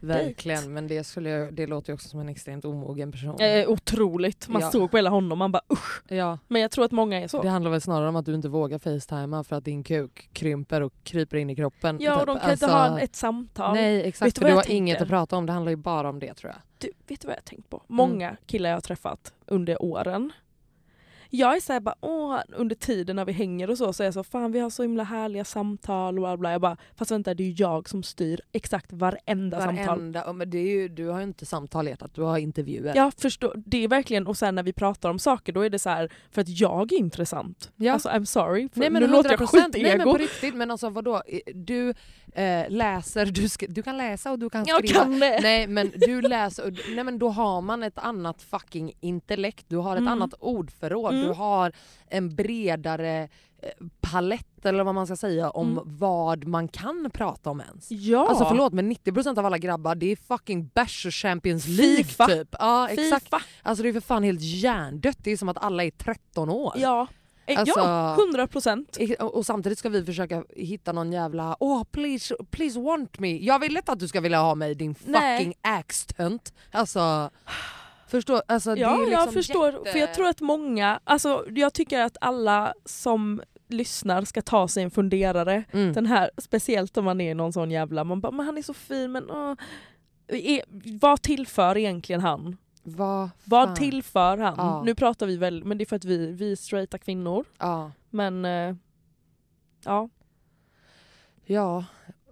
Verkligen, 0.00 0.72
men 0.72 0.86
det, 0.88 1.04
skulle 1.04 1.30
jag, 1.30 1.54
det 1.54 1.66
låter 1.66 1.90
ju 1.90 1.94
också 1.94 2.08
som 2.08 2.20
en 2.20 2.28
extremt 2.28 2.64
omogen 2.64 3.12
person. 3.12 3.40
Eh, 3.40 3.68
otroligt, 3.68 4.48
man 4.48 4.62
Ja. 4.62 4.70
såg 4.70 4.90
på 4.90 4.96
hela 4.96 5.10
honom, 5.10 5.38
man 5.38 5.52
bara 5.52 5.62
usch. 5.72 6.02
ja, 6.08 6.38
Men 6.48 6.62
jag 6.62 6.70
tror 6.70 6.84
att 6.84 6.90
många 6.92 7.20
är 7.22 7.28
så. 7.28 7.42
det 7.42 7.48
handlar 7.48 7.70
väl 7.70 7.80
snarare 7.80 8.08
om 8.08 8.16
att 8.16 8.26
du 8.26 8.34
inte 8.34 8.48
vågar 8.48 8.78
facetima 8.78 9.44
för 9.44 9.56
att 9.56 9.64
din 9.64 9.84
kuk 9.84 10.28
krymper 10.32 10.80
och 10.80 10.92
kryper 11.02 11.36
in 11.36 11.50
i 11.50 11.56
kroppen. 11.56 11.96
Ja 12.00 12.12
och 12.12 12.18
typ. 12.18 12.26
de 12.26 12.38
kan 12.40 12.50
inte 12.52 12.66
Alltså, 12.66 12.78
ha 12.78 13.00
ett 13.00 13.16
samtal. 13.16 13.74
Nej 13.74 14.08
exakt, 14.08 14.38
för 14.38 14.44
du 14.44 14.52
har 14.54 14.70
inget 14.70 15.02
att 15.02 15.08
prata 15.08 15.36
om. 15.36 15.46
Det 15.46 15.52
handlar 15.52 15.70
ju 15.70 15.76
bara 15.76 16.08
om 16.08 16.18
det 16.18 16.34
tror 16.34 16.52
jag. 16.52 16.62
Du, 16.78 16.90
vet 17.06 17.20
du 17.20 17.26
vad 17.26 17.32
jag 17.36 17.40
har 17.40 17.44
tänkt 17.44 17.70
på? 17.70 17.82
Många 17.86 18.36
killar 18.46 18.70
jag 18.70 18.76
har 18.76 18.80
träffat 18.80 19.32
under 19.46 19.82
åren. 19.82 20.32
Jag 21.30 21.56
är 21.56 21.60
såhär 21.60 21.80
bara, 21.80 21.94
åh, 22.00 22.38
under 22.56 22.74
tiden 22.76 23.16
när 23.16 23.24
vi 23.24 23.32
hänger 23.32 23.70
och 23.70 23.78
så, 23.78 23.92
så 23.92 24.02
är 24.02 24.06
jag 24.06 24.14
så 24.14 24.24
fan 24.24 24.52
vi 24.52 24.58
har 24.60 24.70
så 24.70 24.82
himla 24.82 25.02
härliga 25.02 25.44
samtal 25.44 26.18
och 26.18 26.22
bla 26.22 26.36
bla. 26.36 26.52
Jag 26.52 26.60
bara, 26.60 26.76
fast 26.96 27.10
vänta 27.10 27.34
det 27.34 27.42
är 27.42 27.46
ju 27.48 27.54
jag 27.58 27.88
som 27.88 28.02
styr 28.02 28.40
exakt 28.52 28.92
varenda, 28.92 29.60
samtal. 29.60 29.86
Varenda, 29.86 30.22
ja, 30.26 30.32
men 30.32 30.50
det 30.50 30.58
är 30.58 30.68
ju, 30.70 30.88
du 30.88 31.06
har 31.08 31.18
ju 31.18 31.24
inte 31.24 31.46
samtal 31.46 31.86
hjärtat, 31.88 32.10
du 32.14 32.22
har 32.22 32.38
intervjuer. 32.38 32.92
Jag 32.96 33.14
förstår, 33.14 33.52
det 33.66 33.84
är 33.84 33.88
verkligen, 33.88 34.26
och 34.26 34.36
sen 34.36 34.54
när 34.54 34.62
vi 34.62 34.72
pratar 34.72 35.10
om 35.10 35.18
saker 35.18 35.52
då 35.52 35.60
är 35.60 35.70
det 35.70 35.78
så 35.78 35.90
här 35.90 36.12
för 36.30 36.40
att 36.42 36.48
jag 36.60 36.92
är 36.92 36.96
intressant. 36.98 37.70
Ja. 37.76 37.92
Alltså 37.92 38.08
I'm 38.08 38.24
sorry, 38.24 38.68
för 38.68 38.80
Nej 38.80 38.90
men 38.90 39.02
nu 39.02 39.08
låter 39.08 39.30
jag 39.30 39.40
100%, 39.40 39.52
nej 39.52 39.82
men 39.82 39.90
skitego. 39.92 40.12
på 40.12 40.18
riktigt, 40.18 40.54
men 40.54 40.70
alltså 40.70 40.88
vadå? 40.90 41.22
Du 41.54 41.94
eh, 42.34 42.64
läser, 42.68 43.26
du, 43.26 43.48
du 43.74 43.82
kan 43.82 43.96
läsa 43.96 44.32
och 44.32 44.38
du 44.38 44.50
kan 44.50 44.64
Jag 44.66 44.78
skriva. 44.78 45.00
kan 45.00 45.18
det. 45.20 45.40
Nej 45.42 45.66
men 45.66 45.92
du 45.96 46.22
läser, 46.22 46.94
nej 46.94 47.04
men 47.04 47.18
då 47.18 47.28
har 47.28 47.60
man 47.60 47.82
ett 47.82 47.98
annat 47.98 48.42
fucking 48.42 48.92
intellekt, 49.00 49.64
du 49.68 49.76
har 49.76 49.92
ett 49.92 49.98
Mm. 49.98 50.12
annat 50.12 50.34
ordförråd. 50.40 51.14
Du 51.22 51.28
har 51.32 51.72
en 52.06 52.34
bredare 52.34 53.28
eh, 53.62 53.70
palett 54.00 54.66
eller 54.66 54.84
vad 54.84 54.94
man 54.94 55.06
ska 55.06 55.16
säga 55.16 55.50
om 55.50 55.72
Mm. 55.72 55.84
vad 55.86 56.44
man 56.46 56.68
kan 56.68 57.10
prata 57.14 57.50
om 57.50 57.60
ens. 57.60 57.90
Ja. 57.90 58.28
Alltså 58.28 58.44
förlåt 58.44 58.72
men 58.72 58.88
90% 58.92 59.38
av 59.38 59.46
alla 59.46 59.58
grabbar 59.58 59.94
det 59.94 60.06
är 60.12 60.16
fucking 60.16 60.70
bärs 60.74 61.06
och 61.06 61.14
Champions 61.14 61.66
League 61.68 62.04
FIFA. 62.04 62.26
typ. 62.26 62.48
Ja 62.58 62.88
exakt. 62.88 63.24
FIFA. 63.24 63.40
Alltså 63.62 63.82
det 63.82 63.88
är 63.88 63.92
för 63.92 64.00
fan 64.00 64.22
helt 64.22 64.40
hjärndött, 64.42 65.18
det 65.20 65.30
är 65.30 65.36
som 65.36 65.48
att 65.48 65.58
alla 65.64 65.84
är 65.84 65.90
13 65.90 66.50
år. 66.50 66.72
Ja. 66.76 67.06
Eh, 67.46 67.58
Alltså- 67.60 67.80
ja, 67.80 68.16
100 68.20 68.46
procent. 68.46 68.98
Och 69.20 69.46
samtidigt 69.46 69.78
ska 69.78 69.88
vi 69.88 70.04
försöka 70.04 70.44
hitta 70.56 70.92
någon 70.92 71.12
jävla 71.12 71.56
åh 71.60 71.84
please, 71.84 72.34
please 72.50 72.80
want 72.80 73.18
me. 73.18 73.36
Jag 73.36 73.58
vill 73.58 73.76
inte 73.76 73.92
att 73.92 73.98
du 73.98 74.08
ska 74.08 74.20
vilja 74.20 74.40
ha 74.40 74.54
mig 74.54 74.74
din 74.74 74.94
fucking 74.94 75.54
axtönt. 75.60 76.52
Alltså 76.72 77.30
alltså 78.46 78.74
det 78.74 78.80
Ja, 78.80 78.94
är 78.94 78.98
liksom 78.98 79.12
jag 79.12 79.32
förstår. 79.32 79.72
jätte- 79.72 79.92
För 79.92 79.98
jag 79.98 80.14
tror 80.14 80.28
att 80.28 80.40
många, 80.40 81.00
alltså 81.04 81.44
jag 81.50 81.72
tycker 81.74 82.00
att 82.00 82.16
alla 82.20 82.74
som 82.84 83.42
lyssnar 83.68 84.22
ska 84.24 84.42
ta 84.42 84.68
sig 84.68 84.82
en 84.82 84.90
funderare. 84.90 85.64
Mm. 85.72 85.92
Den 85.92 86.06
här, 86.06 86.30
speciellt 86.38 86.96
om 86.96 87.04
man 87.04 87.20
är 87.20 87.34
någon 87.34 87.52
sån 87.52 87.70
jävla, 87.70 88.04
man 88.04 88.20
bara 88.20 88.32
men 88.32 88.46
han 88.46 88.58
är 88.58 88.62
så 88.62 88.74
fin 88.74 89.12
men 89.12 89.30
åh. 89.30 89.54
Är, 90.28 90.62
vad 91.00 91.22
tillför 91.22 91.76
egentligen 91.76 92.20
han? 92.20 92.56
Vad 92.82 93.30
Vad 93.44 93.76
tillför 93.76 94.38
han? 94.38 94.54
Ja. 94.56 94.82
Nu 94.82 94.94
pratar 94.94 95.26
vi 95.26 95.36
väl, 95.36 95.64
men 95.64 95.78
det 95.78 95.84
är 95.84 95.86
för 95.86 95.96
att 95.96 96.04
vi, 96.04 96.32
vi 96.32 96.52
är 96.52 96.56
straighta 96.56 96.98
kvinnor. 96.98 97.44
Ja. 97.58 97.92
Men 98.10 98.44
eh, 98.44 98.74
ja. 99.84 100.08
Ja. 101.44 101.84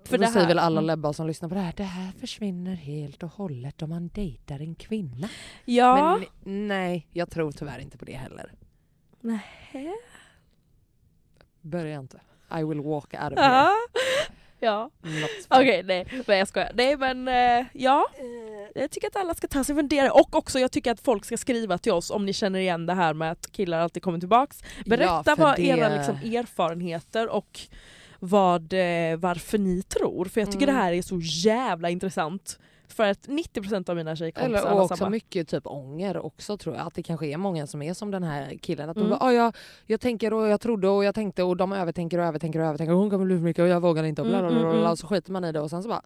För 0.06 0.18
det 0.18 0.26
säger 0.26 0.46
väl 0.46 0.58
alla 0.58 0.80
mm. 0.80 0.86
lebbar 0.86 1.12
som 1.12 1.26
lyssnar 1.26 1.48
på 1.48 1.54
det 1.54 1.60
här, 1.60 1.74
det 1.76 1.82
här 1.82 2.12
försvinner 2.20 2.74
helt 2.74 3.22
och 3.22 3.30
hållet 3.30 3.82
om 3.82 3.90
man 3.90 4.08
dejtar 4.08 4.60
en 4.60 4.74
kvinna. 4.74 5.28
Ja. 5.64 6.20
Men 6.44 6.68
nej, 6.68 7.06
jag 7.12 7.30
tror 7.30 7.52
tyvärr 7.52 7.78
inte 7.78 7.98
på 7.98 8.04
det 8.04 8.16
heller. 8.16 8.52
Nähä. 9.20 9.94
Börja 11.60 11.98
inte. 11.98 12.20
I 12.60 12.64
will 12.64 12.80
walk 12.80 13.14
out 13.14 13.32
of 13.32 13.38
here. 13.38 13.68
Ja. 14.60 14.90
Okej, 15.48 15.82
nej 15.82 16.06
men 16.26 16.38
jag 16.38 16.48
skojar. 16.48 16.70
Nej 16.74 16.96
men 16.96 17.28
eh, 17.28 17.66
ja, 17.72 18.06
jag 18.74 18.90
tycker 18.90 19.08
att 19.08 19.16
alla 19.16 19.34
ska 19.34 19.48
ta 19.48 19.64
sig 19.64 19.72
en 19.72 19.76
funderare 19.76 20.10
och 20.10 20.34
också 20.34 20.58
jag 20.58 20.72
tycker 20.72 20.90
att 20.90 21.00
folk 21.00 21.24
ska 21.24 21.36
skriva 21.36 21.78
till 21.78 21.92
oss 21.92 22.10
om 22.10 22.26
ni 22.26 22.32
känner 22.32 22.58
igen 22.58 22.86
det 22.86 22.94
här 22.94 23.14
med 23.14 23.30
att 23.32 23.52
killar 23.52 23.78
alltid 23.78 24.02
kommer 24.02 24.18
tillbaks. 24.18 24.62
Berätta 24.86 25.22
Ja, 25.26 25.34
vad 25.38 25.56
det- 25.56 25.62
era 25.62 25.96
liksom, 25.96 26.14
erfarenheter 26.16 27.28
och 27.28 27.60
vad, 28.20 28.72
eh, 28.72 29.16
varför 29.18 29.58
ni 29.58 29.82
tror. 29.82 30.24
För 30.24 30.40
jag 30.40 30.50
tycker 30.52 30.66
Mm. 30.68 30.74
det 30.76 30.82
här 30.82 30.92
är 30.92 31.02
så 31.02 31.18
jävla 31.20 31.90
intressant. 31.90 32.58
För 32.88 33.04
att 33.10 33.28
90% 33.28 33.88
av 33.88 33.96
mina 33.96 34.16
tjejkompisar 34.16 34.66
Eller 34.66 34.72
och 34.76 34.82
också 34.84 34.96
samma. 34.96 35.10
mycket 35.10 35.48
typ 35.48 35.66
ånger 35.66 36.16
också 36.16 36.56
tror 36.56 36.74
jag. 36.76 36.86
Att 36.86 36.94
det 36.94 37.02
kanske 37.02 37.26
är 37.26 37.36
många 37.36 37.66
som 37.66 37.82
är 37.82 37.94
som 37.94 38.10
den 38.10 38.22
här 38.22 38.56
killen. 38.62 38.90
Att 38.90 38.94
de 38.96 39.00
Mm. 39.06 39.10
bara, 39.18 39.24
ah, 39.28 39.32
jag, 39.32 39.56
jag 39.86 40.00
tänker 40.00 40.32
och 40.32 40.48
jag 40.48 40.60
trodde 40.60 40.88
och 40.88 41.04
jag 41.04 41.14
tänkte 41.14 41.42
och 41.42 41.56
de 41.56 41.72
övertänker 41.72 42.18
och 42.18 42.24
övertänker 42.24 42.58
och 42.60 42.66
övertänker. 42.66 42.92
Och 42.92 42.98
hon 43.00 43.10
kommer 43.10 43.24
bli 43.24 43.36
för 43.36 43.42
mycket 43.44 43.62
och 43.62 43.68
jag 43.68 43.80
vågar 43.80 44.04
inte 44.04 44.22
och 44.22 44.28
bla 44.28 44.38
bla 44.38 44.48
Mm, 44.48 44.52
bla. 44.60 44.68
mm, 44.68 44.70
bla. 44.72 44.80
mm. 44.80 44.90
Och 44.92 44.98
så 44.98 45.06
skiter 45.06 45.32
man 45.32 45.44
i 45.44 45.52
det 45.52 45.60
och 45.60 45.70
sen 45.70 45.82
så 45.82 45.88
bara. 45.88 46.02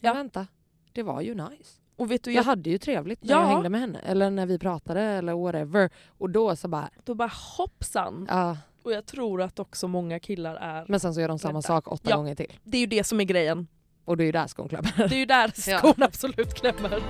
Ja. 0.00 0.14
vänta. 0.14 0.46
Det 0.92 1.02
var 1.02 1.20
ju 1.20 1.34
nice. 1.34 1.80
Och 1.96 2.10
vet 2.10 2.22
du, 2.24 2.30
Jag 2.32 2.38
jag, 2.40 2.44
hade 2.44 2.70
ju 2.70 2.78
trevligt 2.78 3.22
när 3.24 3.30
Ja. 3.34 3.40
jag 3.40 3.48
hängde 3.48 3.68
med 3.68 3.80
henne. 3.80 3.98
Eller 3.98 4.30
när 4.30 4.46
vi 4.46 4.58
pratade 4.58 5.00
eller 5.00 5.34
whatever. 5.34 5.90
Och 6.18 6.30
då 6.30 6.56
så 6.56 6.68
bara, 6.68 6.90
då 7.04 7.14
bara 7.14 7.30
hoppsan. 7.58 8.26
ja. 8.30 8.56
Och 8.84 8.92
jag 8.92 9.06
tror 9.06 9.42
att 9.42 9.58
också 9.58 9.88
många 9.88 10.18
killar 10.20 10.54
är... 10.54 10.84
Men 10.88 11.00
sen 11.00 11.14
så 11.14 11.20
gör 11.20 11.28
de 11.28 11.38
samma 11.38 11.62
sak 11.62 11.92
åtta 11.92 12.10
Ja. 12.10 12.16
gånger 12.16 12.34
till. 12.34 12.52
Det 12.64 12.76
är 12.76 12.80
ju 12.80 12.86
det 12.86 13.04
som 13.04 13.20
är 13.20 13.24
grejen. 13.24 13.66
Och 14.04 14.16
det 14.16 14.22
är 14.22 14.26
ju 14.26 14.32
där 14.32 14.46
skon 14.46 14.68
klämmer. 14.68 14.92
Det 15.08 15.14
är 15.14 15.18
ju 15.18 15.26
där 15.26 15.52
Ja. 15.70 15.78
skon 15.78 16.02
absolut 16.02 16.54
klämmer. 16.54 17.02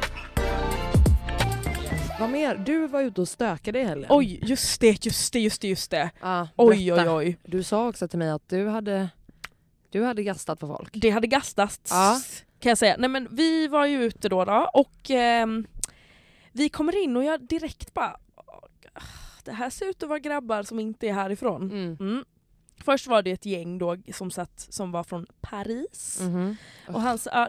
Vad 2.20 2.30
mer? 2.30 2.56
Du 2.56 2.86
var 2.86 3.02
ute 3.02 3.20
och 3.20 3.28
stökade 3.28 3.80
i 3.80 3.84
helgen. 3.84 4.06
Oj, 4.10 4.40
just 4.42 4.80
det, 4.80 5.04
just 5.06 5.32
det, 5.32 5.40
just 5.40 5.62
det, 5.62 5.68
just 5.68 5.90
det. 5.90 6.10
Ja, 6.20 6.48
Oj 6.56 6.76
oj 6.76 6.90
berätta. 6.96 7.14
oj. 7.16 7.36
Du 7.44 7.62
sa 7.62 7.88
också 7.88 8.08
till 8.08 8.18
mig 8.18 8.30
att 8.30 8.48
du 8.48 8.68
hade, 8.68 9.08
du 9.90 10.02
hade 10.04 10.22
gastat 10.22 10.60
på 10.60 10.66
folk. 10.66 10.90
Det 10.92 11.10
hade 11.10 11.26
gastats 11.26 11.90
Ja. 11.90 12.20
kan 12.60 12.68
jag 12.70 12.78
säga. 12.78 12.96
Nej 12.98 13.08
men 13.10 13.28
vi 13.30 13.68
var 13.68 13.86
ju 13.86 14.04
ute 14.04 14.28
då, 14.28 14.44
då 14.44 14.70
och 14.74 15.10
ehm, 15.10 15.66
vi 16.52 16.68
kommer 16.68 17.02
in 17.04 17.16
och 17.16 17.24
jag 17.24 17.46
direkt 17.46 17.94
bara 17.94 18.10
"Åh, 18.12 18.23
det 19.44 19.52
här 19.52 19.70
ser 19.70 19.86
ut 19.86 20.02
att 20.02 20.08
vara 20.08 20.18
grabbar 20.18 20.62
som 20.62 20.80
inte 20.80 21.08
är 21.08 21.12
härifrån. 21.12 21.62
Mm. 21.62 21.96
Mm. 22.00 22.24
Först 22.84 23.06
var 23.06 23.22
det 23.22 23.30
ett 23.30 23.46
gäng 23.46 23.78
då 23.78 23.96
som, 24.12 24.30
satt, 24.30 24.66
som 24.70 24.92
var 24.92 25.04
från 25.04 25.26
Paris. 25.40 26.18
Mhm. 26.22 26.56
Och 26.86 27.00
hans, 27.00 27.28
ja, 27.32 27.48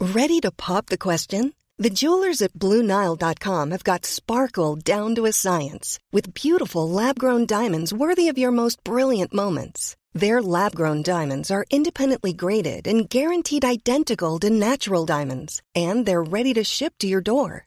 Ready 0.00 0.40
to 0.40 0.50
pop 0.50 0.86
the 0.86 0.98
question? 0.98 1.52
The 1.82 1.90
jewelers 1.90 2.42
at 2.42 2.52
BlueNile.com 2.52 3.70
have 3.70 3.84
got 3.84 4.06
sparkle 4.06 4.76
down 4.76 5.14
to 5.14 5.26
a 5.26 5.32
science 5.32 5.98
with 6.12 6.34
beautiful 6.34 6.88
lab 6.88 7.18
grown 7.18 7.46
diamonds 7.46 7.92
worthy 7.92 8.28
of 8.28 8.38
your 8.38 8.52
most 8.52 8.84
brilliant 8.84 9.32
moments. 9.32 9.96
Their 10.12 10.40
lab 10.40 10.74
grown 10.76 11.02
diamonds 11.02 11.50
are 11.50 11.64
independently 11.70 12.32
graded 12.32 12.86
and 12.86 13.08
guaranteed 13.08 13.64
identical 13.64 14.38
to 14.40 14.50
natural 14.50 15.04
diamonds, 15.04 15.62
and 15.74 16.06
they're 16.06 16.22
ready 16.22 16.54
to 16.54 16.62
ship 16.62 16.94
to 16.98 17.08
your 17.08 17.20
door. 17.20 17.66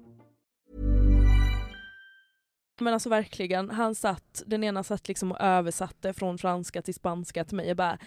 Men 2.81 2.93
alltså 2.93 3.09
verkligen. 3.09 3.69
Han 3.69 3.95
satt, 3.95 4.43
den 4.45 4.63
ena 4.63 4.83
satt 4.83 5.07
liksom 5.07 5.31
och 5.31 5.41
översatte 5.41 6.13
från 6.13 6.37
franska 6.37 6.81
till 6.81 6.93
spanska 6.93 7.43
till 7.45 7.55
mig 7.55 7.71
och 7.71 7.77
bara 7.77 7.97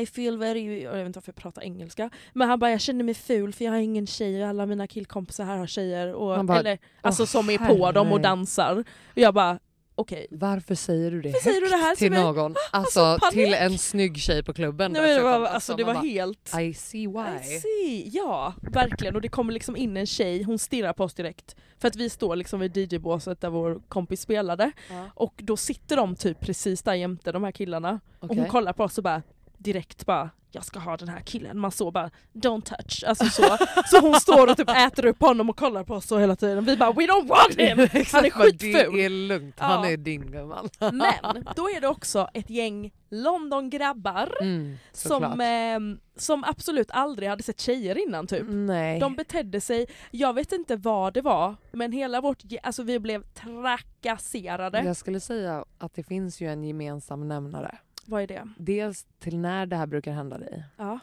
I 0.00 0.06
feel 0.06 0.38
very, 0.38 0.82
jag 0.82 0.92
vet 0.92 1.06
inte 1.06 1.16
varför 1.16 1.28
jag 1.32 1.36
pratar 1.36 1.62
engelska, 1.62 2.10
men 2.32 2.48
han 2.48 2.58
bara 2.58 2.70
jag 2.70 2.80
känner 2.80 3.04
mig 3.04 3.14
ful 3.14 3.52
för 3.52 3.64
jag 3.64 3.72
har 3.72 3.78
ingen 3.78 4.06
tjej 4.06 4.42
och 4.42 4.48
alla 4.48 4.66
mina 4.66 4.86
killkompisar 4.86 5.44
här 5.44 5.56
har 5.58 5.66
tjejer. 5.66 6.14
Och, 6.14 6.44
bara, 6.44 6.58
eller, 6.58 6.78
alltså 7.00 7.22
"Åh, 7.22 7.26
som 7.26 7.50
är 7.50 7.58
på 7.58 7.92
dem 7.92 8.06
och 8.06 8.12
herre." 8.18 8.22
dansar. 8.22 8.84
Och 9.06 9.18
jag 9.18 9.34
bara 9.34 9.58
okej. 10.02 10.26
Varför 10.30 10.74
säger 10.74 11.10
du 11.10 11.22
det 11.22 11.28
Varför 11.28 11.44
säger 11.50 11.60
du 11.60 11.66
det 11.66 11.76
här 11.76 11.88
högt 11.88 11.98
till 11.98 12.12
någon? 12.12 12.54
alltså, 12.70 13.00
Alltså, 13.00 13.30
till 13.30 13.54
en 13.54 13.78
snygg 13.78 14.18
tjej 14.18 14.42
på 14.42 14.52
klubben 14.52 14.92
Nej, 14.92 15.02
men 15.02 15.16
det 15.16 15.22
var, 15.22 15.46
alltså, 15.46 15.76
det 15.76 15.84
var 15.84 15.94
bara, 15.94 16.02
helt... 16.02 16.54
I 16.60 16.74
see 16.74 17.06
why. 17.06 17.54
I 17.56 17.60
see. 17.60 18.10
Ja, 18.12 18.54
verkligen. 18.60 19.14
Och 19.14 19.20
det 19.20 19.28
kommer 19.28 19.52
liksom 19.52 19.76
in 19.76 19.96
en 19.96 20.06
tjej, 20.06 20.42
hon 20.42 20.58
stirrar 20.58 20.92
på 20.92 21.04
oss 21.04 21.14
direkt. 21.14 21.56
För 21.78 21.88
att 21.88 21.96
vi 21.96 22.10
står 22.10 22.36
liksom 22.36 22.60
vid 22.60 22.76
DJ-båset 22.76 23.40
där 23.40 23.50
vår 23.50 23.80
kompis 23.88 24.20
spelade. 24.20 24.72
Ja. 24.90 25.10
Och 25.14 25.34
då 25.36 25.56
sitter 25.56 25.96
de 25.96 26.16
typ 26.16 26.40
precis 26.40 26.82
där 26.82 26.94
jämte 26.94 27.32
de 27.32 27.44
här 27.44 27.52
killarna. 27.52 28.00
Och 28.18 28.28
hon 28.28 28.48
kollar 28.48 28.72
på 28.72 28.84
oss 28.84 28.98
och 28.98 29.04
bara 29.04 29.22
direkt 29.62 30.06
bara 30.06 30.30
jag 30.54 30.64
ska 30.64 30.78
ha 30.78 30.96
den 30.96 31.08
här 31.08 31.20
killen. 31.20 31.58
Man 31.58 31.70
såg 31.72 31.92
bara 31.92 32.10
don't 32.32 32.62
touch. 32.62 33.04
Alltså 33.06 33.24
så. 33.24 33.56
så 33.86 34.00
hon 34.00 34.14
står 34.20 34.50
och 34.50 34.56
typ 34.56 34.68
äter 34.70 35.06
upp 35.06 35.20
honom 35.20 35.50
och 35.50 35.56
kollar 35.56 35.84
på 35.84 35.94
oss 35.94 36.06
så 36.06 36.18
hela 36.18 36.36
tiden. 36.36 36.64
Vi 36.64 36.76
bara 36.76 36.92
we 36.92 37.06
don't 37.06 37.28
want 37.28 37.54
him! 37.58 37.78
Han 38.12 38.24
är 38.24 38.30
skitful. 38.30 38.72
Det 38.72 39.04
är 39.04 39.08
lugnt, 39.28 39.54
han 39.58 39.84
Ja. 39.84 39.90
är 39.90 39.96
din 39.96 40.30
gumman. 40.30 40.68
Men 40.78 41.46
då 41.56 41.68
är 41.70 41.80
det 41.80 41.88
också 41.88 42.28
ett 42.34 42.50
gäng 42.50 42.92
London-grabbar 43.10 44.32
Mm, 44.40 44.76
som, 44.92 45.40
eh, 45.40 45.98
som 46.20 46.44
absolut 46.44 46.90
aldrig 46.90 47.28
hade 47.28 47.42
sett 47.42 47.60
tjejer 47.60 47.98
innan 47.98 48.26
typ. 48.26 48.42
Nej. 48.48 49.00
De 49.00 49.14
betedde 49.16 49.60
sig, 49.60 49.86
jag 50.10 50.34
vet 50.34 50.52
inte 50.52 50.76
vad 50.76 51.14
det 51.14 51.20
var, 51.22 51.56
men 51.72 51.92
hela 51.92 52.20
vårt, 52.20 52.42
alltså 52.62 52.82
vi 52.82 52.98
blev 52.98 53.22
trakasserade. 53.22 54.82
Jag 54.84 54.96
skulle 54.96 55.20
säga 55.20 55.64
att 55.78 55.94
det 55.94 56.02
finns 56.02 56.40
ju 56.40 56.48
en 56.52 56.64
gemensam 56.64 57.28
nämnare. 57.28 57.78
Vad 58.06 58.22
är 58.22 58.26
det? 58.26 58.48
Dels 58.56 59.06
till 59.18 59.38
när 59.38 59.66
det 59.66 59.76
här 59.76 59.86
brukar 59.86 60.12
hända 60.12 60.38
dig 60.38 60.64
Ja. 60.76 60.98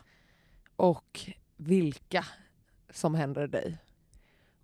och 0.75 1.19
vilka 1.57 2.25
som 2.93 3.15
händer 3.15 3.47
dig. 3.47 3.77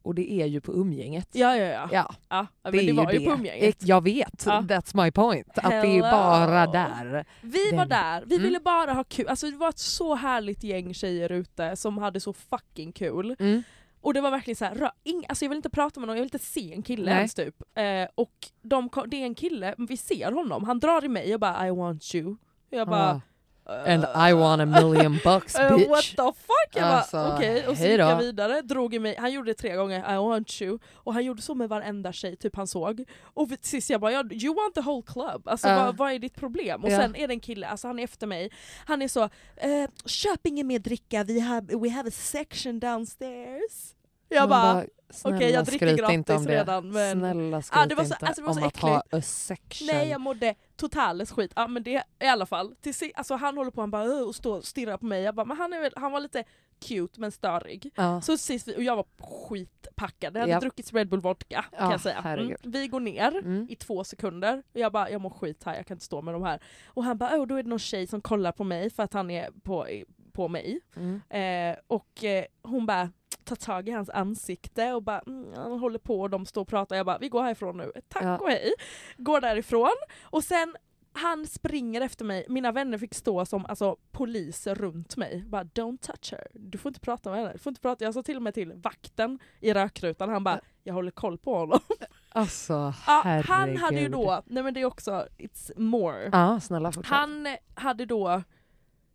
Och 0.02 0.16
det 0.16 0.32
är 0.32 0.46
ju 0.46 0.62
på 0.62 0.74
umgänget. 0.74 1.30
Ja, 1.32 1.56
ja, 1.58 1.66
ja. 1.66 1.90
Ja, 1.92 2.16
ja 2.30 2.48
men 2.64 2.72
det 2.72 2.82
det, 2.86 2.92
var 2.94 3.12
ju 3.14 3.20
det. 3.20 3.26
på 3.26 3.32
umgänget. 3.32 3.78
Jag 3.88 4.04
vet, 4.04 4.44
Ja. 4.46 4.62
that's 4.62 5.04
my 5.04 5.12
point. 5.12 5.58
Att 5.58 5.70
det 5.72 5.98
är 5.98 6.02
bara 6.02 6.68
där. 6.68 7.26
Vi 7.42 7.72
var 7.72 7.78
Den- 7.78 7.90
där, 7.90 8.24
vi 8.26 8.36
Mm. 8.36 8.46
ville 8.48 8.60
bara 8.60 8.94
ha 8.94 9.04
kul. 9.04 9.28
Alltså 9.28 9.52
det 9.52 9.58
var 9.58 9.70
ett 9.70 9.78
så 9.80 10.16
härligt 10.16 10.64
gäng 10.64 10.94
tjejer 10.94 11.32
ute 11.32 11.76
som 11.76 11.98
hade 11.98 12.20
så 12.20 12.34
fucking 12.34 12.92
kul. 12.92 13.36
Mm. 13.40 13.64
Och 14.06 14.14
det 14.14 14.22
var 14.22 14.32
verkligen 14.32 14.56
så 14.56 14.66
här, 14.66 14.92
ing, 15.04 15.26
alltså 15.30 15.46
jag 15.46 15.50
vill 15.50 15.58
inte 15.58 15.70
prata 15.70 16.00
med 16.00 16.08
någon, 16.08 16.16
jag 16.18 16.22
vill 16.24 16.36
inte 16.36 16.46
se 16.46 16.74
en 16.74 16.82
kille 16.82 17.06
Nej. 17.06 17.16
ens 17.16 17.34
typ. 17.34 17.62
Eh, 17.76 18.08
och 18.16 18.34
de, 18.62 18.90
det 19.08 19.18
är 19.18 19.26
en 19.26 19.36
kille, 19.36 19.76
vi 19.78 19.98
ser 19.98 20.32
honom, 20.32 20.64
han 20.64 20.80
drar 20.80 21.06
i 21.06 21.08
mig 21.08 21.34
och 21.34 21.40
bara 21.40 21.68
I 21.68 21.72
want 21.72 22.16
you. 22.16 22.36
Jag 22.70 22.88
bara 22.88 23.12
Ah. 23.12 23.22
And 23.68 24.04
I 24.30 24.34
want 24.34 24.62
a 24.62 24.66
million 24.66 25.14
bucks 25.24 25.56
Eh, 25.56 25.76
bitch. 25.78 25.90
what 25.90 26.04
the 26.04 26.16
fuck? 26.42 26.76
Jag 26.76 26.84
Alltså, 26.84 27.18
bara 27.18 27.36
okej, 27.36 27.68
och 27.68 27.78
så 27.78 27.84
gick 27.84 28.00
jag 28.00 28.18
vidare, 28.18 28.62
drog 28.62 28.94
i 28.94 29.00
mig, 29.00 29.16
han 29.20 29.32
gjorde 29.34 29.50
det 29.52 29.54
tre 29.54 29.76
gånger, 29.76 30.14
I 30.14 30.18
want 30.18 30.62
you, 30.62 30.80
och 30.94 31.14
han 31.14 31.26
gjorde 31.26 31.42
så 31.42 31.56
med 31.56 31.70
varenda 31.70 32.14
tjej 32.14 32.36
typ 32.36 32.56
han 32.56 32.68
såg. 32.68 33.04
Och 33.24 33.50
sist 33.62 33.90
jag 33.90 34.02
bara, 34.02 34.12
you 34.12 34.56
want 34.56 34.76
the 34.76 34.82
whole 34.82 35.04
club, 35.08 35.48
alltså 35.48 35.68
Ja. 35.68 35.86
vad, 35.86 35.98
vad 35.98 36.12
är 36.12 36.20
ditt 36.20 36.36
problem? 36.36 36.84
Och 36.84 36.90
Ja. 36.92 36.98
sen 37.00 37.16
är 37.16 37.28
det 37.28 37.34
en 37.34 37.40
kille, 37.40 37.68
alltså 37.68 37.88
han 37.88 38.00
är 38.00 38.04
efter 38.04 38.28
mig, 38.28 38.52
han 38.86 39.02
är 39.02 39.08
så, 39.08 39.24
eh, 39.56 39.90
köp 40.06 40.48
ingen 40.48 40.68
mer 40.68 40.80
dricka, 40.80 41.24
vi 41.24 41.40
have, 41.40 41.76
we 41.76 41.90
have 41.90 42.08
a 42.10 42.14
section 42.16 42.80
downstairs. 42.80 43.92
Jag 44.36 44.50
Man 44.50 44.76
bara, 44.76 44.86
snälla 45.10 45.38
okej, 45.38 45.52
jag 45.52 45.66
dricker 45.66 45.98
gratis 45.98 46.48
redan, 46.48 46.90
men- 46.92 47.20
Snälla 47.20 47.62
skryt 47.62 47.80
Ah, 47.82 47.86
det 47.86 47.96
var 47.96 48.04
så- 48.04 48.14
inte 48.14 48.26
alltså, 48.26 48.42
det 48.42 48.48
var 48.48 48.54
så 48.54 48.60
om 48.62 48.68
att 48.68 48.78
ha 48.78 49.04
a 49.12 49.22
section. 49.22 49.88
Nej 49.92 50.10
jag 50.10 50.22
mådde 50.22 50.56
totales 50.76 51.32
skit, 51.32 51.52
ja, 51.56 51.68
men 51.68 51.84
det 51.84 52.04
i 52.20 52.26
alla 52.28 52.46
fall. 52.46 52.76
Till, 52.82 52.94
si- 52.96 53.12
alltså, 53.16 53.36
han 53.36 53.58
håller 53.58 53.72
på 53.72 53.82
han 53.82 53.92
bara, 53.92 54.04
och 54.26 54.36
står 54.36 54.58
och 54.58 54.66
stirrar 54.66 54.98
på 54.98 55.06
mig, 55.06 55.22
jag 55.24 55.36
bara, 55.36 55.46
men 55.46 55.58
han, 55.58 55.74
är 55.74 55.82
väl, 55.82 55.92
han 55.96 56.12
var 56.12 56.20
lite 56.20 56.44
cute 56.80 57.20
men 57.20 57.32
störig. 57.32 57.92
Ja. 57.96 58.22
Så 58.22 58.38
sist 58.38 58.68
vi, 58.68 58.76
och 58.78 58.84
jag 58.84 58.96
var 58.96 59.06
skitpackad, 59.50 60.36
jag 60.36 60.40
hade 60.42 60.52
Ja. 60.54 60.60
druckit 60.60 60.94
Red 60.94 61.10
Bull 61.10 61.22
vodka 61.22 61.66
kan 61.72 61.86
Ja, 61.86 61.92
jag 61.92 62.02
säga. 62.02 62.18
Mm. 62.20 62.56
Vi 62.64 62.88
går 62.88 63.00
ner 63.00 63.38
Mm. 63.38 63.68
i 63.70 63.76
två 63.76 64.04
sekunder 64.04 64.64
och 64.74 64.80
jag 64.80 64.92
bara, 64.92 65.10
jag 65.10 65.22
mår 65.22 65.30
skit 65.30 65.64
här, 65.64 65.76
jag 65.76 65.86
kan 65.86 65.96
inte 65.96 66.06
stå 66.06 66.22
med 66.22 66.34
de 66.34 66.44
här. 66.44 66.60
Och 66.88 67.04
han 67.04 67.18
bara, 67.18 67.46
då 67.46 67.56
är 67.56 67.64
det 67.64 67.70
någon 67.70 67.80
tjej 67.80 68.08
som 68.08 68.22
kollar 68.22 68.52
på 68.52 68.64
mig 68.64 68.90
för 68.90 69.04
att 69.04 69.14
han 69.14 69.32
är 69.32 69.50
på, 69.64 69.88
på 70.34 70.48
mig. 70.48 70.80
Mm. 70.96 71.22
Eh, 71.30 71.78
och 71.88 72.24
eh, 72.24 72.46
hon 72.64 72.86
bara 72.86 73.10
tar 73.46 73.56
tag 73.56 73.90
i 73.90 73.92
hans 73.92 74.10
ansikte 74.10 74.94
och 74.94 75.04
bara 75.04 75.20
mm, 75.20 75.54
han 75.56 75.80
håller 75.80 76.00
på 76.00 76.22
och 76.22 76.30
de 76.30 76.46
står 76.46 76.62
och 76.62 76.68
pratar. 76.68 76.96
Jag 76.96 77.06
bara 77.06 77.18
vi 77.18 77.30
går 77.30 77.44
härifrån 77.44 77.78
nu, 77.78 77.92
tack 78.08 78.24
Ja. 78.24 78.38
och 78.38 78.50
hej. 78.50 78.74
Går 79.18 79.42
därifrån 79.42 79.96
och 80.24 80.44
sen 80.44 80.76
han 81.18 81.48
springer 81.48 82.02
efter 82.02 82.26
mig, 82.26 82.46
mina 82.50 82.72
vänner 82.72 82.98
fick 82.98 83.14
stå 83.14 83.46
som 83.46 83.66
alltså, 83.66 83.98
poliser 84.12 84.76
runt 84.76 85.18
mig. 85.18 85.44
Bara 85.48 85.64
don't 85.64 85.98
touch 85.98 86.32
her, 86.32 86.48
du 86.54 86.78
får 86.78 86.90
inte 86.90 87.00
prata 87.00 87.30
med 87.30 87.40
henne. 87.40 87.52
Du 87.54 87.60
får 87.60 87.72
inte 87.72 87.82
prata. 87.82 88.04
Jag 88.06 88.14
sa 88.14 88.24
till 88.24 88.36
och 88.36 88.42
med 88.44 88.54
till 88.54 88.74
vakten 88.74 89.40
i 89.60 89.74
rökrutan, 89.74 90.30
han 90.30 90.44
bara 90.44 90.60
jag 90.84 90.94
håller 90.94 91.12
koll 91.12 91.38
på 91.38 91.56
honom. 91.58 91.80
Alltså 92.30 92.74
Ja, 93.08 93.22
herregud. 93.26 93.46
han 93.50 93.78
hade 93.78 94.00
ju 94.00 94.10
då, 94.10 94.42
nej 94.46 94.64
men 94.64 94.74
det 94.74 94.82
är 94.82 94.86
också, 94.86 95.28
it's 95.38 95.80
more. 95.80 96.30
Ja, 96.32 96.60
snälla 96.60 96.92
fortsätt. 96.92 97.12
Han 97.16 97.48
hade 97.76 98.06
då, 98.06 98.44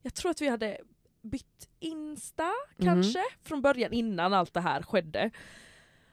jag 0.03 0.15
tror 0.15 0.31
att 0.31 0.41
vi 0.41 0.49
hade 0.49 0.79
bytt 1.23 1.69
Insta 1.81 2.51
Mhm. 2.77 2.87
kanske, 2.87 3.21
från 3.45 3.63
början 3.63 3.93
innan 3.93 4.33
allt 4.33 4.55
det 4.55 4.61
här 4.61 4.83
skedde. 4.83 5.31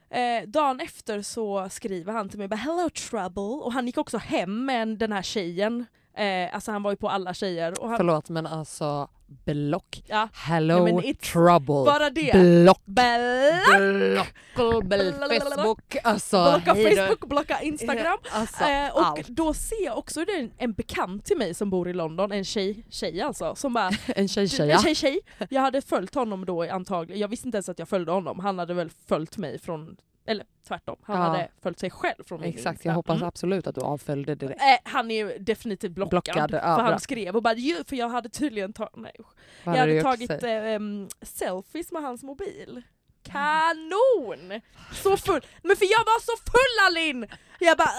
Eh, 0.09 0.47
dagen 0.47 0.79
efter 0.79 1.21
så 1.21 1.69
skriver 1.69 2.13
han 2.13 2.29
till 2.29 2.39
mig 2.39 2.47
bara 2.47 2.55
“Hello 2.55 2.89
trouble” 2.89 3.41
och 3.65 3.73
han 3.73 3.85
gick 3.85 3.97
också 3.97 4.17
hem 4.17 4.65
med 4.65 4.87
den 4.87 5.11
här 5.11 5.21
tjejen. 5.21 5.85
Eh, 6.17 6.55
alltså 6.55 6.71
han 6.71 6.83
var 6.83 6.91
ju 6.91 6.97
på 6.97 7.09
alla 7.09 7.33
tjejer. 7.33 7.81
Och 7.81 7.87
han, 7.89 7.97
Förlåt 7.97 8.29
men 8.29 8.47
alltså 8.47 9.07
block. 9.45 10.03
ja, 10.07 10.29
Hello 10.33 10.87
it's 10.87 11.31
trouble. 11.31 11.85
bara 11.91 12.09
det. 12.09 12.31
Block. 12.63 12.81
Block! 12.85 14.27
Facebook. 15.55 15.95
Alltså 16.03 16.61
Blocka. 16.63 16.75
Facebook, 16.75 17.29
blocka 17.29 17.61
Instagram. 17.61 18.17
Alltså, 18.31 18.63
Eh, 18.63 18.95
och 18.95 19.05
allt. 19.07 19.27
då 19.27 19.53
ser 19.53 19.85
jag 19.85 19.97
också 19.97 20.25
det 20.25 20.31
är 20.31 20.39
en, 20.39 20.51
en 20.57 20.73
bekant 20.73 21.25
till 21.25 21.37
mig 21.37 21.53
som 21.53 21.69
bor 21.69 21.89
i 21.89 21.93
London, 21.93 22.31
en 22.31 22.43
tjej, 22.45 22.85
tjej 22.89 23.21
alltså, 23.21 23.55
som 23.55 23.73
bara 23.73 23.91
En 24.07 24.27
tjej 24.27 24.43
En 24.43 24.49
tjeja. 24.49 24.79
tjej, 24.79 24.95
tjej. 24.95 25.19
Jag 25.49 25.61
hade 25.61 25.81
följt 25.81 26.15
honom 26.15 26.45
då 26.45 26.63
antagligen, 26.63 27.21
jag 27.21 27.27
visste 27.27 27.47
inte 27.47 27.55
ens 27.57 27.69
att 27.69 27.79
jag 27.79 27.89
följde 27.89 28.11
honom, 28.11 28.39
han 28.39 28.59
hade 28.59 28.73
väl 28.73 28.89
följt 29.07 29.37
mig 29.37 29.59
från, 29.59 29.97
eller 30.27 30.45
tvärtom, 30.67 30.95
han 31.03 31.17
Ja. 31.17 31.23
hade 31.23 31.47
följt 31.61 31.79
sig 31.79 31.89
själv 31.89 32.23
från 32.25 32.41
min 32.41 32.49
Exakt, 32.49 32.85
jag 32.85 32.93
hoppas 32.93 33.15
Mm. 33.17 33.27
absolut 33.27 33.67
att 33.67 33.75
du 33.75 33.81
avföljde 33.81 34.35
direkt. 34.35 34.61
Eh, 34.61 34.91
han 34.91 35.11
är 35.11 35.15
ju 35.25 35.37
definitivt 35.37 35.91
blockad, 35.91 36.09
Blockad, 36.09 36.51
ja, 36.53 36.59
för 36.59 36.67
han 36.83 36.85
bra. 36.91 36.99
skrev 36.99 37.35
och 37.35 37.43
bara 37.43 37.55
för 37.87 37.95
jag 37.95 38.09
hade 38.09 38.29
tydligen 38.29 38.73
tagit, 38.73 38.95
nej, 38.95 39.15
Vad 39.63 39.75
jag 39.75 39.79
hade 39.79 40.01
tagit 40.01 40.43
eh, 40.43 40.79
selfies 41.21 41.91
med 41.91 42.01
hans 42.01 42.23
mobil. 42.23 42.81
Kanon! 43.31 44.61
Så 45.03 45.17
full, 45.17 45.41
men 45.63 45.75
för 45.75 45.85
jag 45.85 45.99
var 45.99 46.19
så 46.21 46.37
full 46.51 46.87
Alin! 46.87 47.27
Jag 47.59 47.77
bara 47.77 47.89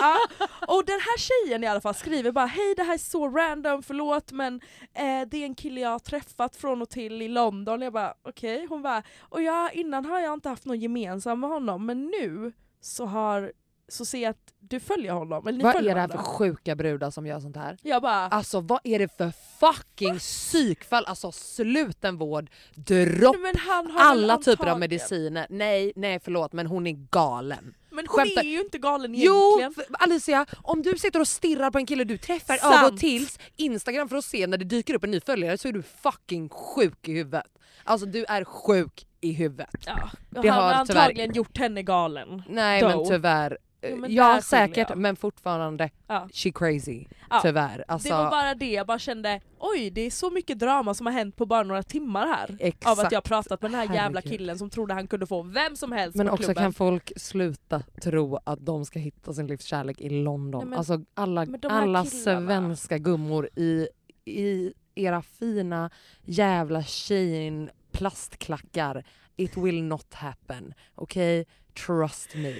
ja. 0.00 0.18
Och 0.74 0.84
den 0.84 1.00
här 1.00 1.18
tjejen 1.18 1.64
i 1.64 1.66
alla 1.66 1.80
fall 1.80 1.94
skriver 1.94 2.32
bara 2.32 2.46
hej 2.46 2.74
det 2.76 2.82
här 2.82 2.94
är 2.94 2.98
så 2.98 3.28
random, 3.28 3.82
förlåt 3.82 4.32
men 4.32 4.60
eh, 4.94 5.28
det 5.28 5.36
är 5.36 5.44
en 5.44 5.54
kille 5.54 5.80
jag 5.80 5.90
har 5.90 5.98
träffat 5.98 6.56
från 6.56 6.82
och 6.82 6.90
till 6.90 7.22
i 7.22 7.28
London. 7.28 7.82
Jag 7.82 7.92
bara 7.92 8.14
okej, 8.22 8.66
hon 8.68 8.82
bara 8.82 9.02
och 9.20 9.42
jag, 9.42 9.74
innan 9.74 10.04
har 10.04 10.20
jag 10.20 10.34
inte 10.34 10.48
haft 10.48 10.64
någon 10.64 10.80
gemensam 10.80 11.40
med 11.40 11.50
honom 11.50 11.86
men 11.86 12.06
nu 12.06 12.52
så 12.80 13.04
har 13.06 13.52
så 13.88 14.04
ser 14.04 14.18
jag 14.22 14.30
att 14.30 14.52
du 14.58 14.80
följer 14.80 15.12
honom. 15.12 15.46
Eller 15.46 15.58
ni 15.58 15.64
Vad 15.64 15.72
följer 15.72 15.90
är 15.90 15.94
det 15.94 16.00
här 16.00 16.08
för 16.08 16.18
sjuka 16.18 16.74
brudar 16.76 17.10
som 17.10 17.26
gör 17.26 17.40
sånt 17.40 17.56
här? 17.56 17.76
Jag 17.82 18.02
bara 18.02 18.14
Alltså 18.28 18.60
vad 18.60 18.80
är 18.84 18.98
det 18.98 19.16
för 19.16 19.32
fucking 19.60 20.18
psykfall? 20.18 21.04
Alltså 21.06 21.32
slutenvård, 21.32 22.50
dropp, 22.74 23.36
men 23.42 23.56
han 23.56 23.86
har 23.90 23.92
väl 23.92 24.00
alla 24.30 24.36
typer 24.38 24.50
av 24.52 24.58
antagligen- 24.68 24.80
mediciner. 24.80 25.46
Nej, 25.50 25.92
nej 25.96 26.20
förlåt 26.24 26.52
men 26.52 26.66
hon 26.66 26.86
är 26.86 26.92
galen. 27.10 27.74
Men 27.90 28.06
hon 28.08 28.18
Skämtar- 28.18 28.40
är 28.44 28.48
ju 28.48 28.60
inte 28.60 28.78
galen 28.78 29.14
Jo 29.16 29.58
egentligen. 29.58 29.74
för- 29.74 30.02
Alicia, 30.04 30.46
om 30.62 30.82
du 30.82 30.98
sitter 30.98 31.20
och 31.20 31.28
stirrar 31.28 31.70
på 31.70 31.78
en 31.78 31.86
kille 31.86 32.04
du 32.04 32.18
träffar 32.18 32.58
av 32.62 32.92
och 32.92 32.98
tills 32.98 33.38
Instagram 33.56 34.08
för 34.08 34.16
att 34.16 34.24
se 34.24 34.46
när 34.46 34.58
det 34.58 34.64
dyker 34.64 34.94
upp 34.94 35.04
en 35.04 35.10
ny 35.10 35.20
följare 35.20 35.58
så 35.58 35.68
är 35.68 35.72
du 35.72 35.82
fucking 35.82 36.48
sjuk 36.48 37.08
i 37.08 37.12
huvudet. 37.12 37.46
Alltså 37.84 38.06
du 38.06 38.24
är 38.24 38.44
sjuk 38.44 39.06
i 39.20 39.32
huvudet. 39.32 39.70
Ja, 39.86 40.10
Det 40.30 40.48
han 40.48 40.62
har 40.62 40.74
har 40.74 40.84
tyvärr- 40.84 41.00
antagligen 41.00 41.34
gjort 41.34 41.58
henne 41.58 41.82
galen. 41.82 42.42
Nej 42.48 42.80
Då. 42.82 42.88
men 42.88 43.08
tyvärr. 43.08 43.58
Jo, 43.90 43.96
men 43.96 44.12
ja 44.14 44.40
säkert 44.42 44.88
jag. 44.90 44.98
men 44.98 45.16
fortfarande 45.16 45.90
Ja. 46.06 46.28
she 46.32 46.50
crazy. 46.52 47.04
Ja. 47.30 47.40
Tyvärr. 47.42 47.84
Alltså, 47.88 48.08
Det 48.08 48.14
var 48.14 48.30
bara 48.30 48.54
det, 48.54 48.70
jag 48.72 48.86
bara 48.86 48.98
kände 48.98 49.40
oj 49.58 49.90
det 49.90 50.00
är 50.00 50.10
så 50.10 50.30
mycket 50.30 50.58
drama 50.58 50.94
som 50.94 51.06
har 51.06 51.12
hänt 51.12 51.36
på 51.36 51.46
bara 51.46 51.62
några 51.62 51.82
timmar 51.82 52.26
här. 52.26 52.56
Exakt. 52.60 52.86
Av 52.98 53.06
att 53.06 53.12
jag 53.12 53.24
pratat 53.24 53.62
med 53.62 53.70
den 53.70 53.80
här 53.80 53.94
jävla 53.94 54.20
Herregud. 54.20 54.32
killen 54.38 54.58
som 54.58 54.70
trodde 54.70 54.94
han 54.94 55.06
kunde 55.06 55.26
få 55.26 55.42
vem 55.42 55.76
som 55.76 55.92
helst 55.92 56.16
Men 56.16 56.26
på 56.26 56.32
också 56.32 56.44
klubben. 56.44 56.62
kan 56.64 56.72
folk 56.72 57.12
sluta 57.16 57.82
tro 58.02 58.38
att 58.44 58.66
de 58.66 58.84
ska 58.84 58.98
hitta 58.98 59.32
sin 59.34 59.46
livskärlek 59.46 60.00
i 60.00 60.08
London. 60.10 60.60
Nej, 60.60 60.68
men- 60.68 60.78
alltså 60.78 61.00
alla, 61.14 61.46
alla 61.68 62.04
svenska 62.04 62.98
gummor 62.98 63.48
i, 63.56 63.88
i 64.24 64.72
era 64.94 65.22
fina 65.22 65.90
jävla 66.24 66.82
Shein 66.82 67.70
plastklackar. 67.92 69.04
It 69.36 69.56
will 69.56 69.82
not 69.82 70.14
happen. 70.14 70.74
Okej? 70.94 71.46
Trust 71.86 72.34
me. 72.34 72.54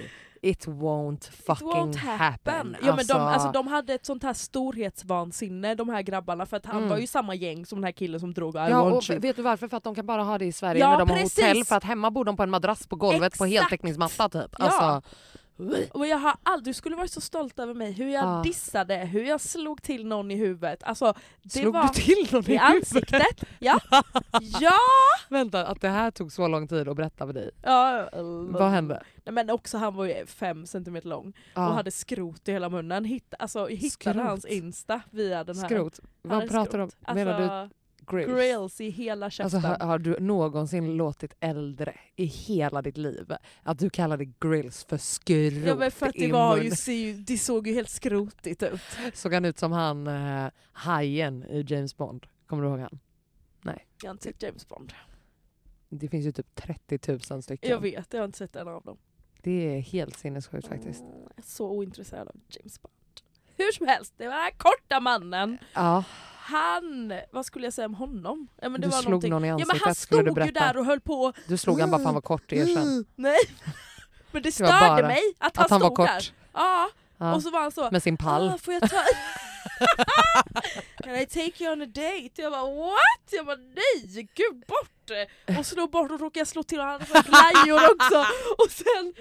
It 0.49 0.67
won't 0.67 1.31
fucking 1.31 1.67
It 1.67 1.73
won't 1.75 1.95
happen. 1.95 2.19
happen. 2.55 2.75
Ja, 2.83 2.95
men 2.95 3.05
de, 3.07 3.13
alltså, 3.21 3.51
de 3.51 3.67
hade 3.67 3.93
ett 3.93 4.05
sånt 4.05 4.23
här 4.23 4.33
storhetsvansinne 4.33 5.75
de 5.75 5.89
här 5.89 6.01
grabbarna 6.01 6.45
för 6.45 6.57
att 6.57 6.65
han 6.65 6.77
Mm. 6.77 6.89
var 6.89 6.97
ju 6.97 7.07
samma 7.07 7.35
gäng 7.35 7.65
som 7.65 7.77
den 7.77 7.83
här 7.83 7.91
killen 7.91 8.19
som 8.19 8.33
drog 8.33 8.55
I 8.55 8.57
Ja, 8.57 8.81
och 8.81 8.91
want 8.91 9.09
you. 9.09 9.19
vet 9.19 9.35
du 9.35 9.41
varför? 9.41 9.67
För 9.67 9.77
att 9.77 9.83
de 9.83 9.95
kan 9.95 10.05
bara 10.05 10.23
ha 10.23 10.37
det 10.37 10.45
i 10.45 10.51
Sverige 10.51 10.81
Ja, 10.81 10.89
när 10.91 10.99
de 10.99 11.09
har 11.09 11.17
precis. 11.17 11.37
hotell 11.43 11.63
för 11.65 11.75
att 11.75 11.83
hemma 11.83 12.11
bor 12.11 12.25
de 12.25 12.37
på 12.37 12.43
en 12.43 12.49
madrass 12.49 12.87
på 12.87 12.95
golvet 12.95 13.37
på 13.37 13.45
Exakt. 13.45 13.51
heltäckningsmatta 13.61 14.29
typ. 14.29 14.55
Ja. 14.59 15.01
Och 15.93 16.07
jag 16.07 16.17
har 16.17 16.35
aldrig, 16.43 16.69
du 16.75 16.77
skulle 16.77 16.95
varit 16.95 17.11
så 17.11 17.21
stolt 17.21 17.59
över 17.59 17.73
mig, 17.73 17.91
hur 17.91 18.09
jag 18.09 18.23
Ja. 18.23 18.41
dissade, 18.43 18.95
hur 18.97 19.23
jag 19.23 19.41
slog 19.41 19.81
till 19.81 20.05
någon 20.07 20.31
i 20.31 20.35
huvudet. 20.35 20.83
Alltså, 20.83 21.13
det 21.43 21.49
slog 21.49 21.73
var 21.73 21.83
du 21.83 21.89
till 22.01 22.27
någon 22.31 22.49
i 22.49 22.53
i 22.53 22.57
ansiktet. 22.57 23.43
Ja. 23.59 23.79
ja! 24.61 24.71
Vänta, 25.29 25.65
att 25.65 25.81
det 25.81 25.89
här 25.89 26.11
tog 26.11 26.31
så 26.31 26.47
lång 26.47 26.67
tid 26.67 26.87
att 26.89 26.95
berätta 26.95 27.25
för 27.25 27.33
dig. 27.33 27.51
ja. 27.63 28.09
Vad 28.49 28.71
hände? 28.71 29.03
Nej, 29.25 29.33
men 29.33 29.49
också 29.49 29.77
han 29.77 29.95
var 29.95 30.05
ju 30.05 30.25
fem 30.25 30.65
centimeter 30.65 31.07
lång 31.07 31.33
Ja. 31.53 31.67
och 31.69 31.73
hade 31.75 31.91
skrot 31.91 32.47
i 32.47 32.51
hela 32.51 32.69
munnen. 32.69 33.05
Hitt, 33.05 33.33
alltså, 33.39 33.65
hittade 33.67 33.89
Skrot. 33.89 34.27
hans 34.27 34.45
insta 34.45 35.01
via 35.11 35.43
den 35.43 35.57
här. 35.57 35.65
Skrot? 35.65 35.99
Vad 36.21 36.49
pratar 36.49 36.77
du 36.77 36.83
om? 36.83 36.89
Menar 37.15 37.39
du 37.39 37.45
Alltså, 37.45 37.75
grills? 38.07 38.31
grills 38.31 38.81
i 38.81 38.89
hela 38.89 39.29
käften. 39.29 39.57
Alltså, 39.57 39.83
har, 39.83 39.87
har 39.87 39.99
du 39.99 40.19
någonsin 40.19 40.97
låtit 40.97 41.35
äldre 41.39 41.99
i 42.15 42.25
hela 42.25 42.81
ditt 42.81 42.97
liv 42.97 43.33
att 43.63 43.79
du 43.79 43.89
kallade 43.89 44.25
grills 44.25 44.83
för 44.83 44.97
skrot 44.97 45.53
ja, 45.53 45.75
men 45.75 45.91
för 45.91 46.05
att 46.05 46.13
det, 46.13 46.31
var 46.31 46.57
ju, 46.57 46.63
mun? 46.63 46.75
ser 46.75 46.93
ju, 46.93 47.13
det 47.13 47.37
såg 47.37 47.67
ju 47.67 47.73
helt 47.73 47.89
skrotigt 47.89 48.63
ut. 48.63 48.81
Såg 49.13 49.33
han 49.33 49.45
ut 49.45 49.59
som 49.59 49.71
han 49.71 50.07
eh, 50.07 50.49
hajen 50.71 51.43
i 51.43 51.65
James 51.67 51.97
Bond? 51.97 52.25
Kommer 52.45 52.63
du 52.63 52.69
ihåg 52.69 52.79
han? 52.79 52.99
Jag 54.01 54.09
har 54.09 54.11
inte 54.11 54.23
sett 54.23 54.43
James 54.43 54.67
Bond. 54.67 54.93
Det 55.89 56.07
finns 56.07 56.25
ju 56.25 56.31
typ 56.31 56.55
30 56.55 56.99
000 57.31 57.43
stycken. 57.43 57.69
Jag 57.69 57.79
vet, 57.79 58.13
jag 58.13 58.19
har 58.19 58.25
inte 58.25 58.37
sett 58.37 58.55
en 58.55 58.67
av 58.67 58.83
dem. 58.83 58.97
Det 59.41 59.75
är 59.75 59.79
helt 59.79 60.17
sinnessjukt 60.17 60.67
faktiskt. 60.67 61.01
Mm, 61.01 61.13
jag 61.21 61.31
är 61.35 61.41
så 61.41 61.69
ointresserad 61.69 62.27
av 62.27 62.35
James 62.47 62.81
Bond. 62.81 62.93
Hur 63.57 63.71
som 63.71 63.87
helst, 63.87 64.13
det 64.17 64.27
var 64.27 64.33
den 64.33 64.43
här 64.43 64.51
korta 64.57 64.99
mannen. 64.99 65.57
Ja, 65.73 66.03
Han, 66.39 67.13
vad 67.31 67.45
skulle 67.45 67.65
jag 67.65 67.73
säga 67.73 67.85
om 67.85 67.93
honom? 67.93 68.47
Ja, 68.61 68.69
men 68.69 68.81
det 68.81 68.87
du 68.87 68.91
var 68.91 68.97
slog 69.01 69.11
någonting. 69.11 69.29
någon 69.29 69.45
i 69.45 69.47
Ja 69.47 69.53
ansiktet 69.53 69.81
men 69.81 69.85
han 69.85 69.95
stod 69.95 70.45
ju 70.45 70.51
där 70.51 70.77
och 70.77 70.85
höll 70.85 70.99
på 71.01 71.33
Du 71.47 71.57
slog 71.57 71.79
han 71.79 71.91
bara 71.91 71.97
för 71.97 72.05
han 72.05 72.13
var 72.13 72.21
kort, 72.21 72.51
erkänn. 72.53 73.05
Nej. 73.15 73.37
Men 74.31 74.41
det 74.43 74.57
Det 74.57 74.63
var 74.63 74.69
störde 74.71 75.01
bara 75.01 75.07
mig 75.07 75.21
att 75.39 75.57
han 75.57 75.65
Att 75.65 75.71
han 75.71 75.79
var 75.81 75.87
stod 75.89 76.05
där. 76.05 76.15
kort 76.15 76.33
Ja, 76.53 76.89
ja. 77.17 77.35
och 77.35 77.43
så 77.43 77.49
var 77.51 77.59
han 77.61 77.71
så 77.71 77.89
med 77.91 78.03
sin 78.03 78.17
pall. 78.17 78.49
Ah, 78.49 78.57
får 78.57 78.73
jag 78.73 78.89
ta... 78.89 78.97
Can 81.03 81.15
I 81.15 81.25
take 81.25 81.63
you 81.63 81.73
on 81.73 81.81
a 81.81 81.85
date? 81.85 82.41
Jag 82.41 82.51
bara 82.51 82.75
what? 82.75 83.23
Jag 83.31 83.45
bara 83.45 83.55
nej, 83.55 84.27
gud 84.35 84.63
bort! 84.67 84.91
Och 85.59 85.65
slå 85.65 85.87
bort 85.87 86.11
och 86.11 86.19
råkade 86.19 86.39
jag 86.39 86.47
slå 86.47 86.63
till 86.63 86.79
och 86.79 86.85
han 86.85 87.01
hade 87.01 87.27
glajjor 87.29 87.79
också. 87.95 88.19
Och 88.63 88.71
sen 88.71 89.13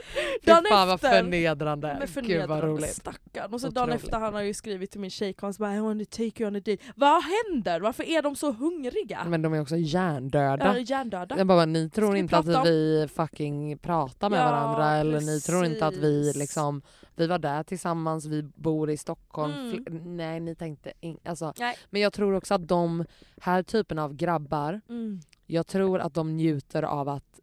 Fy 0.42 0.46
dagen 0.50 0.64
fan 0.68 0.88
vad 0.88 0.94
efter 0.94 1.08
förnedrande. 1.22 1.88
men 1.88 2.00
Gud 2.00 2.10
förnedrande 2.10 2.66
roligt. 2.66 2.94
stackarn. 2.96 3.54
Och 3.54 3.60
dagen 3.60 3.72
Otroligt. 3.72 4.04
efter 4.04 4.18
han 4.18 4.34
har 4.34 4.40
ju 4.42 4.54
skrivit 4.54 4.90
till 4.90 5.00
min 5.00 5.10
tjejkompis 5.10 5.58
bara 5.58 5.74
I 5.76 5.78
want 5.80 6.10
to 6.10 6.16
take 6.16 6.42
you 6.42 6.48
on 6.50 6.56
a 6.56 6.60
date. 6.60 6.76
Vad 6.96 7.22
händer? 7.22 7.80
Varför 7.80 8.02
är 8.04 8.22
de 8.22 8.36
så 8.36 8.52
hungriga? 8.52 9.24
Men 9.26 9.42
de 9.42 9.54
är 9.54 9.60
också 9.60 9.76
Ja, 9.76 10.00
hjärndöda. 10.00 10.78
hjärndöda. 10.78 11.38
Jag 11.38 11.46
bara, 11.46 11.64
ni 11.64 11.90
tror 11.90 12.12
vi 12.12 12.18
inte 12.18 12.36
att 12.38 12.44
prata 12.46 12.58
om? 12.60 12.64
vi 12.66 13.08
fucking 13.16 13.78
pratar 13.78 14.30
med 14.30 14.40
Ja, 14.40 14.44
varandra 14.50 14.90
eller 14.96 15.20
ni 15.20 15.40
tror 15.40 15.64
inte 15.66 15.86
att 15.86 15.94
vi 15.96 16.00
precis. 16.26 16.36
liksom, 16.36 16.82
vi 17.16 17.26
var 17.26 17.38
där 17.38 17.62
tillsammans, 17.62 18.26
vi 18.26 18.42
bor 18.42 18.90
i 18.90 18.96
Stockholm. 18.96 19.52
Mm. 19.54 20.16
Nej 20.16 20.40
ni 20.40 20.54
tänkte 20.54 20.92
in, 21.00 21.18
alltså. 21.24 21.52
Nej. 21.58 21.76
Men 21.90 22.00
jag 22.02 22.12
tror 22.12 22.34
också 22.34 22.54
att 22.54 22.68
de 22.68 23.04
här 23.40 23.62
typen 23.62 23.98
av 23.98 24.14
grabbar, 24.14 24.80
Mm. 24.88 25.20
Jag 25.46 25.66
tror 25.66 25.98
att 25.98 26.14
de 26.14 26.36
njuter 26.36 26.82
av 26.82 27.08
att 27.08 27.40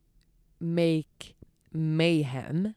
make 0.58 1.34
mayhem 1.70 2.74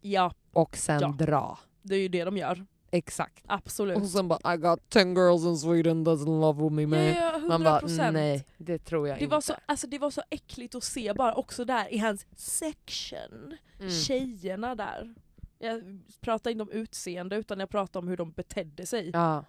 Ja, 0.00 0.32
och 0.52 0.76
sen 0.76 1.00
Ja. 1.00 1.08
dra. 1.18 1.58
det 1.82 1.94
är 1.94 2.00
ju 2.00 2.08
det 2.08 2.24
de 2.24 2.36
gör. 2.36 2.66
Exakt. 2.90 3.44
Absolut. 3.46 3.96
Och 3.96 4.08
sen 4.08 4.28
bara 4.28 4.54
I 4.54 4.56
got 4.56 4.90
10 4.90 5.02
girls 5.04 5.44
in 5.44 5.56
Sweden 5.58 6.06
doesn't 6.06 6.40
love 6.40 6.62
with 6.62 6.72
me 6.74 6.86
man. 6.86 6.98
ja, 6.98 7.14
ja, 7.14 7.38
100%. 7.38 7.48
Man 7.48 7.64
bara 7.64 8.10
nej 8.10 8.46
det 8.58 8.78
tror 8.78 9.08
jag 9.08 9.18
Det 9.18 9.22
inte. 9.24 9.34
var, 9.34 9.40
så, 9.40 9.54
alltså 9.66 9.86
det 9.86 9.98
var 9.98 10.10
så 10.10 10.22
äckligt 10.30 10.74
att 10.74 10.84
se 10.84 11.12
bara 11.14 11.34
också 11.34 11.64
där 11.64 11.92
i 11.94 11.98
hans 11.98 12.26
section. 12.36 13.56
Mm. 13.78 13.90
Tjejerna 13.90 14.74
där. 14.74 15.14
Jag 15.58 16.00
pratar 16.20 16.50
inte 16.50 16.62
om 16.62 16.70
utseende 16.70 17.36
utan 17.36 17.60
jag 17.60 17.68
pratar 17.70 18.00
om 18.00 18.08
hur 18.08 18.16
de 18.16 18.30
betedde 18.32 18.86
sig. 18.86 19.10
Ja. 19.12 19.44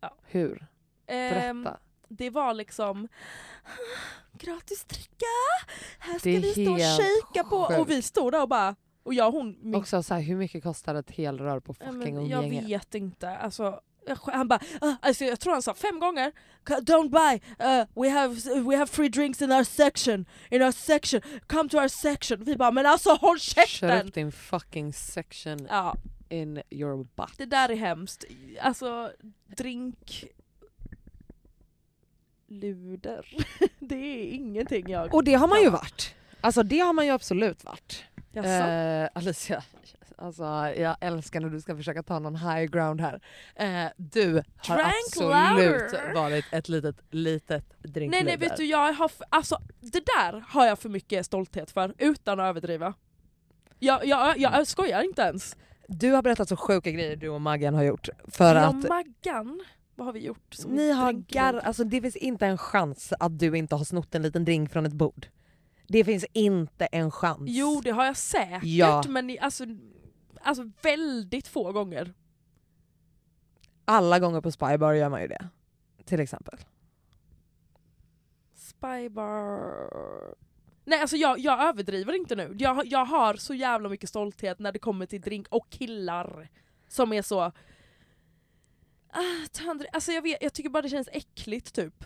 Ja. 0.00 0.16
Hur? 0.22 0.66
Ehm, 1.06 1.62
Berätta. 1.64 1.78
Det 2.18 2.30
var 2.30 2.54
liksom 2.54 3.08
gratis 4.32 4.84
dricka, 4.84 5.26
här 5.98 6.18
ska 6.18 6.30
vi 6.30 6.52
stå 6.52 6.72
och 6.72 6.78
shakea 6.80 7.44
på 7.44 7.80
och 7.80 7.90
vi 7.90 8.02
stod 8.02 8.32
där 8.32 8.42
och 8.42 8.48
bara 8.48 8.74
och 9.02 9.14
jag 9.14 9.26
och 9.26 9.32
hon 9.32 9.56
min, 9.62 9.74
Också 9.74 10.02
så 10.02 10.14
här, 10.14 10.20
hur 10.20 10.36
mycket 10.36 10.62
kostar 10.62 10.94
ett 10.94 11.10
helrör 11.10 11.60
på 11.60 11.74
fucking 11.74 11.98
men 11.98 12.28
jag 12.28 12.44
umgänge? 12.44 12.66
vet 12.66 12.94
inte. 12.94 13.28
Alltså, 13.36 13.80
jag- 14.06 14.16
han 14.16 14.48
bara, 14.48 14.60
ah, 14.80 14.94
alltså 15.02 15.24
jag 15.24 15.40
tror 15.40 15.52
han 15.52 15.62
sa 15.62 15.74
fem 15.74 16.00
gånger 16.00 16.32
Don't 16.64 17.08
buy, 17.10 17.34
uh, 17.66 18.02
we, 18.02 18.10
have, 18.10 18.60
we 18.60 18.76
have 18.76 18.86
free 18.86 19.08
drinks 19.08 19.42
in 19.42 19.52
our 19.52 19.64
section, 19.64 20.24
in 20.50 20.62
our 20.62 20.72
section, 20.72 21.20
come 21.46 21.68
to 21.68 21.76
our 21.78 21.88
section. 21.88 22.44
Vi 22.44 22.56
bara 22.56 22.70
men 22.70 22.86
alltså 22.86 23.10
håll 23.14 23.38
Kör 23.38 23.66
käften! 23.66 24.06
upp 24.08 24.14
din 24.14 24.32
fucking 24.32 24.92
section 24.92 25.66
Ja, 25.70 25.96
in 26.28 26.62
your 26.70 27.04
butt. 27.16 27.38
det 27.38 27.46
där 27.46 27.68
är 27.68 27.76
hemskt. 27.76 28.24
Alltså 28.60 29.10
drink... 29.56 30.24
Luder. 32.60 33.26
det 33.78 33.94
är 33.94 34.34
ingenting 34.34 34.90
jag... 34.90 35.14
Och 35.14 35.24
det 35.24 35.34
har 35.34 35.48
man 35.48 35.62
ju 35.62 35.70
varit. 35.70 36.14
Alltså 36.40 36.62
det 36.62 36.78
har 36.78 36.92
man 36.92 37.06
ju 37.06 37.12
absolut 37.12 37.64
varit. 37.64 38.04
Eh, 38.34 39.08
Alicia, 39.14 39.62
alltså, 40.16 40.42
jag 40.76 40.96
älskar 41.00 41.40
när 41.40 41.48
du 41.48 41.60
ska 41.60 41.76
försöka 41.76 42.02
ta 42.02 42.18
någon 42.18 42.36
high 42.36 42.64
ground 42.64 43.00
här. 43.00 43.20
Eh, 43.54 43.90
du 43.96 44.34
har 44.56 44.76
Drank 44.76 44.94
absolut 45.06 45.92
louder. 45.92 46.14
varit 46.14 46.44
ett 46.52 46.68
litet, 46.68 46.96
litet 47.10 47.64
drinkluder. 47.82 48.24
Nej 48.24 48.36
nej 48.38 48.48
vet 48.48 48.56
du, 48.56 48.64
jag 48.64 48.92
har, 48.92 49.10
alltså, 49.28 49.58
det 49.80 50.06
där 50.06 50.44
har 50.48 50.66
jag 50.66 50.78
för 50.78 50.88
mycket 50.88 51.26
stolthet 51.26 51.70
för, 51.70 51.94
utan 51.98 52.40
att 52.40 52.44
överdriva. 52.44 52.94
Jag, 53.78 54.06
jag, 54.06 54.38
jag 54.38 54.66
skojar 54.66 55.02
inte 55.02 55.22
ens. 55.22 55.56
Du 55.88 56.10
har 56.10 56.22
berättat 56.22 56.48
så 56.48 56.56
sjuka 56.56 56.90
grejer 56.90 57.16
du 57.16 57.28
och 57.28 57.40
Maggan 57.40 57.74
har 57.74 57.82
gjort. 57.82 58.08
För 58.28 58.54
jag 58.54 58.64
att 58.64 58.88
Maggan, 58.88 59.64
vad 59.94 60.06
har 60.06 60.12
vi 60.12 60.20
gjort? 60.20 60.54
som 60.54 60.70
ni 60.70 60.92
har 60.92 61.12
gar- 61.12 61.60
alltså 61.60 61.84
det 61.84 62.00
finns 62.00 62.16
inte 62.16 62.46
en 62.46 62.58
chans 62.58 63.12
att 63.20 63.38
du 63.38 63.58
inte 63.58 63.74
har 63.74 63.84
snott 63.84 64.14
en 64.14 64.22
liten 64.22 64.44
drink 64.44 64.70
från 64.72 64.86
ett 64.86 64.92
bord. 64.92 65.26
Det 65.88 66.04
finns 66.04 66.24
inte 66.32 66.86
en 66.86 67.10
chans. 67.10 67.40
Jo 67.46 67.80
det 67.84 67.90
har 67.90 68.04
jag 68.04 68.16
säkert, 68.16 68.64
Ja. 68.64 69.02
men 69.08 69.36
alltså, 69.40 69.64
alltså 70.40 70.70
väldigt 70.82 71.48
få 71.48 71.72
gånger. 71.72 72.14
Alla 73.84 74.18
gånger 74.18 74.40
på 74.40 74.50
Spybar 74.52 74.92
gör 74.92 75.08
man 75.08 75.20
ju 75.22 75.28
det. 75.28 75.48
Till 76.04 76.20
exempel. 76.20 76.58
Spybar... 78.54 80.34
Nej 80.84 81.00
alltså 81.00 81.16
jag, 81.16 81.38
jag 81.38 81.62
överdriver 81.68 82.12
inte 82.12 82.34
nu. 82.36 82.54
Jag, 82.58 82.86
jag 82.86 83.04
har 83.04 83.34
så 83.34 83.54
jävla 83.54 83.88
mycket 83.88 84.08
stolthet 84.08 84.58
när 84.58 84.72
det 84.72 84.78
kommer 84.78 85.06
till 85.06 85.20
drink 85.20 85.46
och 85.50 85.70
killar 85.70 86.48
som 86.88 87.12
är 87.12 87.22
så... 87.22 87.52
Ah, 89.12 89.78
alltså 89.92 90.12
jag, 90.12 90.22
vet, 90.22 90.38
jag 90.40 90.52
tycker 90.52 90.70
bara 90.70 90.82
det 90.82 90.88
känns 90.88 91.08
äckligt 91.12 91.72
typ. 91.74 92.04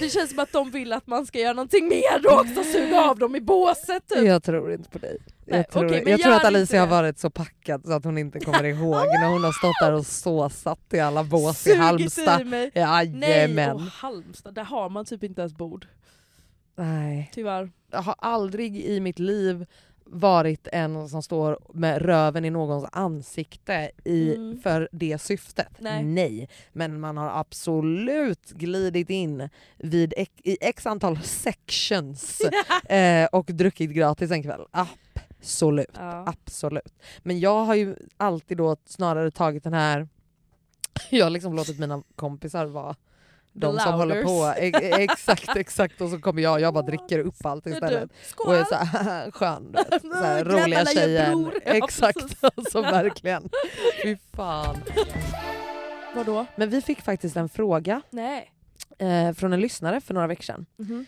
Det 0.00 0.08
känns 0.08 0.30
som 0.30 0.38
att 0.38 0.52
de 0.52 0.70
vill 0.70 0.92
att 0.92 1.06
man 1.06 1.26
ska 1.26 1.38
göra 1.38 1.52
någonting 1.52 1.88
mer 1.88 2.26
och 2.26 2.40
också 2.40 2.64
suga 2.64 3.02
av 3.10 3.18
dem 3.18 3.36
i 3.36 3.40
båset 3.40 4.08
typ. 4.08 4.24
Jag 4.24 4.42
tror 4.42 4.72
inte 4.72 4.90
på 4.90 4.98
dig. 4.98 5.18
Nej, 5.46 5.56
Jag 5.58 5.70
tror, 5.70 5.86
okej, 5.86 6.02
jag 6.06 6.20
tror 6.20 6.32
att 6.32 6.44
Alicia 6.44 6.80
har 6.80 6.86
varit 6.86 7.18
så 7.18 7.30
packad 7.30 7.86
så 7.86 7.92
att 7.92 8.04
hon 8.04 8.18
inte 8.18 8.40
kommer 8.40 8.64
ihåg 8.64 8.94
när 9.06 9.28
hon 9.32 9.44
har 9.44 9.52
stått 9.52 9.76
där 9.80 9.92
och 9.92 10.06
såsat 10.06 10.80
i 10.92 11.00
alla 11.00 11.24
bås 11.24 11.60
i 11.60 11.70
Sugit 11.70 11.78
Halmstad. 11.80 12.40
i 12.40 12.44
mig. 12.44 12.70
Nej, 12.74 13.30
Jajamän. 13.30 13.76
och 13.76 13.80
Halmstad, 13.80 14.54
där 14.54 14.64
har 14.64 14.88
man 14.88 15.04
typ 15.04 15.22
inte 15.24 15.40
ens 15.40 15.54
bord. 15.54 15.86
Nej. 16.76 17.30
Tyvärr. 17.34 17.70
Jag 17.90 18.02
har 18.02 18.14
aldrig 18.18 18.76
i 18.76 19.00
mitt 19.00 19.18
liv 19.18 19.66
varit 20.06 20.68
en 20.72 21.08
som 21.08 21.22
står 21.22 21.58
med 21.72 22.02
röven 22.02 22.44
i 22.44 22.50
någons 22.50 22.84
ansikte 22.92 23.90
i, 24.04 24.34
Mm. 24.36 24.60
för 24.62 24.88
det 24.92 25.18
syftet. 25.18 25.68
Nej. 26.02 26.48
Men 26.72 27.00
man 27.00 27.16
har 27.16 27.40
absolut 27.40 28.50
glidit 28.50 29.10
in 29.10 29.48
vid 29.78 30.14
ex, 30.16 30.32
i 30.44 30.58
x 30.60 30.86
antal 30.86 31.18
sections 31.22 32.40
eh, 32.88 33.26
och 33.32 33.46
druckit 33.46 33.90
gratis 33.90 34.30
en 34.30 34.42
kväll. 34.42 34.64
Absolut. 34.70 35.90
Ja. 35.94 36.24
Absolut. 36.26 36.94
Men 37.22 37.40
jag 37.40 37.64
har 37.64 37.74
ju 37.74 37.96
alltid 38.16 38.56
då 38.56 38.76
snarare 38.84 39.30
tagit 39.30 39.64
den 39.64 39.74
här... 39.74 40.08
Jag 41.10 41.24
har 41.26 41.30
liksom 41.30 41.54
låtit 41.56 41.78
mina 41.78 42.02
kompisar 42.16 42.66
vara 42.66 42.96
de 43.54 43.78
som 43.78 43.92
håller 43.94 44.22
på. 44.22 44.28
Louders. 44.28 44.82
E- 44.82 45.02
exakt, 45.02 45.56
exakt. 45.56 46.00
Och 46.00 46.10
så 46.10 46.18
kommer 46.18 46.42
jag 46.42 46.60
jag 46.60 46.74
bara 46.74 46.82
dricker 46.84 47.18
upp 47.18 47.46
allt 47.46 47.66
istället. 47.66 48.10
Skål! 48.26 48.46
Och 48.48 48.56
är 48.56 48.64
såhär 48.64 49.30
skön. 49.30 49.72
du 49.72 49.90
vet. 49.90 50.02
Så 50.12 50.14
här, 50.14 50.44
roliga 50.44 50.84
tjejen. 50.84 51.50
Exakt, 51.64 52.36
alltså 52.56 52.80
verkligen. 52.80 53.48
Fy 54.02 54.16
fan. 54.36 54.76
Vadå? 56.16 56.46
Men 56.56 56.70
vi 56.70 56.82
fick 56.82 57.02
faktiskt 57.02 57.36
en 57.36 57.48
fråga 57.48 58.02
Nej. 58.10 58.50
Eh, 58.98 59.32
från 59.32 59.52
en 59.52 59.60
lyssnare 59.60 60.00
för 60.00 60.14
några 60.14 60.26
veckor 60.26 60.42
sedan. 60.42 60.66
Mhm. 60.76 61.06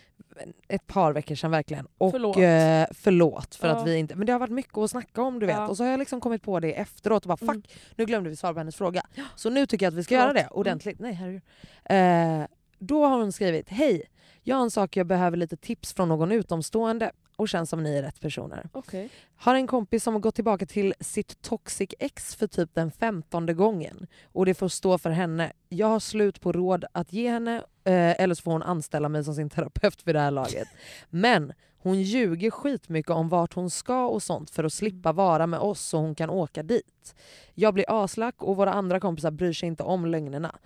ett 0.68 0.86
par 0.86 1.12
veckor 1.12 1.34
sedan 1.34 1.50
verkligen. 1.50 1.86
Och 1.98 2.10
Förlåt. 2.10 2.36
eh, 2.36 2.84
förlåt 2.94 3.54
för 3.54 3.68
Ja. 3.68 3.74
att 3.76 3.86
vi 3.86 3.96
inte... 3.96 4.14
Men 4.16 4.26
det 4.26 4.32
har 4.32 4.40
varit 4.40 4.50
mycket 4.52 4.78
att 4.78 4.90
snacka 4.90 5.22
om 5.22 5.38
du 5.38 5.46
vet. 5.46 5.56
Ja. 5.56 5.68
Och 5.68 5.76
så 5.76 5.84
har 5.84 5.90
jag 5.90 5.98
liksom 5.98 6.20
kommit 6.20 6.42
på 6.42 6.60
det 6.60 6.72
efteråt 6.72 7.22
och 7.24 7.28
bara 7.28 7.36
fuck, 7.36 7.48
Mm. 7.50 7.62
nu 7.96 8.04
glömde 8.06 8.30
vi 8.30 8.36
svara 8.36 8.52
på 8.52 8.60
hennes 8.60 8.76
fråga. 8.76 9.02
Så 9.36 9.50
nu 9.50 9.66
tycker 9.66 9.86
jag 9.86 9.90
att 9.90 9.98
vi 9.98 10.04
ska 10.04 10.14
Förlåt. 10.14 10.24
göra 10.24 10.32
det 10.32 10.40
Mm. 10.40 10.52
ordentligt. 10.52 10.98
Nej 10.98 11.12
herregud. 11.12 11.42
Eh, 11.84 12.46
då 12.78 13.04
har 13.06 13.18
hon 13.18 13.32
skrivit, 13.32 13.68
hej, 13.68 14.02
jag 14.42 14.56
har 14.56 14.62
en 14.62 14.70
sak 14.70 14.96
jag 14.96 15.06
behöver 15.06 15.36
lite 15.36 15.56
tips 15.56 15.94
från 15.94 16.08
någon 16.08 16.32
utomstående 16.32 17.12
och 17.36 17.48
känns 17.48 17.70
som 17.70 17.82
ni 17.82 17.96
är 17.96 18.02
rätt 18.02 18.20
personer. 18.20 18.68
Okej. 18.72 19.08
Har 19.36 19.54
en 19.54 19.66
kompis 19.66 20.02
som 20.02 20.14
har 20.14 20.20
gått 20.20 20.34
tillbaka 20.34 20.66
till 20.66 20.94
sitt 21.00 21.42
toxic 21.42 21.90
ex 21.98 22.34
för 22.34 22.46
typ 22.46 22.74
den 22.74 22.90
femtonde 22.90 23.54
gången 23.54 24.06
och 24.24 24.46
det 24.46 24.54
får 24.54 24.68
stå 24.68 24.98
för 24.98 25.10
henne. 25.10 25.52
Jag 25.68 25.86
har 25.86 26.00
slut 26.00 26.40
på 26.40 26.52
råd 26.52 26.84
att 26.92 27.12
ge 27.12 27.30
henne 27.30 27.56
eh, 27.84 28.20
eller 28.20 28.34
så 28.34 28.42
får 28.42 28.52
hon 28.52 28.62
anställa 28.62 29.08
mig 29.08 29.24
som 29.24 29.34
sin 29.34 29.50
terapeut 29.50 30.06
vid 30.06 30.14
det 30.14 30.20
här 30.20 30.30
laget. 30.30 30.68
Men 31.10 31.52
hon 31.86 32.02
ljuger 32.02 32.50
skitmycket 32.50 33.10
om 33.10 33.28
vart 33.28 33.54
hon 33.54 33.70
ska 33.70 34.06
och 34.06 34.22
sånt 34.22 34.50
för 34.50 34.64
att 34.64 34.72
slippa 34.72 35.12
vara 35.12 35.46
med 35.46 35.60
oss 35.60 35.80
så 35.80 35.98
hon 35.98 36.14
kan 36.14 36.30
åka 36.30 36.62
dit. 36.62 37.14
Jag 37.54 37.74
blir 37.74 38.04
aslack 38.04 38.42
och 38.42 38.56
våra 38.56 38.72
andra 38.72 39.00
kompisar 39.00 39.30
bryr 39.30 39.52
sig 39.52 39.66
inte 39.66 39.82
om 39.82 40.06
lögnerna. 40.06 40.58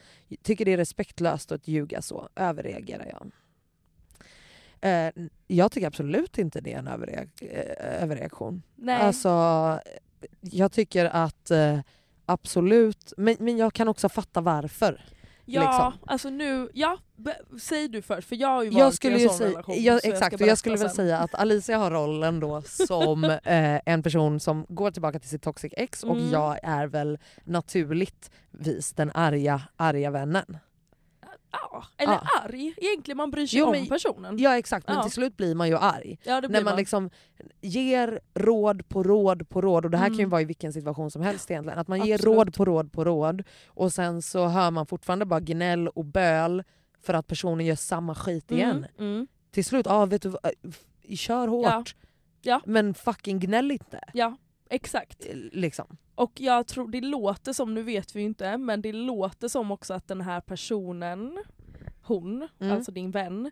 Tycker 0.43 0.65
det 0.65 0.73
är 0.73 0.77
respektlöst 0.77 1.53
att 1.53 1.69
ljuga 1.69 2.03
så. 2.03 2.29
Överreagerar 2.37 3.07
jag. 3.11 3.31
Eh, 4.81 5.11
jag 5.47 5.73
tycker 5.73 5.87
absolut 5.87 6.39
inte 6.39 6.61
det 6.61 6.73
är 6.73 6.79
en 6.79 6.89
överreak- 6.89 7.43
eh, 7.53 8.03
överreaktion. 8.03 8.63
Nej. 8.77 8.97
Alltså, 9.03 9.29
jag 10.41 10.73
tycker 10.73 11.05
att 11.05 11.51
eh, 11.51 11.79
absolut, 12.27 13.13
men, 13.17 13.37
men 13.41 13.57
jag 13.57 13.73
kan 13.75 13.89
också 13.89 14.09
fatta 14.09 14.41
varför. 14.41 15.05
ja, 15.45 15.61
liksom. 15.63 16.09
alltså 16.13 16.31
nu, 16.31 16.69
ja, 16.75 16.99
säg 17.61 17.89
du 17.89 18.03
först 18.03 18.29
för 18.29 18.37
jag 18.37 18.49
har 18.49 18.63
ju 18.63 18.71
varit 18.71 18.79
Jag 18.81 18.95
skulle 18.95 19.19
i 19.19 19.23
en 19.23 19.29
sån 19.29 19.39
säga, 19.39 19.51
relation. 19.51 19.83
jag, 19.83 20.01
så 20.03 20.07
jag 20.09 20.15
exakt, 20.15 20.41
och 20.41 20.47
jag 20.47 20.59
skulle 20.59 20.73
berätta 20.77 20.85
väl 20.89 20.97
sen. 20.97 21.07
säga 21.07 21.19
att 21.19 21.35
Alicia 21.35 21.79
har 21.79 21.91
rollen 21.91 22.41
då 22.41 22.63
som 22.87 23.25
eh, 23.25 23.81
en 23.87 24.03
person 24.03 24.41
som 24.41 24.67
går 24.69 24.91
tillbaka 24.91 25.19
till 25.19 25.29
sitt 25.29 25.43
toxic 25.43 25.73
ex 25.77 26.03
och 26.03 26.17
Mm. 26.17 26.31
jag 26.31 26.59
är 26.63 26.87
väl 26.87 27.19
naturligtvis 27.45 28.93
den 28.93 29.11
arga, 29.15 29.63
arga 29.77 30.11
vännen. 30.11 30.59
Ja, 31.53 31.85
eller 31.97 32.13
Ja. 32.13 32.23
arg. 32.45 32.75
Egentligen 32.77 33.17
man 33.17 33.31
bryr 33.31 33.47
sig 33.47 33.59
Jo, 33.59 33.67
om 33.67 33.71
men- 33.73 33.87
personen. 33.87 34.39
Ja 34.39 34.59
exakt, 34.59 34.87
men 34.89 34.97
Ja. 34.97 35.03
till 35.03 35.13
slut 35.13 35.37
blir 35.37 35.55
man 35.55 35.69
ju 35.69 35.77
arg. 35.77 36.19
Ja, 36.25 36.41
När 36.41 36.65
man 36.65 36.77
liksom 36.77 37.11
ger 37.61 38.21
råd 38.35 38.89
på 38.89 39.03
råd 39.03 39.49
på 39.49 39.61
råd, 39.61 39.85
och 39.85 39.91
det 39.91 39.99
här 39.99 40.07
kan 40.07 40.15
ju 40.17 40.21
Mm. 40.23 40.31
vara 40.31 40.41
i 40.43 40.45
vilken 40.45 40.73
situation 40.73 41.11
som 41.11 41.23
helst 41.23 41.51
egentligen. 41.51 41.79
Att 41.79 41.89
man 41.89 42.07
ger 42.07 42.15
Absolut. 42.15 42.37
råd 42.37 42.55
på 42.55 42.65
råd 42.65 42.93
på 42.93 43.05
råd 43.05 43.43
och 43.67 43.93
sen 43.93 44.23
så 44.23 44.47
hör 44.47 44.71
man 44.71 44.87
fortfarande 44.87 45.25
bara 45.25 45.41
gnäll 45.41 45.89
och 45.89 46.05
böl 46.05 46.63
för 47.03 47.15
att 47.15 47.27
personen 47.27 47.67
gör 47.67 47.77
samma 47.77 48.15
skit 48.15 48.51
igen. 48.51 48.87
Mm, 48.99 49.13
mm. 49.15 49.27
Till 49.51 49.65
slut, 49.65 49.87
ja 49.87 50.05
vet 50.07 50.23
du 50.23 50.33
f- 50.69 51.19
kör 51.19 51.49
hårt. 51.49 51.95
Ja. 52.43 52.61
Men 52.67 52.95
fucking 52.95 53.39
gnäll 53.41 53.71
inte. 53.71 54.01
Exakt. 54.71 55.27
Eh, 55.27 55.37
Liksom. 55.53 55.97
Och 56.15 56.33
jag 56.41 56.67
tror 56.67 56.89
det 56.89 57.01
låter 57.01 57.53
som, 57.53 57.75
nu 57.75 57.83
vet 57.83 58.17
vi 58.17 58.21
ju 58.21 58.27
inte, 58.27 58.57
men 58.59 58.83
det 58.83 58.93
låter 58.93 59.49
som 59.49 59.71
också 59.71 59.95
att 59.95 60.09
den 60.09 60.21
här 60.21 60.41
personen, 60.41 61.39
hon, 62.03 62.49
Mm. 62.61 62.73
alltså 62.77 62.93
din 62.93 63.11
vän, 63.11 63.51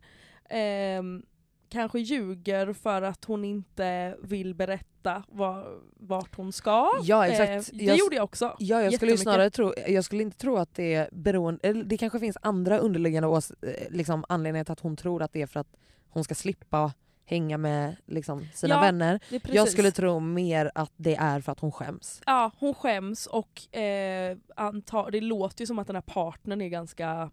ehm, 0.51 1.23
kanske 1.69 1.99
ljuger 2.01 2.73
för 2.73 3.03
att 3.03 3.25
hon 3.25 3.45
inte 3.45 4.17
vill 4.23 4.55
berätta 4.55 5.23
var, 5.29 5.79
vart 5.97 6.35
hon 6.37 6.53
ska. 6.53 6.91
Ja, 7.03 7.27
exakt. 7.27 7.73
Eh, 7.73 7.79
det 7.79 7.85
Jag- 7.85 7.97
gjorde 7.99 8.17
jag 8.17 8.25
också. 8.25 8.57
Ja, 8.59 8.83
jag 8.83 8.95
skulle 8.95 9.17
snarare 9.19 9.51
tro, 9.51 9.73
jag 9.89 10.05
skulle 10.05 10.23
inte 10.23 10.39
tro 10.39 10.57
att 10.57 10.75
det 10.75 10.95
är 10.95 11.09
beroende, 11.13 11.61
eller 11.69 11.85
det 11.85 11.97
kanske 11.97 12.19
finns 12.19 12.37
andra 12.43 12.79
underliggande 12.79 13.29
ås, 13.29 13.51
eh, 13.51 13.91
liksom, 13.91 14.25
anledningar 14.29 14.65
till 14.65 14.73
att 14.73 14.81
hon 14.81 14.97
tror 14.97 15.23
att 15.23 15.33
det 15.33 15.43
är 15.43 15.47
för 15.47 15.61
att 15.61 15.77
hon 16.11 16.25
ska 16.25 16.35
slippa 16.35 16.93
hänga 17.29 17.59
med 17.59 17.97
liksom, 18.07 18.47
sina 18.55 18.75
Ja, 18.75 18.81
vänner. 18.81 19.21
Är. 19.31 19.41
Jag 19.55 19.69
skulle 19.69 19.91
tro 19.91 20.21
mer 20.21 20.71
att 20.75 20.93
det 20.97 21.15
är 21.17 21.41
för 21.41 21.53
att 21.53 21.61
hon 21.61 21.73
skäms. 21.73 22.23
Ja, 22.27 22.51
hon 22.59 22.75
skäms 22.75 23.27
och 23.27 23.77
eh, 23.77 24.37
antar, 24.57 25.11
det 25.11 25.21
låter 25.21 25.61
ju 25.63 25.67
som 25.67 25.79
att 25.79 25.87
den 25.87 25.97
här 25.97 26.03
partnern 26.03 26.61
är 26.61 26.69
ganska 26.69 27.31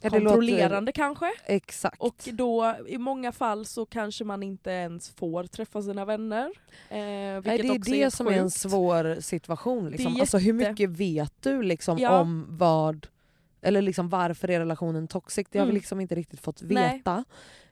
Ja, 0.00 0.10
det 0.10 0.18
låter- 0.18 0.20
kontrollerande 0.24 0.92
kanske. 0.92 1.26
Exakt. 1.46 2.00
Och 2.02 2.14
då 2.32 2.76
i 2.88 2.98
många 2.98 3.32
fall 3.32 3.66
så 3.66 3.86
kanske 3.86 4.24
man 4.24 4.42
inte 4.42 4.70
ens 4.70 5.10
får 5.10 5.44
träffa 5.44 5.82
sina 5.82 6.04
vänner. 6.04 6.44
Eh, 6.44 6.96
Nej, 6.96 7.40
det 7.42 7.50
är 7.50 7.78
det 7.78 7.96
helt 7.96 8.14
som 8.14 8.26
är 8.26 8.32
en 8.32 8.44
sjukt. 8.44 8.56
svår 8.56 9.20
situation. 9.20 9.90
Liksom. 9.90 10.16
är 10.16 10.20
Alltså, 10.20 10.38
hur 10.38 10.54
jätte- 10.60 10.70
mycket 10.70 10.90
vet 10.90 11.32
du 11.42 11.62
liksom, 11.62 11.98
Ja. 11.98 12.20
om 12.20 12.46
vad 12.48 13.06
eller 13.62 13.82
liksom 13.82 14.08
varför 14.08 14.50
är 14.50 14.58
relationen 14.58 15.08
toxic? 15.08 15.46
Det 15.50 15.58
har 15.58 15.66
vi 15.66 15.70
Mm. 15.70 15.74
liksom 15.76 16.00
inte 16.00 16.14
riktigt 16.14 16.40
fått 16.40 16.62
Nej. 16.62 17.02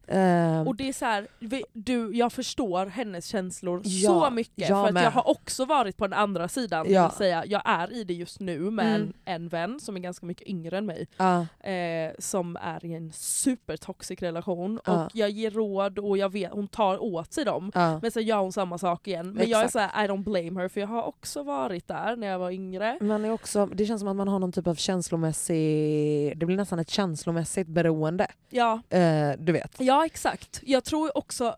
Ehm, 0.09 0.67
Och 0.69 0.77
det 0.77 0.89
är 0.89 0.93
så 0.93 1.05
här, 1.05 1.27
du, 1.73 2.11
jag 2.17 2.33
förstår 2.33 2.87
hennes 2.87 3.27
känslor 3.27 3.81
Ja, 3.85 4.11
så 4.27 4.31
mycket 4.31 4.69
för 4.69 4.87
att 4.87 4.95
med. 4.95 5.05
jag 5.05 5.11
har 5.11 5.29
också 5.31 5.65
varit 5.65 5.97
på 5.97 6.07
den 6.07 6.19
andra 6.19 6.49
sidan. 6.49 6.87
Ja. 6.89 7.09
Vill 7.09 7.17
säga, 7.17 7.45
jag 7.47 7.63
är 7.65 7.93
i 7.93 8.05
det 8.05 8.15
just 8.15 8.41
nu 8.41 8.59
med 8.71 8.87
Mm. 8.97 9.13
en, 9.25 9.35
en 9.35 9.49
vän 9.49 9.81
som 9.81 9.97
är 9.97 10.01
ganska 10.01 10.27
mycket 10.27 10.49
yngre 10.49 10.79
än 10.79 10.87
mig. 10.87 11.07
ja, 11.17 11.47
Eh, 11.69 12.13
som 12.19 12.57
är 12.57 12.85
i 12.87 12.95
en 12.95 13.13
supertoxic 13.13 14.23
relation. 14.23 14.81
Ja. 14.85 15.05
Och 15.05 15.11
jag 15.15 15.31
ger 15.31 15.51
råd 15.51 15.99
och 15.99 16.19
jag 16.19 16.33
vet, 16.33 16.51
hon 16.53 16.69
tar 16.69 17.03
åt 17.03 17.33
sig 17.33 17.45
dem. 17.45 17.71
Men 17.75 18.11
sen 18.11 18.23
gör 18.23 18.37
hon 18.39 18.53
samma 18.53 18.79
sak 18.79 19.09
igen. 19.09 19.33
Men 19.33 19.49
jag 19.51 19.61
är 19.61 19.65
Exakt. 19.65 19.73
såhär, 19.93 20.05
I 20.05 20.09
don't 20.09 20.25
blame 20.25 20.61
her 20.63 20.69
för 20.69 20.81
jag 20.81 20.89
har 20.89 21.03
också 21.03 21.43
varit 21.43 21.89
där 21.89 22.17
när 22.17 22.27
jag 22.27 22.39
var 22.39 22.51
yngre. 22.51 22.99
Man 23.01 23.25
är 23.25 23.33
också, 23.33 23.67
det 23.67 23.87
känns 23.87 24.01
som 24.01 24.09
att 24.09 24.17
man 24.17 24.29
har 24.29 24.39
någon 24.39 24.53
typ 24.53 24.67
av 24.67 24.75
känslomässig... 24.75 26.39
Det 26.39 26.47
blir 26.47 26.57
nästan 26.57 26.79
ett 26.79 26.91
känslomässigt 26.91 27.69
beroende. 27.69 28.27
Ja, 28.51 28.81
Eh, 28.91 29.33
du 29.39 29.53
vet. 29.53 29.75
ja 29.81 29.92
exakt. 30.07 30.61
Jag 30.65 30.85
tror 30.85 31.19
också, 31.19 31.57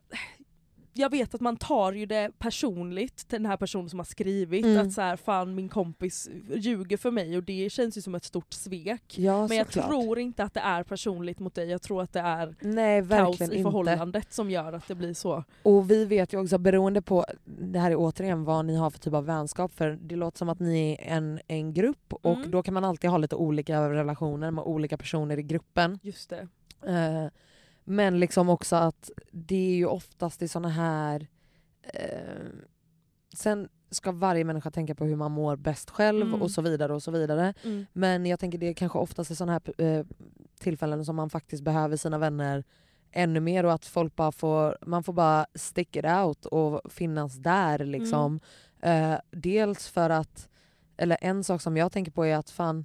jag 0.96 1.10
vet 1.10 1.34
att 1.34 1.40
man 1.40 1.56
tar 1.56 1.92
ju 1.92 2.06
det 2.06 2.30
personligt 2.38 3.16
till 3.28 3.38
den 3.42 3.46
här 3.46 3.56
personen 3.56 3.90
som 3.90 3.98
har 3.98 4.04
skrivit 4.04 4.64
Mm. 4.64 4.86
att 4.86 4.92
så 4.92 5.00
här, 5.00 5.16
fan 5.16 5.54
min 5.54 5.68
kompis 5.68 6.28
ljuger 6.56 6.96
för 6.96 7.10
mig 7.10 7.36
och 7.36 7.42
det 7.42 7.70
känns 7.72 7.96
ju 7.98 8.02
som 8.02 8.14
ett 8.14 8.24
stort 8.24 8.52
svek. 8.52 9.18
Ja, 9.18 9.48
Men 9.48 9.56
jag 9.56 9.66
såklart. 9.66 9.86
tror 9.88 10.18
inte 10.18 10.44
att 10.44 10.54
det 10.54 10.60
är 10.60 10.82
personligt 10.82 11.38
mot 11.38 11.54
dig, 11.54 11.70
jag 11.70 11.82
tror 11.82 12.02
att 12.02 12.12
det 12.12 12.20
är 12.20 12.54
Nej, 12.60 13.08
kaos 13.08 13.40
i 13.40 13.44
inte. 13.44 13.56
förhållandet 13.62 14.32
som 14.32 14.50
gör 14.50 14.72
att 14.72 14.88
det 14.88 14.94
blir 14.94 15.14
så. 15.14 15.44
Och 15.62 15.90
vi 15.90 16.04
vet 16.04 16.32
ju 16.32 16.40
också, 16.42 16.58
beroende 16.58 17.02
på, 17.02 17.24
det 17.44 17.78
här 17.78 17.90
är 17.90 17.96
återigen 17.96 18.44
vad 18.44 18.64
ni 18.64 18.76
har 18.76 18.90
för 18.90 18.98
typ 18.98 19.14
av 19.14 19.24
vänskap, 19.26 19.72
för 19.74 19.98
det 20.02 20.16
låter 20.16 20.38
som 20.38 20.48
att 20.48 20.60
ni 20.60 20.92
är 21.00 21.16
en, 21.16 21.40
en 21.46 21.72
grupp 21.72 22.12
och 22.12 22.36
Mm. 22.36 22.50
då 22.50 22.62
kan 22.62 22.74
man 22.74 22.84
alltid 22.84 23.10
ha 23.10 23.18
lite 23.18 23.36
olika 23.36 23.88
relationer 23.90 24.50
med 24.50 24.64
olika 24.64 24.96
personer 24.96 25.38
i 25.38 25.42
gruppen. 25.42 25.98
Just 26.02 26.30
det. 26.30 26.48
Eh, 26.86 27.26
men 27.84 28.20
liksom 28.20 28.48
också 28.48 28.76
att 28.76 29.10
det 29.32 29.70
är 29.72 29.74
ju 29.76 29.86
oftast 29.86 30.42
i 30.42 30.48
såna 30.48 30.68
här... 30.68 31.26
Eh, 31.82 32.48
sen 33.36 33.68
ska 33.90 34.12
varje 34.12 34.44
människa 34.44 34.70
tänka 34.70 34.94
på 34.94 35.04
hur 35.04 35.16
man 35.16 35.32
mår 35.32 35.56
bäst 35.56 35.90
själv 35.90 36.26
Mm. 36.26 36.42
och 36.42 36.50
så 36.50 36.62
vidare 36.62 36.94
och 36.94 37.02
så 37.02 37.10
vidare. 37.10 37.54
Mm. 37.64 37.86
Men 37.92 38.26
jag 38.26 38.40
tänker 38.40 38.58
det 38.58 38.68
är 38.68 38.74
kanske 38.74 38.98
oftast 38.98 39.30
i 39.30 39.36
såna 39.36 39.52
här 39.52 39.82
eh, 39.82 40.06
tillfällen 40.60 41.04
som 41.04 41.16
man 41.16 41.30
faktiskt 41.30 41.62
behöver 41.64 41.96
sina 41.96 42.18
vänner 42.18 42.64
ännu 43.12 43.40
mer 43.40 43.64
och 43.64 43.72
att 43.72 43.84
folk 43.86 44.16
bara 44.16 44.32
får, 44.32 44.78
man 44.86 45.04
får 45.04 45.12
bara 45.12 45.46
stick 45.54 45.96
it 45.96 46.04
out 46.04 46.46
och 46.46 46.92
finnas 46.92 47.36
där 47.36 47.78
liksom. 47.78 48.40
Eh, 48.82 49.14
dels 49.30 49.88
för 49.88 50.10
att, 50.10 50.48
eller 50.96 51.18
en 51.20 51.44
sak 51.44 51.62
som 51.62 51.76
jag 51.76 51.92
tänker 51.92 52.12
på 52.12 52.26
är 52.26 52.36
att 52.36 52.50
fan, 52.50 52.84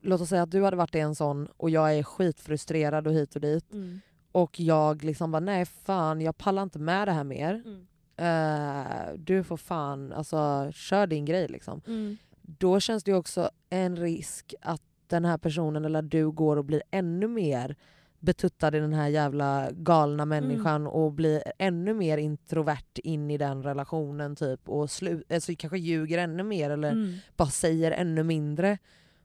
låt 0.00 0.20
oss 0.20 0.28
säga 0.28 0.42
att 0.42 0.50
du 0.50 0.64
hade 0.64 0.76
varit 0.76 0.94
i 0.94 0.98
en 1.00 1.14
sån 1.14 1.48
och 1.56 1.70
jag 1.70 1.98
är 1.98 2.02
skitfrustrerad 2.02 3.06
och 3.06 3.12
hit 3.12 3.34
och 3.34 3.40
dit 3.40 3.72
Mm. 3.72 4.00
och 4.32 4.60
jag 4.60 5.04
liksom 5.04 5.30
bara 5.32 5.40
nej 5.40 5.64
fan 5.66 6.20
jag 6.20 6.38
pallar 6.38 6.62
inte 6.62 6.78
med 6.78 7.08
det 7.08 7.12
här 7.12 7.24
mer. 7.24 7.62
Mm. 7.64 7.86
Eh, 8.16 9.14
du 9.16 9.44
får 9.44 9.56
fan, 9.56 10.12
alltså 10.12 10.70
kör 10.74 11.06
din 11.06 11.24
grej 11.24 11.48
liksom 11.48 11.80
Mm. 11.86 12.16
då 12.42 12.80
känns 12.80 13.04
det 13.04 13.10
ju 13.10 13.16
också 13.16 13.50
en 13.70 13.96
risk 13.96 14.54
att 14.60 14.82
den 15.06 15.24
här 15.24 15.38
personen 15.38 15.84
eller 15.84 16.02
du 16.02 16.30
går 16.30 16.56
och 16.56 16.64
blir 16.64 16.82
ännu 16.90 17.28
mer 17.28 17.76
betuttad 18.18 18.74
i 18.76 18.80
den 18.80 18.92
här 18.92 19.08
jävla 19.08 19.68
galna 19.72 20.24
människan 20.24 20.86
och 20.86 21.12
blir 21.12 21.42
ännu 21.58 21.94
mer 21.94 22.18
introvert 22.18 22.98
in 23.04 23.30
i 23.30 23.38
den 23.38 23.62
relationen 23.62 24.36
typ 24.36 24.68
och 24.68 24.86
slu- 24.86 25.34
alltså 25.34 25.52
kanske 25.58 25.78
ljuger 25.78 26.18
ännu 26.18 26.42
mer 26.42 26.70
eller 26.70 26.92
Mm. 26.92 27.14
bara 27.36 27.48
säger 27.48 27.90
ännu 27.92 28.22
mindre. 28.22 28.78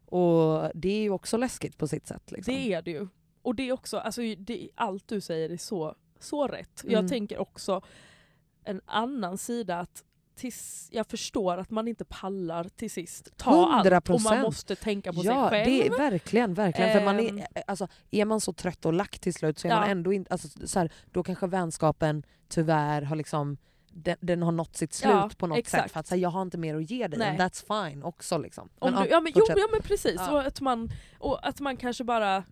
Och 0.07 0.71
det 0.73 0.89
är 0.89 1.01
ju 1.01 1.09
också 1.09 1.37
läskigt 1.37 1.77
på 1.77 1.87
sitt 1.87 2.07
sätt. 2.07 2.31
Liksom. 2.31 2.53
Det 2.53 2.73
är 2.73 2.81
det 2.81 2.91
ju. 2.91 3.07
Och 3.41 3.55
det 3.55 3.69
är 3.69 3.73
också, 3.73 3.97
alltså, 3.97 4.21
det, 4.37 4.69
allt 4.75 5.07
du 5.07 5.21
säger 5.21 5.49
är 5.49 5.57
så, 5.57 5.95
så 6.19 6.47
rätt. 6.47 6.83
Mm. 6.83 6.93
Jag 6.93 7.07
tänker 7.09 7.37
också 7.37 7.81
en 8.63 8.81
annan 8.85 9.37
sida 9.37 9.79
att 9.79 10.03
tills 10.35 10.89
jag 10.91 11.07
förstår 11.07 11.57
att 11.57 11.69
man 11.69 11.87
inte 11.87 12.05
pallar 12.05 12.63
till 12.63 12.91
sist 12.91 13.37
ta 13.37 13.73
allt 13.73 14.09
och 14.09 14.21
man 14.21 14.37
100%. 14.37 14.41
måste 14.41 14.75
tänka 14.75 15.13
på 15.13 15.21
ja, 15.23 15.49
sig 15.49 15.59
själv. 15.59 15.71
det 15.71 15.87
är 15.87 15.97
verkligen, 15.97 16.53
verkligen. 16.53 16.93
För 16.93 17.05
man 17.05 17.19
Ehm. 17.19 17.37
är, 17.37 17.63
alltså, 17.67 17.87
är 18.11 18.25
man 18.25 18.41
så 18.41 18.53
trött 18.53 18.85
och 18.85 18.93
lack 18.93 19.19
till 19.19 19.33
slut 19.33 19.59
så 19.59 19.67
är 19.67 19.71
Ja. 19.71 19.79
man 19.79 19.89
ändå 19.89 20.13
inte... 20.13 20.31
Alltså, 20.31 20.67
så 20.67 20.79
här, 20.79 20.91
då 21.11 21.23
kanske 21.23 21.47
vänskapen 21.47 22.23
tyvärr 22.47 23.01
har 23.01 23.15
liksom 23.15 23.57
den, 24.03 24.15
den 24.19 24.41
har 24.43 24.51
nått 24.51 24.75
sitt 24.75 24.93
slut 24.93 25.11
Ja, 25.11 25.29
på 25.37 25.47
något 25.47 25.57
exakt. 25.57 25.83
sätt. 25.83 25.91
För 25.91 25.99
att 25.99 26.07
säga 26.07 26.21
jag 26.21 26.29
har 26.29 26.41
inte 26.41 26.57
mer 26.57 26.75
att 26.75 26.91
ge 26.91 27.07
dig, 27.07 27.19
Nej. 27.19 27.29
and 27.29 27.39
that's 27.39 27.89
fine 27.89 28.03
också. 28.03 28.37
Liksom. 28.37 28.69
Om 28.79 28.93
Men, 28.93 29.03
du, 29.03 29.09
ja, 29.09 29.21
men, 29.21 29.31
jo, 29.35 29.45
ja 29.47 29.67
men 29.71 29.81
precis, 29.81 30.15
Ja. 30.17 30.31
och, 30.31 30.39
att 30.47 30.61
man, 30.61 30.89
och 31.19 31.47
att 31.47 31.59
man 31.59 31.77
kanske 31.77 32.03
bara 32.03 32.43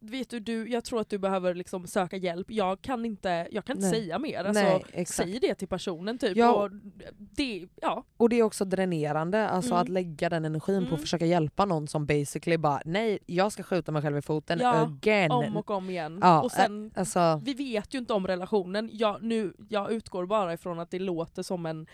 vet 0.00 0.30
du, 0.30 0.40
du, 0.40 0.68
jag 0.68 0.84
tror 0.84 1.00
att 1.00 1.08
du 1.10 1.18
behöver 1.18 1.54
liksom 1.54 1.86
söka 1.86 2.16
hjälp, 2.16 2.50
jag 2.50 2.82
kan 2.82 3.04
inte, 3.04 3.48
jag 3.50 3.64
kan 3.64 3.76
inte 3.76 3.90
Nej. 3.90 4.00
säga 4.00 4.18
mer. 4.18 4.44
Alltså, 4.44 4.80
Nej, 4.94 5.06
säg 5.06 5.38
det 5.40 5.54
till 5.54 5.68
personen 5.68 6.18
typ. 6.18 6.36
Ja. 6.36 6.52
Och 6.52 6.70
det, 7.18 7.68
ja. 7.82 8.04
Och 8.16 8.28
det 8.28 8.36
är 8.38 8.42
också 8.42 8.64
dränerande, 8.64 9.48
alltså 9.48 9.70
Mm. 9.70 9.82
att 9.82 9.88
lägga 9.88 10.28
den 10.28 10.44
energin 10.44 10.80
på 10.80 10.86
Mm. 10.86 10.94
att 10.94 11.00
försöka 11.00 11.26
hjälpa 11.26 11.64
någon 11.64 11.88
som 11.88 12.06
basically 12.06 12.56
bara 12.56 12.82
nej 12.84 13.18
jag 13.26 13.52
ska 13.52 13.62
skjuta 13.62 13.92
mig 13.92 14.02
själv 14.02 14.16
i 14.18 14.22
foten 14.22 14.58
Ja, 14.62 14.74
again. 14.86 15.30
om 15.30 15.56
och 15.56 15.70
om 15.70 15.90
igen. 15.90 16.18
Ja, 16.22 16.42
och 16.42 16.52
sen, 16.52 16.90
Alltså, 16.94 17.40
vi 17.44 17.54
vet 17.54 17.94
ju 17.94 17.98
inte 17.98 18.12
om 18.12 18.26
relationen, 18.26 18.90
jag, 18.92 19.22
nu, 19.22 19.52
jag 19.68 19.92
utgår 19.92 20.26
bara 20.26 20.52
ifrån 20.52 20.78
att 20.80 20.90
det 20.90 20.98
låter 20.98 21.42
som 21.42 21.66
en, 21.66 21.86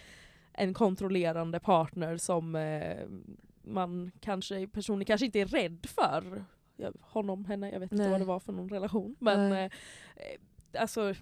en 0.53 0.75
kontrollerande 0.75 1.61
partner 1.61 2.17
som 2.17 2.57
eh, 2.57 2.97
man 3.67 4.11
kanske, 4.21 4.67
personen 4.69 5.05
kanske 5.05 5.27
inte 5.27 5.41
är 5.41 5.47
rädd 5.47 5.87
för. 5.95 6.45
Jag, 6.77 6.95
honom, 7.01 7.45
henne, 7.45 7.71
jag 7.71 7.81
vet 7.81 7.93
inte 7.93 8.03
Nej. 8.03 8.11
vad 8.11 8.21
det 8.21 8.25
var 8.25 8.41
för 8.41 8.53
någon 8.53 8.69
relation. 8.69 9.17
Men 9.19 9.53
eh, 9.53 9.59
eh, 9.65 10.81
alltså, 10.83 11.15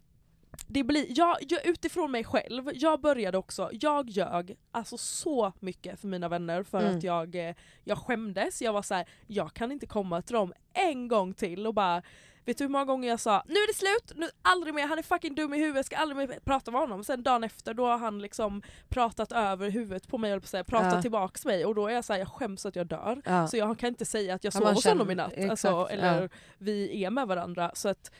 det 0.67 0.85
blir, 0.85 1.07
jag, 1.09 1.37
jag, 1.49 1.67
utifrån 1.67 2.11
mig 2.11 2.25
själv, 2.25 2.71
jag 2.75 3.01
började 3.01 3.39
också, 3.39 3.71
jag 3.73 4.11
ljög 4.11 4.57
alltså 4.71 4.99
så 4.99 5.53
mycket 5.61 6.01
för 6.01 6.09
mina 6.09 6.29
vänner 6.29 6.63
för 6.63 6.81
Mm. 6.81 6.97
att 6.97 7.03
jag, 7.05 7.35
eh, 7.35 7.55
jag 7.85 7.99
skämdes. 7.99 8.63
Jag 8.63 8.73
var 8.73 8.83
så 8.83 8.95
här, 8.95 9.09
jag 9.27 9.55
kan 9.55 9.73
inte 9.73 9.87
komma 9.87 10.23
till 10.23 10.35
dem 10.35 10.53
en 10.73 11.09
gång 11.09 11.35
till 11.35 11.67
och 11.67 11.75
bara 11.75 12.03
Vet 12.45 12.59
du 12.59 12.65
hur 12.65 12.69
många 12.69 12.85
gånger 12.85 13.09
jag 13.09 13.21
sa 13.21 13.43
nu 13.47 13.55
är 13.55 13.67
det 13.67 13.75
slut, 13.75 14.19
nu 14.19 14.29
aldrig 14.43 14.75
mer, 14.75 14.87
han 14.87 14.99
är 14.99 15.03
fucking 15.03 15.35
dum 15.35 15.55
i 15.55 15.59
huvudet, 15.59 15.77
jag 15.77 15.85
ska 15.85 15.97
aldrig 15.97 16.29
mer 16.29 16.39
prata 16.45 16.71
med 16.71 16.81
honom. 16.81 17.05
Sen 17.05 17.23
dagen 17.23 17.45
efter 17.45 17.75
då 17.75 17.87
har 17.87 17.99
han 17.99 18.19
liksom 18.19 18.63
pratat 18.89 19.33
över 19.33 19.71
huvudet 19.71 20.09
på 20.09 20.19
mig, 20.19 20.41
på 20.41 20.47
säga, 20.47 20.65
pratat 20.65 20.93
Ja. 20.95 21.03
tillbaks 21.03 21.45
mig 21.45 21.65
och 21.67 21.75
då 21.75 21.87
är 21.89 21.95
jag 21.95 22.05
såhär, 22.05 22.21
jag 22.21 22.29
skäms 22.29 22.67
att 22.67 22.77
jag 22.77 22.87
dör. 22.87 23.23
ja. 23.25 23.49
Så 23.49 23.57
jag 23.57 23.79
kan 23.79 23.89
inte 23.89 24.05
säga 24.05 24.35
att 24.35 24.45
jag 24.45 24.55
Ja, 24.55 24.59
sov 24.61 24.75
hos 24.75 24.85
honom 24.87 25.11
i 25.11 25.15
natt, 25.15 25.33
alltså, 25.51 25.89
eller 25.91 26.23
ja. 26.23 26.29
vi 26.59 27.05
är 27.05 27.11
med 27.11 27.29
varandra. 27.29 27.71
Så 27.75 27.89
att 27.89 28.11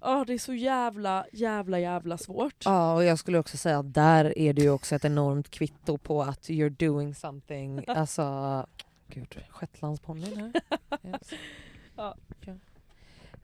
ja, 0.00 0.24
det 0.26 0.32
är 0.34 0.38
så 0.38 0.54
jävla, 0.54 1.26
jävla, 1.32 1.78
jävla 1.78 2.18
svårt. 2.18 2.62
Ja 2.64 2.94
och 2.94 3.04
jag 3.04 3.18
skulle 3.18 3.38
också 3.38 3.56
säga 3.56 3.78
att 3.78 3.94
där 3.94 4.38
är 4.38 4.52
det 4.52 4.62
ju 4.62 4.70
också 4.70 4.94
ett 4.94 5.04
enormt 5.04 5.50
kvitto 5.50 5.98
på 5.98 6.22
att 6.22 6.48
you're 6.48 6.86
doing 6.88 7.14
something, 7.14 7.84
alltså 7.88 8.66
gud, 9.08 9.38
shetlandsponnyn 9.50 10.40
här. 10.40 10.52
Yes. 11.10 11.30
Ja. 11.96 12.14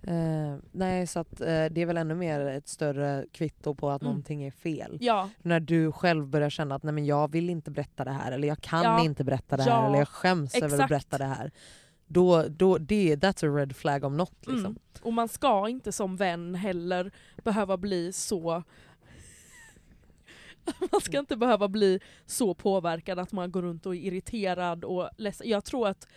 Eh, 0.07 0.57
nej 0.73 1.07
så 1.07 1.19
att 1.21 1.41
eh, 1.41 1.47
det 1.47 1.77
är 1.79 1.87
väl 1.87 1.97
ännu 1.97 2.15
mer 2.15 2.41
ett 2.41 2.69
större 2.69 3.27
kvitto 3.33 3.75
på 3.75 3.91
att 3.91 4.03
Mm. 4.03 4.11
någonting 4.11 4.43
är 4.45 4.51
fel. 4.51 4.99
Ja, 5.01 5.31
När 5.43 5.61
du 5.61 5.93
själv 5.93 6.27
börjar 6.27 6.51
känna 6.51 6.75
att 6.75 6.83
nej 6.83 6.93
men 6.93 7.07
jag 7.07 7.33
vill 7.33 7.51
inte 7.51 7.71
berätta 7.71 8.05
det 8.05 8.11
här 8.13 8.33
eller 8.33 8.49
jag 8.49 8.61
kan 8.61 8.83
Ja. 8.83 9.05
inte 9.05 9.25
berätta 9.25 9.57
det 9.57 9.63
här 9.63 9.71
Ja, 9.71 9.87
eller 9.87 9.99
jag 9.99 10.09
skäms 10.09 10.55
över 10.55 10.67
att 10.67 10.73
exakt. 10.73 10.89
berätta 10.89 11.19
det 11.19 11.25
här. 11.25 11.51
Då, 12.07 12.45
då, 12.49 12.79
det, 12.79 13.17
that's 13.17 13.47
a 13.53 13.57
red 13.61 13.77
flag 13.77 14.05
om 14.05 14.17
något 14.17 14.47
liksom. 14.47 14.59
Mm. 14.67 14.79
Och 15.03 15.13
man 15.13 15.29
ska 15.29 15.69
inte 15.69 15.93
som 15.93 16.17
vän 16.17 16.55
heller 16.55 17.11
behöva 17.45 17.77
bli 17.77 18.13
så 18.13 18.63
man 20.93 21.01
ska 21.01 21.19
inte 21.19 21.37
behöva 21.37 21.69
bli 21.69 22.01
så 22.27 22.55
påverkad 22.55 23.19
att 23.19 23.33
man 23.33 23.53
går 23.53 23.63
runt 23.63 23.87
och 23.87 23.95
är 23.95 23.99
irriterad 24.01 24.85
och 24.85 25.09
ledsen. 25.17 25.49
Jag 25.49 25.65
tror 25.65 25.89
att 25.89 26.09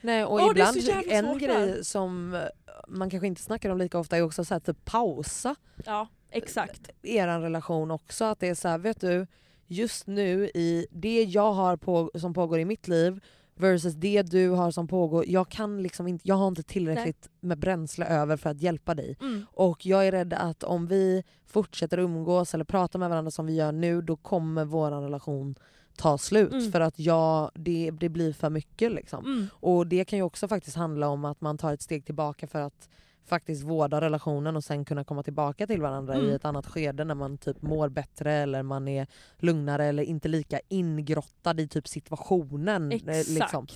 Nej 0.00 0.24
och 0.24 0.40
så 0.40 0.50
ibland, 0.50 0.76
en 1.08 1.38
grej 1.38 1.84
som 1.84 2.34
eh, 2.34 2.40
man 2.88 3.10
kanske 3.10 3.26
inte 3.26 3.42
snackar 3.42 3.70
om 3.70 3.78
lika 3.78 3.98
ofta 3.98 4.16
är 4.16 4.22
också 4.22 4.44
så 4.44 4.54
här, 4.54 4.60
typ 4.60 4.84
pausa 4.84 5.54
Ja, 5.84 6.08
exakt. 6.30 6.90
er 7.02 7.40
relation 7.40 7.90
också. 7.90 8.24
Att 8.24 8.40
det 8.40 8.48
är 8.48 8.54
så 8.54 8.68
här, 8.68 8.78
vet 8.78 9.00
du, 9.00 9.26
just 9.66 10.06
nu 10.06 10.50
i 10.54 10.86
det 10.90 11.22
jag 11.22 11.52
har 11.52 11.76
på, 11.76 12.10
som 12.14 12.34
pågår 12.34 12.58
i 12.58 12.64
mitt 12.64 12.88
liv 12.88 13.20
versus 13.54 13.94
det 13.94 14.22
du 14.22 14.48
har 14.48 14.70
som 14.70 14.88
pågår, 14.88 15.24
jag 15.28 15.48
kan 15.48 15.82
liksom 15.82 16.06
inte, 16.06 16.28
jag 16.28 16.34
har 16.34 16.48
inte 16.48 16.62
tillräckligt 16.62 17.28
med 17.40 17.58
bränsle 17.58 18.06
över 18.06 18.36
för 18.36 18.50
att 18.50 18.60
hjälpa 18.60 18.94
dig. 18.94 19.16
Mm. 19.20 19.46
Och 19.52 19.86
jag 19.86 20.06
är 20.06 20.12
rädd 20.12 20.32
att 20.32 20.64
om 20.64 20.86
vi 20.86 21.24
fortsätter 21.46 21.98
umgås 21.98 22.54
eller 22.54 22.64
prata 22.64 22.98
med 22.98 23.08
varandra 23.08 23.30
som 23.30 23.46
vi 23.46 23.54
gör 23.54 23.72
nu, 23.72 24.02
då 24.02 24.16
kommer 24.16 24.64
vår 24.64 24.90
relation 24.90 25.54
ta 26.00 26.18
slut. 26.18 26.52
Mm. 26.52 26.72
För 26.72 26.80
att 26.80 26.98
jag, 26.98 27.50
det, 27.54 27.90
det 27.90 28.08
blir 28.08 28.32
för 28.32 28.50
mycket 28.50 28.92
liksom. 28.92 29.24
Mm. 29.24 29.46
Och 29.52 29.86
det 29.86 30.04
kan 30.04 30.16
ju 30.18 30.22
också 30.22 30.48
faktiskt 30.48 30.76
handla 30.76 31.08
om 31.08 31.24
att 31.24 31.40
man 31.40 31.58
tar 31.58 31.72
ett 31.74 31.82
steg 31.82 32.04
tillbaka 32.06 32.46
för 32.46 32.60
att 32.60 32.88
faktiskt 33.26 33.62
vårda 33.62 34.00
relationen 34.00 34.56
och 34.56 34.64
sen 34.64 34.84
kunna 34.84 35.04
komma 35.04 35.22
tillbaka 35.22 35.66
till 35.66 35.82
varandra 35.82 36.14
Mm. 36.14 36.26
i 36.30 36.32
ett 36.34 36.44
annat 36.44 36.66
skede 36.66 37.04
när 37.04 37.14
man 37.14 37.38
typ 37.38 37.62
mår 37.62 37.88
bättre 37.88 38.32
eller 38.32 38.62
man 38.62 38.88
är 38.88 39.06
lugnare 39.38 39.84
eller 39.86 40.02
inte 40.02 40.28
lika 40.28 40.60
ingrottad 40.68 41.60
i 41.60 41.68
typ 41.68 41.88
situationen. 41.88 42.92
eh, 42.92 42.96
Exakt. 42.96 43.28
Liksom. 43.28 43.66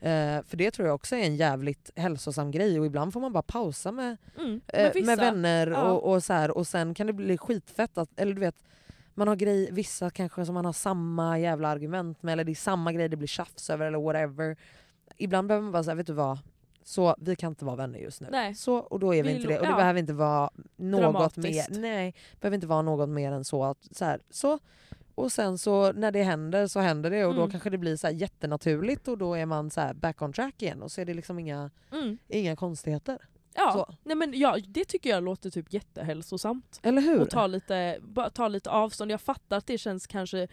Eh, 0.00 0.42
för 0.42 0.56
det 0.56 0.70
tror 0.70 0.88
jag 0.88 0.94
också 0.94 1.16
är 1.16 1.20
en 1.24 1.36
jävligt 1.36 1.90
hälsosam 1.96 2.50
grej 2.50 2.80
och 2.80 2.86
ibland 2.86 3.12
får 3.12 3.20
man 3.20 3.32
bara 3.32 3.42
pausa 3.42 3.92
med, 3.92 4.16
Mm. 4.38 4.60
eh, 4.68 4.82
Men 4.82 4.92
vissa- 4.94 5.06
med 5.06 5.18
vänner 5.18 5.66
ja. 5.66 5.82
och, 5.92 6.12
och 6.12 6.22
så 6.24 6.32
här, 6.32 6.50
och 6.56 6.66
sen 6.66 6.94
kan 6.94 7.06
det 7.06 7.12
bli 7.12 7.38
skitfett 7.38 7.98
att, 7.98 8.08
eller 8.16 8.32
du 8.34 8.40
vet 8.40 8.56
man 9.14 9.28
har 9.28 9.36
grej, 9.36 9.68
vissa 9.72 10.10
kanske 10.10 10.46
som 10.46 10.54
man 10.54 10.64
har 10.64 10.72
samma 10.72 11.38
jävla 11.38 11.68
argument 11.68 12.22
med 12.22 12.32
eller 12.32 12.44
det 12.44 12.52
är 12.52 12.54
samma 12.54 12.92
grej 12.92 13.08
det 13.08 13.16
blir 13.16 13.28
tjafs 13.28 13.70
över 13.70 13.86
eller 13.86 13.98
whatever. 14.00 14.56
Ibland 15.16 15.48
behöver 15.48 15.62
man 15.62 15.72
bara 15.72 15.84
säga, 15.84 15.94
vet 15.94 16.06
du 16.06 16.12
vad? 16.12 16.38
Så 16.84 17.14
vi 17.18 17.36
kan 17.36 17.48
inte 17.52 17.64
vara 17.64 17.76
vänner 17.76 17.98
just 17.98 18.20
nu. 18.20 18.28
Nej. 18.30 18.54
Så, 18.54 18.74
och 18.76 19.00
då 19.00 19.14
är 19.14 19.22
vi, 19.22 19.28
Vi 19.28 19.36
inte 19.36 19.48
det. 19.48 19.58
Och 19.60 19.66
det 19.66 19.70
ja. 19.72 19.76
behöver 19.76 20.00
inte 20.00 20.12
vara 20.12 20.50
något 20.76 21.36
mer. 21.36 21.80
Nej, 21.80 22.14
behöver 22.40 22.54
inte 22.54 22.66
vara 22.66 22.82
något 22.82 23.08
mer 23.08 23.32
än 23.32 23.44
så. 23.44 23.64
Att, 23.64 23.88
så, 23.90 24.04
här, 24.04 24.20
så. 24.30 24.58
Och 25.14 25.32
sen 25.32 25.58
så 25.58 25.92
när 25.92 26.10
det 26.12 26.22
händer 26.22 26.66
så 26.66 26.80
händer 26.80 27.10
det 27.10 27.24
och 27.24 27.34
då 27.34 27.40
Mm. 27.40 27.50
kanske 27.50 27.70
det 27.70 27.78
blir 27.78 27.96
så 27.96 28.06
här 28.06 28.14
jättenaturligt 28.14 29.08
och 29.08 29.18
då 29.18 29.34
är 29.34 29.46
man 29.46 29.70
så 29.70 29.80
här 29.80 29.94
back 29.94 30.22
on 30.22 30.32
track 30.32 30.62
igen 30.62 30.82
och 30.82 30.92
så 30.92 31.00
är 31.00 31.04
det 31.04 31.14
liksom 31.14 31.38
inga, 31.38 31.70
Mm. 31.92 32.18
inga 32.28 32.56
konstigheter. 32.56 33.18
Ja. 33.54 33.72
Så. 33.72 33.94
Nej, 34.02 34.16
men 34.16 34.38
ja, 34.38 34.58
det 34.68 34.84
tycker 34.84 35.10
jag 35.10 35.24
låter 35.24 35.50
typ 35.50 35.72
jättehälsosamt. 35.72 36.80
Eller 36.82 37.02
hur? 37.02 37.20
Och 37.20 37.30
ta 37.30 37.46
lite, 37.46 38.00
ta 38.34 38.48
lite 38.48 38.70
avstånd. 38.70 39.10
Jag 39.10 39.20
fattar 39.20 39.56
att 39.56 39.66
det 39.66 39.78
känns 39.78 40.06
kanske 40.06 40.48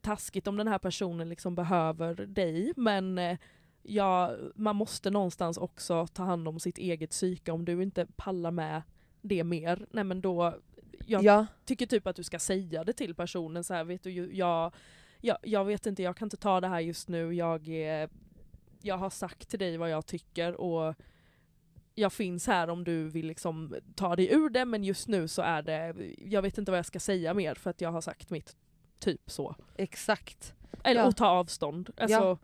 taskigt 0.00 0.46
om 0.46 0.56
den 0.56 0.68
här 0.68 0.78
personen 0.78 1.28
liksom 1.28 1.54
behöver 1.54 2.14
dig 2.14 2.72
men 2.76 3.18
eh, 3.18 3.38
ja, 3.82 4.36
man 4.54 4.76
måste 4.76 5.10
någonstans 5.10 5.58
också 5.58 6.06
ta 6.06 6.22
hand 6.22 6.48
om 6.48 6.60
sitt 6.60 6.78
eget 6.78 7.10
psyke. 7.10 7.52
Om 7.52 7.64
du 7.64 7.82
inte 7.82 8.06
pallar 8.16 8.50
med 8.50 8.82
det 9.20 9.44
mer, 9.44 9.86
nej 9.90 10.04
men 10.04 10.20
då... 10.20 10.54
Jag 11.06 11.24
ja. 11.24 11.46
tycker 11.64 11.86
typ 11.86 12.06
att 12.06 12.16
du 12.16 12.22
ska 12.22 12.38
säga 12.38 12.84
det 12.84 12.92
till 12.92 13.14
personen 13.14 13.64
så 13.64 13.74
här, 13.74 13.84
vet 13.84 14.02
du, 14.02 14.10
jag, 14.10 14.74
jag, 15.20 15.38
jag 15.42 15.64
vet 15.64 15.86
inte, 15.86 16.02
jag 16.02 16.16
kan 16.16 16.26
inte 16.26 16.36
ta 16.36 16.60
det 16.60 16.68
här 16.68 16.80
just 16.80 17.08
nu, 17.08 17.34
jag, 17.34 17.68
är, 17.68 18.08
jag 18.82 18.96
har 18.96 19.10
sagt 19.10 19.48
till 19.48 19.58
dig 19.58 19.76
vad 19.76 19.90
jag 19.90 20.06
tycker 20.06 20.54
och 20.54 20.94
jag 21.94 22.12
finns 22.12 22.46
här 22.46 22.70
om 22.70 22.84
du 22.84 23.08
vill 23.08 23.26
liksom 23.26 23.74
ta 23.94 24.16
dig 24.16 24.32
ur 24.32 24.48
det 24.48 24.64
men 24.64 24.84
just 24.84 25.08
nu 25.08 25.28
så 25.28 25.42
är 25.42 25.62
det, 25.62 25.94
jag 26.18 26.42
vet 26.42 26.58
inte 26.58 26.70
vad 26.70 26.78
jag 26.78 26.86
ska 26.86 27.00
säga 27.00 27.34
mer 27.34 27.54
för 27.54 27.70
att 27.70 27.80
jag 27.80 27.92
har 27.92 28.00
sagt 28.00 28.30
mitt, 28.30 28.56
typ 28.98 29.30
så. 29.30 29.56
Exakt. 29.76 30.54
Eller 30.84 31.00
Ja. 31.00 31.06
och 31.06 31.16
ta 31.16 31.26
avstånd. 31.26 31.90
Alltså, 31.96 32.18
Ja. 32.18 32.38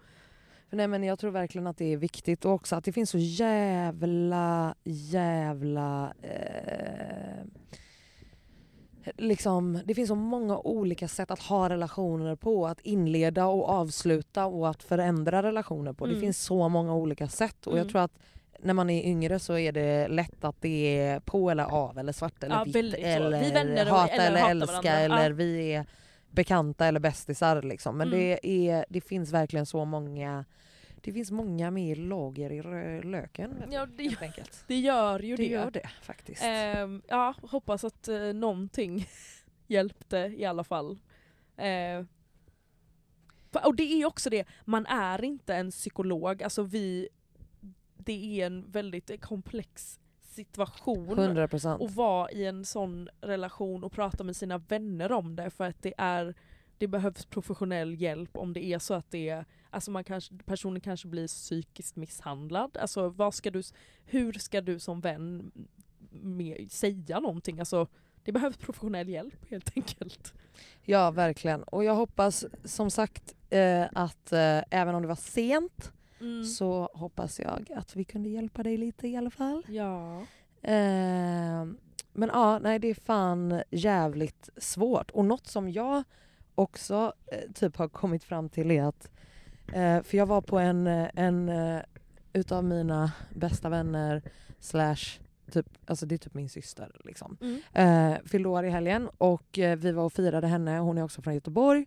Nej, 0.73 0.89
men 0.89 1.03
jag 1.03 1.19
tror 1.19 1.31
verkligen 1.31 1.67
att 1.67 1.77
det 1.79 1.93
är 1.93 1.97
viktigt 1.97 2.45
och 2.45 2.53
också 2.53 2.77
att 2.77 2.85
det 2.85 2.93
finns 2.93 3.11
så 3.11 3.19
jävla, 3.19 4.75
jävla... 4.85 6.13
Eh, 6.23 7.45
liksom, 9.17 9.81
det 9.85 9.95
finns 9.95 10.09
så 10.09 10.15
många 10.15 10.59
olika 10.59 11.09
sätt 11.09 11.31
att 11.31 11.41
ha 11.43 11.69
relationer 11.69 12.37
på. 12.37 12.67
Att 12.67 12.81
inleda 12.81 13.47
och 13.47 13.69
avsluta 13.69 14.47
och 14.47 14.69
att 14.71 14.83
förändra 14.83 15.43
relationer 15.43 15.93
på. 15.93 16.07
Det 16.07 16.13
Mm. 16.13 16.21
finns 16.21 16.39
så 16.45 16.69
många 16.69 16.95
olika 16.95 17.29
sätt. 17.29 17.67
Och 17.67 17.73
jag 17.73 17.81
Mm. 17.81 17.91
tror 17.93 18.01
att 18.03 18.19
när 18.63 18.75
man 18.75 18.91
är 18.91 19.03
yngre 19.03 19.39
så 19.39 19.59
är 19.59 19.73
det 19.73 20.09
lätt 20.09 20.45
att 20.45 20.57
det 20.61 20.99
är 20.99 21.21
på 21.21 21.51
eller 21.51 21.65
av 21.65 21.99
eller 21.99 22.13
svart 22.13 22.43
eller 22.43 22.55
Ja, 22.57 22.65
vitt. 22.65 22.75
så. 22.75 22.81
Vi 22.81 23.03
Eller 23.03 23.53
vänner 23.55 23.87
hata 23.87 24.13
eller 24.13 24.41
eller, 24.41 24.51
älska 24.51 24.75
varandra. 24.77 24.93
eller 24.99 25.31
Ja. 25.31 25.35
vi 25.37 25.73
är 25.75 25.87
bekanta 26.31 26.87
eller 26.87 27.01
bästisar. 27.01 27.63
Liksom. 27.63 27.97
Men 27.99 28.09
Mm. 28.09 28.19
det, 28.21 28.47
är, 28.69 28.85
det 28.89 29.01
finns 29.01 29.33
verkligen 29.33 29.67
så 29.67 29.85
många 29.85 30.45
det 31.03 31.13
finns 31.13 31.31
många 31.31 31.71
mer 31.71 31.97
lager 31.97 32.53
i 32.53 32.63
löken 33.03 33.63
ja, 33.71 33.87
det, 33.87 34.03
helt 34.03 34.23
enkelt. 34.23 34.65
det 34.67 34.79
gör 34.79 35.21
ju 35.21 35.37
Det 35.37 35.43
det. 35.43 35.49
gör 35.49 35.71
det 35.71 35.91
faktiskt. 36.03 36.43
Ehm, 36.45 37.03
ja, 37.09 37.35
hoppas 37.43 37.85
att 37.85 38.09
eh, 38.09 38.19
någonting 38.21 39.07
hjälpte 39.67 40.17
i 40.37 40.45
alla 40.45 40.65
fall. 40.65 40.99
Fa- 43.53 43.65
och 43.65 43.75
det 43.77 43.83
är 44.03 44.07
också 44.07 44.31
det, 44.31 44.45
man 44.65 44.87
är 44.87 45.25
inte 45.25 45.55
en 45.55 45.71
psykolog, 45.71 46.43
alltså 46.43 46.63
vi, 46.63 47.09
det 48.07 48.41
är 48.41 48.47
en 48.47 48.71
väldigt 48.71 49.21
komplex 49.21 50.01
situation 50.21 51.19
100 51.19 51.49
procent. 51.49 51.83
att 51.83 51.95
vara 51.95 52.31
i 52.31 52.47
en 52.47 52.65
sån 52.65 53.09
relation 53.21 53.85
och 53.85 53.93
prata 53.93 54.25
med 54.25 54.37
sina 54.37 54.59
vänner 54.59 55.13
om 55.13 55.37
det 55.37 55.51
för 55.51 55.65
att 55.65 55.83
det 55.83 55.95
är 55.99 56.35
det 56.79 56.89
behövs 56.89 57.25
professionell 57.27 58.01
hjälp 58.01 58.37
om 58.37 58.53
det 58.53 58.65
är 58.65 58.79
så 58.79 58.95
att 58.95 59.11
det 59.11 59.29
är, 59.29 59.45
alltså 59.71 59.91
man 59.91 60.05
kanske, 60.05 60.35
personen 60.45 60.81
kanske 60.81 61.09
blir 61.09 61.27
psykiskt 61.27 61.97
misshandlad. 61.97 62.77
Alltså 62.77 63.09
vad 63.09 63.35
ska 63.35 63.51
du, 63.51 63.63
hur 64.05 64.33
ska 64.33 64.61
du 64.61 64.79
som 64.79 65.01
vän 65.01 65.51
med, 66.11 66.71
säga 66.71 67.21
någonting? 67.21 67.59
Alltså 67.59 67.87
det 68.25 68.33
behövs 68.33 68.57
professionell 68.57 69.09
hjälp 69.09 69.51
helt 69.51 69.77
enkelt. 69.77 70.35
Ja 70.83 71.11
verkligen. 71.11 71.63
Och 71.63 71.85
jag 71.85 71.95
hoppas 71.95 72.45
som 72.65 72.91
sagt 72.91 73.35
eh, 73.51 73.87
att 73.93 74.33
eh, 74.33 74.63
även 74.71 74.95
om 74.95 75.03
det 75.03 75.09
var 75.09 75.15
sent 75.15 75.93
Mm. 76.21 76.45
så 76.45 76.91
hoppas 76.95 77.41
jag 77.41 77.67
att 77.77 77.97
vi 77.97 78.05
kunde 78.05 78.29
hjälpa 78.29 78.63
dig 78.63 78.77
lite 78.77 79.09
i 79.09 79.17
alla 79.17 79.31
fall. 79.31 79.63
Ja. 79.69 80.21
Eh, 80.63 81.67
men 82.13 82.29
ja, 82.33 82.59
nej 82.59 82.79
det 82.79 82.89
är 82.89 82.95
fan 82.95 83.63
jävligt 83.71 84.49
svårt. 84.57 85.11
Och 85.11 85.25
något 85.25 85.47
som 85.47 85.71
jag 85.71 86.03
också 86.55 87.13
eh, 87.27 87.53
typ 87.53 87.77
har 87.77 87.89
kommit 87.89 88.25
fram 88.25 88.49
till 88.49 88.71
är 88.71 88.83
att, 88.83 89.11
eh, 89.73 90.03
för 90.03 90.17
jag 90.17 90.27
var 90.27 90.41
på 90.41 90.59
en, 90.59 90.87
eh, 90.87 91.09
en 91.15 91.49
eh, 91.49 91.81
utav 92.33 92.65
mina 92.65 93.13
bästa 93.35 93.69
vänner 93.69 94.23
slash 94.61 95.21
typ, 95.51 95.67
alltså 95.87 96.07
det 96.07 96.15
är 96.15 96.19
typ 96.19 96.35
min 96.35 96.49
syster 96.49 97.01
liksom. 97.05 97.37
Mm. 97.41 97.61
Eh, 97.73 98.19
fyllde 98.25 98.49
år 98.49 98.65
i 98.65 98.71
helgen 98.71 99.09
och 99.19 99.59
eh, 99.59 99.77
vi 99.79 99.93
var 99.93 100.05
och 100.05 100.13
firade 100.13 100.47
henne, 100.47 100.79
hon 100.79 100.99
är 100.99 101.03
också 101.03 101.23
från 101.23 101.35
Göteborg. 101.35 101.87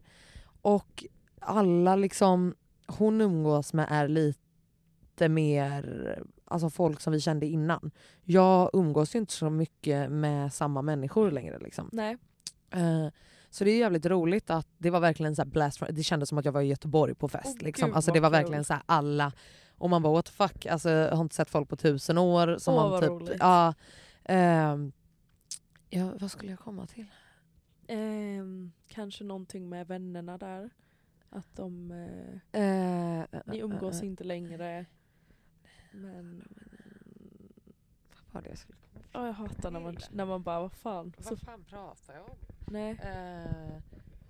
Och 0.61 1.05
alla 1.39 1.95
liksom 1.95 2.55
hon 2.97 3.21
umgås 3.21 3.73
med 3.73 3.87
är 3.89 4.07
lite 4.07 5.29
mer 5.29 6.23
alltså 6.45 6.69
folk 6.69 7.01
som 7.01 7.13
vi 7.13 7.19
kände 7.19 7.45
innan. 7.45 7.91
Jag 8.23 8.69
umgås 8.73 9.15
ju 9.15 9.19
inte 9.19 9.33
så 9.33 9.49
mycket 9.49 10.11
med 10.11 10.53
samma 10.53 10.81
människor 10.81 11.31
längre. 11.31 11.59
Liksom. 11.59 11.89
Nej. 11.91 12.17
Eh, 12.71 13.07
så 13.49 13.63
det 13.63 13.71
är 13.71 13.79
jävligt 13.79 14.05
roligt 14.05 14.49
att 14.49 14.67
det 14.77 14.89
var 14.89 14.99
verkligen 14.99 15.35
så 15.35 15.45
blast 15.45 15.77
from, 15.77 15.87
Det 15.91 16.03
kändes 16.03 16.29
som 16.29 16.37
att 16.37 16.45
jag 16.45 16.51
var 16.51 16.61
i 16.61 16.67
Göteborg 16.67 17.15
på 17.15 17.27
fest. 17.27 17.57
Åh, 17.59 17.65
liksom. 17.65 17.87
gud, 17.87 17.95
Alltså 17.95 18.11
det 18.11 18.19
var 18.19 18.29
verkligen 18.29 18.63
så 18.63 18.73
här 18.73 18.83
alla 18.85 19.31
och 19.77 19.89
man 19.89 20.01
bara 20.01 20.13
what 20.13 20.25
the 20.25 20.31
fuck, 20.31 20.65
alltså, 20.65 20.89
jag 20.89 21.15
har 21.15 21.21
inte 21.23 21.35
sett 21.35 21.49
folk 21.49 21.69
på 21.69 21.75
tusen 21.75 22.17
år. 22.17 22.57
Som 22.57 22.73
Åh, 22.73 22.81
man 22.81 22.91
vad 22.91 23.01
typ, 23.01 23.09
roligt. 23.09 23.37
ja, 23.39 23.73
ehm, 24.23 24.91
ja, 25.89 26.11
vad 26.19 26.31
skulle 26.31 26.51
jag 26.51 26.59
komma 26.59 26.87
till? 26.87 27.05
Ehm, 27.87 28.71
kanske 28.87 29.23
någonting 29.23 29.69
med 29.69 29.87
vännerna 29.87 30.37
där. 30.37 30.69
Att 31.33 31.55
de... 31.55 31.91
Eh, 31.91 32.61
Eh, 32.61 33.41
ni 33.45 33.57
eh, 33.57 33.63
umgås 33.65 34.01
eh, 34.01 34.07
inte 34.07 34.23
längre. 34.23 34.85
Men... 35.91 36.47
vad 38.15 38.33
var 38.33 38.41
det 38.41 38.49
jag 38.49 38.57
skulle 38.57 38.77
komma? 38.79 39.05
Ja, 39.11 39.25
jag 39.25 39.33
hatar 39.33 39.71
när 39.71 39.79
man, 39.79 39.97
när 40.11 40.25
man 40.25 40.43
bara, 40.43 40.59
vad 40.59 40.71
fan. 40.73 41.13
Vad 41.17 41.39
fan 41.39 41.63
pratar 41.63 42.13
jag 42.13 42.29
om? 42.29 42.37
nej. 42.67 42.91
Eh, 42.99 43.81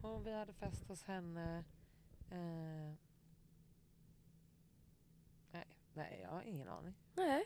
och 0.01 0.27
vi 0.27 0.33
hade 0.33 0.53
fest 0.53 0.87
hos 0.87 1.03
henne. 1.03 1.63
Eh, 2.31 2.93
nej, 5.51 5.77
nej, 5.93 6.19
jag 6.21 6.29
har 6.29 6.41
ingen 6.41 6.67
aning. 6.67 6.93
nej. 7.15 7.45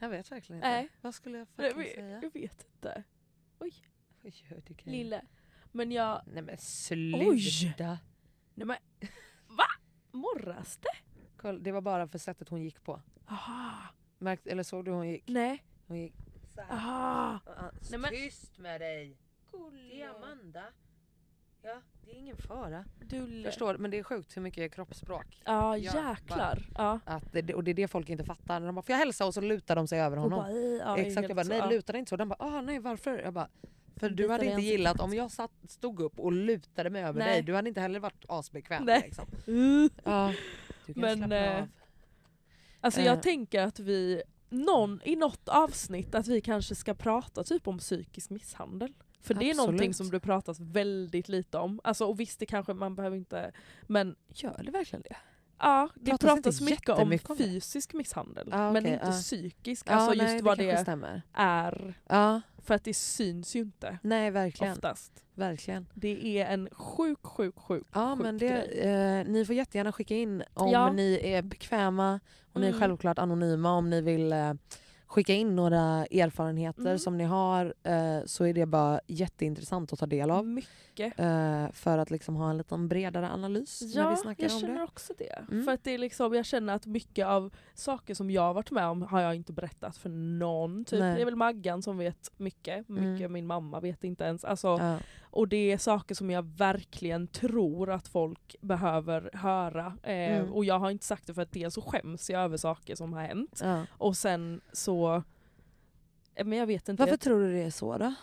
Jag 0.00 0.08
vet 0.08 0.32
verkligen 0.32 0.58
inte. 0.58 0.68
Nej. 0.68 0.88
Vad 1.00 1.14
skulle 1.14 1.38
jag 1.38 1.48
fucking 1.48 1.84
säga? 1.94 2.20
jag 2.22 2.32
vet 2.32 2.66
inte. 2.74 3.04
Vad 4.22 4.32
gör 4.32 4.62
du 4.66 4.74
Karin? 4.74 4.98
Lille. 4.98 5.22
Men 5.72 5.92
jag... 5.92 6.22
Nej 6.26 6.42
men 6.42 6.58
sluta. 6.58 7.18
Oj. 7.28 7.70
Nej 8.54 8.66
men... 8.66 8.76
Va? 9.56 9.64
Morras 10.10 10.76
det? 10.76 10.96
Kolla, 11.36 11.58
det 11.58 11.72
var 11.72 11.80
bara 11.80 12.08
för 12.08 12.18
sättet 12.18 12.48
hon 12.48 12.62
gick 12.62 12.84
på. 12.84 13.02
Aha. 13.28 13.72
Märkt, 14.18 14.46
eller 14.46 14.62
såg 14.62 14.84
du 14.84 14.90
hur 14.90 14.96
hon 14.98 15.08
gick? 15.08 15.28
Nej. 15.28 15.64
Hon 15.86 15.98
gick 15.98 16.14
så 16.54 16.60
här. 16.60 16.70
Aha. 16.76 17.40
Ah, 17.46 17.70
Nej, 17.90 17.98
men- 18.00 18.10
Tyst 18.10 18.58
med 18.58 18.80
dig! 18.80 19.16
Det 19.90 20.02
är 20.02 20.08
Amanda. 20.08 20.64
Ja, 21.62 21.80
det 22.04 22.10
är 22.10 22.14
ingen 22.16 22.36
fara. 22.36 22.84
Dulle. 23.00 23.48
Förstår, 23.48 23.78
men 23.78 23.90
det 23.90 23.98
är 23.98 24.02
sjukt 24.02 24.36
hur 24.36 24.42
mycket 24.42 24.74
kroppsspråk. 24.74 25.42
Ja 25.44 25.76
Ja, 25.76 26.08
jäklar. 26.10 26.68
Ja. 26.74 27.00
Att 27.04 27.32
det, 27.32 27.54
och 27.54 27.64
det 27.64 27.70
är 27.70 27.74
det 27.74 27.88
folk 27.88 28.08
inte 28.08 28.24
fattar. 28.24 28.60
När 28.60 28.66
de 28.66 28.74
bara, 28.74 28.82
får 28.82 28.92
jag 28.92 28.98
hälsa? 28.98 29.26
Och 29.26 29.34
så 29.34 29.40
lutar 29.40 29.76
de 29.76 29.88
sig 29.88 30.00
över 30.00 30.16
honom. 30.16 30.38
bara, 30.38 30.50
ja, 30.52 30.98
Exakt, 30.98 31.28
jag 31.28 31.36
bara 31.36 31.46
nej 31.46 31.68
luta 31.68 31.92
dig 31.92 31.98
inte 31.98 32.08
så. 32.08 32.16
Den 32.16 32.28
bara 32.28 32.36
ah, 32.38 32.60
nej 32.60 32.78
varför? 32.78 33.18
Jag 33.18 33.34
bara 33.34 33.48
för 33.98 34.10
du 34.10 34.28
hade 34.30 34.46
inte 34.46 34.60
gillat 34.62 35.00
om 35.00 35.14
jag 35.14 35.30
satt, 35.30 35.50
stod 35.68 36.00
upp 36.00 36.20
och 36.20 36.32
lutade 36.32 36.90
mig 36.90 37.02
över 37.02 37.18
Nej. 37.18 37.28
dig. 37.32 37.42
Du 37.42 37.54
hade 37.54 37.68
inte 37.68 37.80
heller 37.80 38.00
varit 38.00 38.24
asbekväm. 38.28 38.84
Nej. 38.84 39.02
Liksom. 39.04 39.26
Ja, 40.04 40.32
du 40.86 40.94
kan 40.94 41.00
Men, 41.00 41.32
eh, 41.32 41.58
av. 41.62 41.68
Alltså 42.80 43.00
jag 43.00 43.14
Eh. 43.16 43.20
tänker 43.20 43.62
att 43.62 43.78
vi, 43.78 44.22
någon, 44.48 45.00
i 45.04 45.16
något 45.16 45.48
avsnitt, 45.48 46.14
att 46.14 46.26
vi 46.26 46.40
kanske 46.40 46.74
ska 46.74 46.94
prata 46.94 47.44
typ 47.44 47.68
om 47.68 47.78
psykisk 47.78 48.30
misshandel. 48.30 48.92
För 49.22 49.34
det 49.34 49.50
är 49.50 49.54
någonting 49.54 49.88
Absolut. 49.90 49.96
som 49.96 50.10
det 50.10 50.20
pratas 50.20 50.60
väldigt 50.60 51.28
lite 51.28 51.58
om. 51.58 51.80
Alltså, 51.84 52.04
och 52.04 52.20
visst 52.20 52.38
det 52.40 52.46
kanske 52.46 52.74
man 52.74 52.94
behöver 52.94 53.16
inte, 53.16 53.52
men 53.82 54.16
Gör 54.34 54.62
det 54.64 54.70
verkligen 54.70 55.02
det? 55.02 55.16
Ja, 55.58 55.88
det 55.94 56.10
Pratas 56.10 56.30
pratas 56.34 56.60
mycket 56.60 56.88
om 56.88 57.18
fysisk 57.38 57.94
misshandel. 57.94 58.48
Ja, 58.50 58.72
men 58.72 58.82
okej, 58.82 58.92
inte 58.92 59.06
ja. 59.06 59.12
psykisk, 59.12 59.90
alltså 59.90 60.14
ja, 60.14 60.22
just 60.22 60.32
nej, 60.34 60.42
vad 60.42 60.58
det 60.58 60.64
det, 60.64 60.70
är. 61.32 62.42
För 62.62 62.74
att 62.74 62.84
det 62.84 62.94
syns 62.94 63.56
ju 63.56 63.60
inte 63.60 63.98
nej 64.02 64.30
verkligen. 64.30 64.72
oftast. 64.72 65.24
verkligen. 65.34 65.86
Det 65.94 66.40
är 66.40 66.46
en 66.46 66.68
sjuk, 66.72 67.18
sjuk, 67.22 67.54
sjuk, 67.58 67.86
Ja 67.92 68.14
sjuk 68.16 68.22
men 68.22 68.38
det, 68.38 68.46
grej. 68.48 68.78
eh, 68.80 69.24
ni 69.28 69.44
får 69.46 69.54
jättegärna 69.54 69.92
skicka 69.92 70.14
in 70.14 70.42
om 70.54 70.70
Ja. 70.70 70.92
ni 70.92 71.20
är 71.22 71.42
bekväma 71.42 72.20
och 72.52 72.60
ni 72.60 72.66
är 72.66 72.70
Mm. 72.70 72.80
självklart 72.80 73.18
anonyma 73.18 73.72
om 73.72 73.90
ni 73.90 74.00
vill 74.00 74.32
eh, 74.32 74.52
skicka 75.08 75.32
in 75.34 75.56
några 75.56 76.06
erfarenheter 76.06 76.80
Mm. 76.80 76.98
som 76.98 77.16
ni 77.18 77.24
har 77.24 77.74
eh, 77.82 78.18
så 78.26 78.44
är 78.44 78.54
det 78.54 78.66
bara 78.66 79.00
jätteintressant 79.06 79.92
att 79.92 79.98
ta 79.98 80.06
del 80.06 80.30
av. 80.30 80.46
Mycket. 80.46 81.18
Eh, 81.20 81.70
för 81.72 81.98
att 81.98 82.10
liksom 82.10 82.36
ha 82.36 82.50
en 82.50 82.58
liten 82.58 82.88
bredare 82.88 83.28
analys 83.30 83.80
när 83.80 83.88
vi 83.88 83.94
Ja, 84.10 84.16
snackar 84.16 84.44
jag 84.44 84.52
om 84.54 84.60
känner 84.60 84.74
det. 84.76 84.82
också 84.84 85.12
det. 85.18 85.44
Mm. 85.50 85.64
För 85.64 85.72
att 85.72 85.84
det 85.84 85.90
är 85.94 85.98
liksom, 85.98 86.34
jag 86.34 86.46
känner 86.46 86.74
att 86.74 86.86
mycket 86.86 87.26
av 87.26 87.50
saker 87.74 88.14
som 88.14 88.30
jag 88.30 88.42
har 88.42 88.54
varit 88.54 88.70
med 88.70 88.86
om 88.86 89.02
har 89.02 89.20
jag 89.20 89.34
inte 89.34 89.52
berättat 89.52 89.96
för 89.96 90.08
någon. 90.08 90.84
Typ. 90.84 91.00
Nej. 91.00 91.14
Det 91.14 91.20
är 91.20 91.24
väl 91.24 91.36
Maggan 91.36 91.82
som 91.82 91.98
vet 91.98 92.32
mycket, 92.36 92.88
mycket 92.88 93.04
Mm. 93.20 93.32
min 93.32 93.46
mamma 93.46 93.80
vet 93.80 94.04
inte 94.04 94.24
ens. 94.24 94.44
Alltså, 94.44 94.66
Ja. 94.68 94.96
Och 95.30 95.48
det 95.48 95.72
är 95.72 95.78
saker 95.78 96.14
som 96.14 96.30
jag 96.30 96.42
verkligen 96.42 97.26
tror 97.26 97.90
att 97.90 98.08
folk 98.08 98.56
behöver 98.60 99.30
höra. 99.34 99.86
Eh, 100.02 100.18
Mm. 100.38 100.52
Och 100.52 100.64
jag 100.64 100.78
har 100.78 100.90
inte 100.90 101.04
sagt 101.04 101.26
det 101.26 101.34
för 101.34 101.42
att 101.42 101.52
dels 101.52 101.74
så 101.74 101.82
skäms 101.82 102.30
jag 102.30 102.40
över 102.42 102.56
saker 102.56 102.94
som 102.94 103.12
har 103.12 103.20
hänt. 103.22 103.60
Ja. 103.64 103.84
Och 103.90 104.16
sen 104.16 104.60
så... 104.72 105.22
eh, 106.34 106.44
Men 106.46 106.58
jag 106.58 106.66
vet 106.66 106.88
inte. 106.88 107.00
Varför 107.02 107.12
jag, 107.12 107.20
tror 107.20 107.40
du 107.40 107.52
det 107.52 107.62
är 107.62 107.70
så 107.70 107.98
då? 107.98 108.14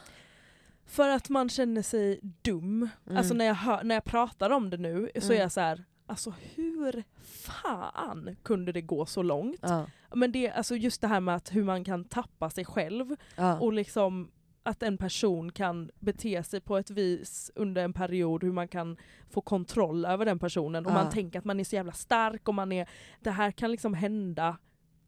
för 0.87 1.09
att 1.09 1.29
man 1.29 1.49
känner 1.49 1.81
sig 1.81 2.19
dum. 2.21 2.89
Mm. 3.05 3.17
Alltså 3.17 3.33
när 3.33 3.45
jag, 3.45 3.55
hör, 3.55 3.83
när 3.83 3.95
jag 3.95 4.03
pratar 4.03 4.49
om 4.49 4.69
det 4.69 4.77
nu 4.77 5.09
så 5.15 5.27
är 5.27 5.31
Mm. 5.31 5.41
jag 5.41 5.51
så 5.51 5.59
här. 5.61 5.83
Alltså 6.07 6.33
hur 6.55 7.03
fan 7.23 8.35
kunde 8.43 8.71
det 8.71 8.81
gå 8.81 9.05
så 9.05 9.21
långt? 9.23 9.59
Ja. 9.61 9.85
Men 10.15 10.31
det, 10.31 10.49
alltså 10.51 10.75
just 10.75 11.01
det 11.01 11.07
här 11.07 11.19
med 11.19 11.35
att 11.35 11.55
hur 11.55 11.63
man 11.63 11.83
kan 11.83 12.03
tappa 12.05 12.49
sig 12.49 12.65
själv 12.65 13.15
Ja. 13.35 13.59
och 13.59 13.73
liksom 13.73 14.31
att 14.65 14.83
en 14.83 14.97
person 14.97 15.51
kan 15.51 15.91
bete 15.99 16.43
sig 16.43 16.61
på 16.61 16.77
ett 16.77 16.89
vis 16.89 17.51
under 17.55 17.83
en 17.83 17.93
period, 17.93 18.43
hur 18.43 18.51
man 18.51 18.67
kan 18.67 18.97
få 19.29 19.41
kontroll 19.41 20.05
över 20.05 20.25
den 20.25 20.39
personen. 20.39 20.85
Och 20.85 20.91
Ja. 20.91 20.95
man 20.95 21.09
tänker 21.09 21.39
att 21.39 21.45
man 21.45 21.59
är 21.59 21.63
så 21.63 21.75
jävla 21.75 21.91
stark 21.91 22.47
och 22.47 22.53
man 22.55 22.71
är, 22.71 22.89
det 23.19 23.31
här 23.31 23.51
kan 23.51 23.71
liksom 23.71 23.93
hända 23.93 24.57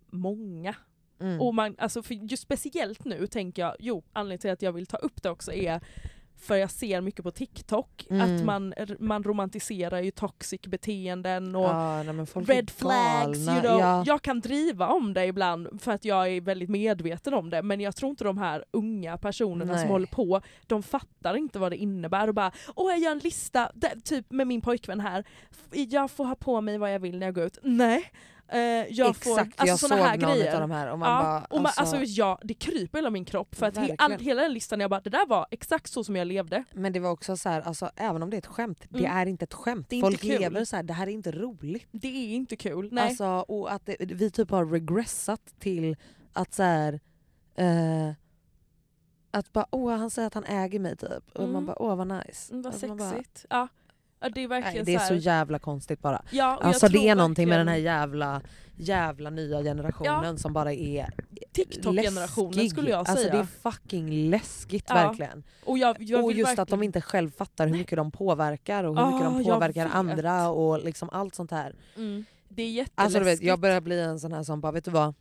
många. 0.10 0.76
Mm. 1.20 1.42
Och 1.42 1.56
man, 1.56 1.76
alltså 1.78 2.04
för 2.04 2.14
just 2.14 2.44
speciellt 2.44 3.06
nu 3.06 3.28
tänker 3.28 3.62
jag, 3.62 3.76
jo 3.80 4.04
anledningen 4.14 4.40
till 4.40 4.52
att 4.52 4.62
jag 4.62 4.72
vill 4.74 4.86
ta 4.86 4.98
upp 4.98 5.24
det 5.24 5.30
också 5.30 5.54
är 5.54 5.82
för 6.40 6.56
jag 6.56 6.72
ser 6.72 7.02
mycket 7.02 7.24
på 7.24 7.32
TikTok 7.32 8.08
Mm. 8.10 8.22
att 8.38 8.46
man, 8.46 8.74
man 9.00 9.24
romantiserar 9.24 10.00
ju 10.02 10.12
toxic 10.12 10.62
beteenden 10.62 11.56
och 11.56 11.64
ja, 11.64 12.04
nej, 12.04 12.26
red 12.36 12.70
flags, 12.70 13.38
you 13.38 13.60
know. 13.62 13.80
Ja. 13.80 14.04
Jag 14.06 14.22
kan 14.22 14.40
driva 14.40 14.88
om 14.88 15.14
det 15.14 15.26
ibland 15.26 15.82
för 15.82 15.92
att 15.92 16.06
jag 16.06 16.30
är 16.30 16.42
väldigt 16.42 16.70
medveten 16.70 17.34
om 17.34 17.50
det 17.50 17.62
men 17.62 17.80
jag 17.82 17.96
tror 17.96 18.10
inte 18.10 18.24
de 18.24 18.38
här 18.38 18.66
unga 18.72 19.18
personerna 19.18 19.74
som 19.74 19.82
Nej. 19.82 19.88
håller 19.92 20.08
på, 20.08 20.42
de 20.68 20.84
fattar 20.84 21.36
inte 21.38 21.60
vad 21.60 21.72
det 21.72 21.78
innebär 21.78 22.28
och 22.28 22.34
bara 22.34 22.52
åh 22.76 22.92
jag 22.92 23.00
gör 23.00 23.12
en 23.12 23.20
lista, 23.20 23.72
typ 24.04 24.32
med 24.32 24.48
min 24.48 24.62
pojkvän 24.62 25.00
här, 25.00 25.24
jag 25.72 26.12
får 26.12 26.26
ha 26.26 26.36
på 26.36 26.62
mig 26.62 26.78
vad 26.78 26.94
jag 26.94 27.00
vill 27.00 27.20
när 27.20 27.28
jag 27.28 27.36
går 27.36 27.44
ut. 27.44 27.58
Nej. 27.64 28.12
Eh, 28.50 28.60
jag 28.60 29.10
Exakt, 29.10 29.24
får, 29.24 29.40
alltså 29.40 29.66
jag 29.66 29.80
såna 29.80 29.96
såg 29.98 30.06
här 30.06 30.18
någon 30.18 30.30
grejer. 30.38 30.54
av 30.54 30.60
de 30.62 30.72
här 30.72 30.92
och 30.92 31.00
man 31.00 31.10
ja, 31.12 31.24
bara... 31.24 31.46
och 31.50 31.62
man, 31.62 31.66
alltså, 31.76 31.96
alltså, 31.96 32.12
ja, 32.22 32.40
det 32.44 32.54
kryper 32.54 32.98
hela 32.98 33.10
min 33.10 33.26
kropp 33.26 33.56
för 33.56 33.66
att 33.66 33.78
he, 33.78 33.96
all, 33.98 34.12
hela 34.12 34.42
den 34.42 34.54
listan, 34.54 34.80
jag 34.80 34.90
bara 34.90 35.00
det 35.02 35.10
där 35.10 35.26
var 35.28 35.48
exakt 35.52 35.92
så 35.92 36.04
som 36.04 36.16
jag 36.16 36.28
levde. 36.28 36.64
Men 36.74 36.94
det 36.94 37.00
var 37.00 37.10
också 37.12 37.38
så 37.38 37.50
här, 37.50 37.62
alltså, 37.62 37.92
även 37.96 38.24
om 38.24 38.30
det 38.30 38.36
är 38.36 38.40
ett 38.40 38.46
skämt, 38.48 38.86
det 38.90 39.00
Mm. 39.00 39.18
är 39.18 39.26
inte 39.26 39.44
ett 39.44 39.54
skämt. 39.54 39.90
Det 39.90 39.96
är 39.96 39.98
inte 39.98 40.06
Folk 40.08 40.22
kul. 40.22 40.40
lever 40.42 40.66
så 40.66 40.76
här, 40.76 40.84
det 40.84 40.94
här 40.94 41.08
är 41.08 41.12
inte 41.12 41.32
roligt. 41.32 41.88
Det 41.92 42.08
är 42.08 42.36
inte 42.36 42.56
kul. 42.56 42.90
Nej. 42.92 43.08
Alltså, 43.08 43.26
och 43.26 43.72
att 43.74 43.86
det, 43.86 43.96
vi 44.00 44.32
typ 44.32 44.52
har 44.52 44.66
regressat 44.66 45.42
till 45.60 45.96
att 46.34 46.54
så 46.54 46.64
här, 46.64 47.00
eh, 47.56 48.12
att 49.32 49.54
bara 49.54 49.66
åh 49.72 49.96
han 49.98 50.10
säger 50.10 50.28
att 50.28 50.34
han 50.34 50.44
äger 50.44 50.80
mig 50.80 50.96
typ. 50.98 51.32
Och 51.34 51.40
Mm. 51.40 51.54
man 51.54 51.66
bara 51.66 51.82
åh 51.82 51.96
vad 51.96 52.08
nice. 52.08 52.52
Mm, 52.54 52.62
vad 52.62 52.74
Alltså, 52.74 52.88
man 52.88 52.98
bara, 52.98 53.10
sexigt. 53.10 53.46
ja. 53.50 53.68
Ja, 54.20 54.30
det 54.30 54.44
är 54.44 54.48
verkligen 54.48 54.76
nej, 54.76 54.86
det 54.86 54.94
är 54.96 55.00
så 55.00 55.08
så 55.08 55.14
jävla 55.16 55.60
konstigt 55.60 56.02
bara. 56.02 56.22
ja, 56.32 56.60
Alltså 56.62 56.88
det 56.88 57.10
är 57.10 57.16
någonting 57.16 57.50
med 57.50 57.60
den 57.60 57.68
här 57.68 57.76
verkligen- 57.76 57.94
jävla, 58.00 58.42
jävla 58.76 59.30
nya 59.30 59.62
generationen 59.64 60.38
som 60.38 60.54
bara 60.54 60.74
är 60.74 61.10
TikTok-generationen 61.52 62.70
skulle 62.70 62.90
jag 62.90 63.00
Alltså 63.00 63.16
säga. 63.16 63.32
det 63.34 63.40
är 63.40 63.44
fucking 63.72 64.30
läskigt 64.30 64.86
Ja, 64.88 64.94
verkligen. 64.96 65.44
och 65.66 65.78
jag, 65.78 65.96
jag 66.00 66.24
och 66.24 66.32
just 66.34 66.50
att 66.52 66.56
de 66.56 66.62
verkligen- 66.62 66.84
inte 66.84 67.02
själv 67.02 67.30
fattar 67.32 67.68
hur 67.68 67.74
mycket 67.78 67.96
de 67.96 68.12
påverkar 68.12 68.84
och 68.84 68.96
hur 68.96 69.02
Ah, 69.04 69.06
mycket 69.12 69.26
de 69.26 69.42
jag 69.44 69.54
påverkar 69.56 69.86
andra 69.94 70.50
och 70.50 70.84
liksom 70.84 71.10
allt 71.12 71.36
sånt 71.36 71.52
här. 71.52 71.76
Mm, 71.96 72.26
det 72.50 72.62
är 72.64 72.70
jätteläskigt. 72.72 73.00
Alltså 73.00 73.20
du 73.20 73.26
vet, 73.26 73.42
jag 73.44 73.60
börjar 73.60 73.82
bli 73.82 74.00
en 74.02 74.20
sån 74.20 74.34
här 74.34 74.44
som 74.44 74.62
bara, 74.62 74.72
vet 74.72 74.86
du 74.86 74.92
vad? 74.92 75.14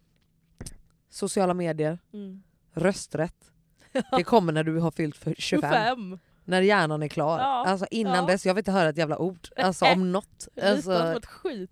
Sociala 1.10 1.54
medier, 1.54 1.98
Mm. 2.12 2.42
rösträtt. 2.74 3.52
Det 4.16 4.24
kommer 4.24 4.52
när 4.52 4.64
du 4.64 4.78
har 4.78 4.90
fyllt 4.90 5.16
för 5.16 5.34
25. 5.38 5.70
25. 5.72 6.18
När 6.48 6.62
hjärnan 6.62 7.02
är 7.02 7.08
klar. 7.08 7.38
Ja, 7.38 7.44
Alltså 7.66 7.86
innan 7.90 8.14
ja. 8.14 8.26
dess, 8.26 8.46
jag 8.46 8.54
vill 8.54 8.60
inte 8.60 8.72
höra 8.72 8.88
ett 8.88 8.98
jävla 8.98 9.18
ord. 9.18 9.48
Alltså 9.56 9.84
om 9.86 10.12
något. 10.12 10.48
Alltså, 10.62 11.20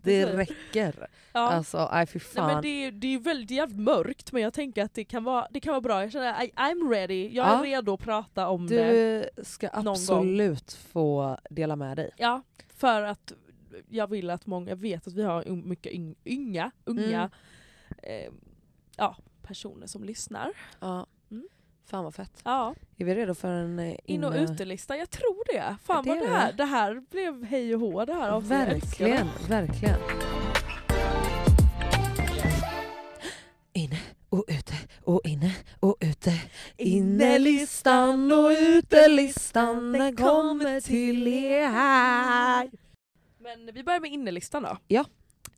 det 0.03 0.27
räcker. 0.27 1.09
Ja. 1.33 1.41
Alltså 1.41 1.89
nej 1.93 2.07
fy 2.07 2.19
Nej, 2.19 2.25
fan. 2.35 2.47
men 2.53 2.63
det, 2.63 2.69
är, 2.69 2.93
det 2.93 3.15
är 3.15 3.19
väldigt 3.19 3.51
jävligt 3.51 3.79
mörkt 3.79 4.33
men 4.33 4.43
jag 4.43 4.53
tänker 4.53 4.85
att 4.85 4.95
det 4.95 5.05
kan 5.05 5.25
vara, 5.25 5.47
det 5.51 5.61
kan 5.61 5.71
vara 5.73 5.81
bra. 5.81 6.03
Jag 6.03 6.13
känner 6.13 6.43
I, 6.45 6.51
I'm 6.57 6.91
ready, 6.91 7.29
jag 7.33 7.47
är 7.47 7.57
Ja. 7.57 7.63
redo 7.65 7.95
att 7.95 8.01
prata 8.01 8.49
om 8.49 8.67
det. 8.67 9.31
Du 9.37 9.43
ska 9.45 9.69
absolut 9.73 10.73
få 10.73 11.39
dela 11.51 11.77
med 11.77 11.97
dig. 11.97 12.11
Ja, 12.17 12.43
för 12.77 13.03
att 13.03 13.33
jag 13.89 14.11
vill 14.11 14.31
att 14.31 14.47
många 14.47 14.69
jag 14.69 14.77
vet 14.77 15.07
att 15.07 15.13
vi 15.15 15.23
har 15.23 15.45
mycket 15.49 15.93
yng, 15.93 16.15
ynga, 16.25 16.71
unga 16.85 17.31
Mm. 18.03 18.27
eh, 18.27 18.33
ja, 18.97 19.17
personer 19.43 19.87
som 19.87 20.05
lyssnar. 20.05 20.53
Ja. 20.81 21.07
Fan 21.87 22.05
vad 22.05 22.15
fett. 22.15 22.41
Ja, 22.45 22.75
Är 22.97 23.05
vi 23.05 23.15
redo 23.15 23.35
för 23.35 23.49
en 23.49 23.79
eh, 23.79 23.97
in 24.05 24.25
och 24.25 24.35
utelista, 24.35 24.97
jag 24.97 25.11
tror 25.11 25.45
det. 25.55 25.77
Fan 25.85 26.05
Det 26.05 26.11
vad 26.11 26.19
det 26.19 26.27
här, 26.29 26.53
det 26.53 26.65
här 26.65 27.03
blev 27.11 27.45
hej 27.45 27.75
och 27.75 27.81
hå 27.81 28.05
det 28.05 28.15
här 28.15 28.31
avsnittet. 28.31 28.69
Verkligen, 28.69 29.29
verkligen. 29.49 29.99
Inne 33.73 33.99
och 34.29 34.45
ute 34.49 34.75
och 35.03 35.21
inne 35.25 35.55
och 35.81 35.97
ute. 36.01 36.33
Innelistan 36.77 38.33
och 38.33 38.51
utelistan 38.61 39.93
den 39.93 40.17
kommer 40.17 40.81
till 40.81 41.27
er 41.29 41.67
här. 41.69 42.71
Men 43.39 43.71
vi 43.75 43.85
börjar 43.85 44.01
med 44.01 44.11
innelistan 44.13 44.63
då. 44.63 44.79
Ja. 44.89 45.05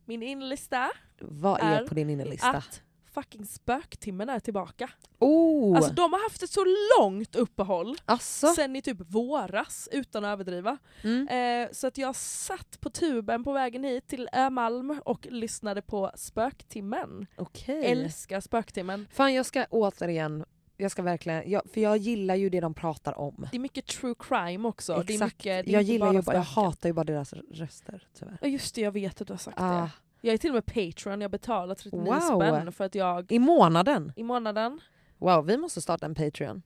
Min 0.05 0.23
innelista 0.23 0.91
Vad 1.19 1.59
är 1.61 1.81
Är 1.81 1.87
på 1.87 1.93
din 1.93 2.09
innelista? 2.09 2.49
att 2.49 2.81
fucking 3.17 3.45
spöktimmen 3.45 4.29
är 4.29 4.39
tillbaka. 4.39 4.89
Oh! 5.19 5.75
Alltså 5.77 5.93
de 5.93 6.13
har 6.13 6.23
haft 6.23 6.43
ett 6.43 6.49
så 6.49 6.65
långt 6.99 7.35
uppehåll 7.35 7.95
Asså? 8.05 8.47
sen 8.47 8.75
i 8.75 8.81
typ 8.81 8.97
våras 9.07 9.89
utan 9.91 10.25
att 10.25 10.33
överdriva. 10.33 10.77
Mm. 11.03 11.27
Eh, 11.27 11.69
så 11.71 11.87
att 11.87 11.97
jag 11.97 12.15
satt 12.15 12.79
på 12.79 12.89
tuben 12.89 13.43
på 13.43 13.51
vägen 13.51 13.83
hit 13.83 14.07
till 14.07 14.29
Ömalm 14.33 15.01
och 15.05 15.27
lyssnade 15.31 15.81
på 15.81 16.11
Spöktimmen. 16.15 17.27
Okej. 17.37 17.85
Älskar 17.85 18.39
Spöktimmen. 18.41 19.07
Fan 19.11 19.33
jag 19.33 19.45
ska 19.45 19.65
återigen, 19.69 20.45
jag 20.77 20.91
ska 20.91 21.01
verkligen, 21.01 21.51
jag, 21.51 21.61
för 21.73 21.81
jag 21.81 21.97
gillar 21.97 22.35
ju 22.35 22.49
det 22.49 22.59
de 22.59 22.73
pratar 22.73 23.19
om. 23.19 23.47
Det 23.51 23.57
är 23.57 23.61
mycket 23.61 23.85
true 23.85 24.15
crime 24.19 24.67
också. 24.67 24.93
Det 24.93 25.13
är 25.13 25.15
Exakt. 25.15 25.33
mycket, 25.33 25.65
det 25.65 25.71
är 25.71 25.73
jag 25.73 25.81
gillar 25.83 26.13
ju 26.13 26.21
bara, 26.21 26.35
jag 26.35 26.43
hatar 26.43 26.89
ju 26.89 26.93
bara 26.93 27.03
deras 27.03 27.33
röster 27.33 28.07
tyvärr. 28.19 28.47
Just 28.47 28.75
det, 28.75 28.81
jag 28.81 28.91
vet 28.91 29.21
att 29.21 29.27
du 29.27 29.33
har 29.33 29.37
sagt 29.37 29.57
Ah. 29.61 29.81
det. 29.81 29.89
Jag 30.21 30.33
är 30.33 30.37
till 30.37 30.49
och 30.49 30.53
med 30.55 30.65
Patreon, 30.65 31.21
jag 31.21 31.31
betalar 31.31 31.75
39 31.75 32.13
Wow. 32.13 32.19
spänn 32.39 32.71
för 32.71 32.83
att 32.85 32.95
jag 32.95 33.31
I 33.31 33.39
månaden? 33.39 34.13
i 34.15 34.23
månaden, 34.23 34.79
Wow, 35.17 35.45
vi 35.45 35.57
måste 35.57 35.81
starta 35.81 36.05
en 36.05 36.15
Patreon 36.15 36.61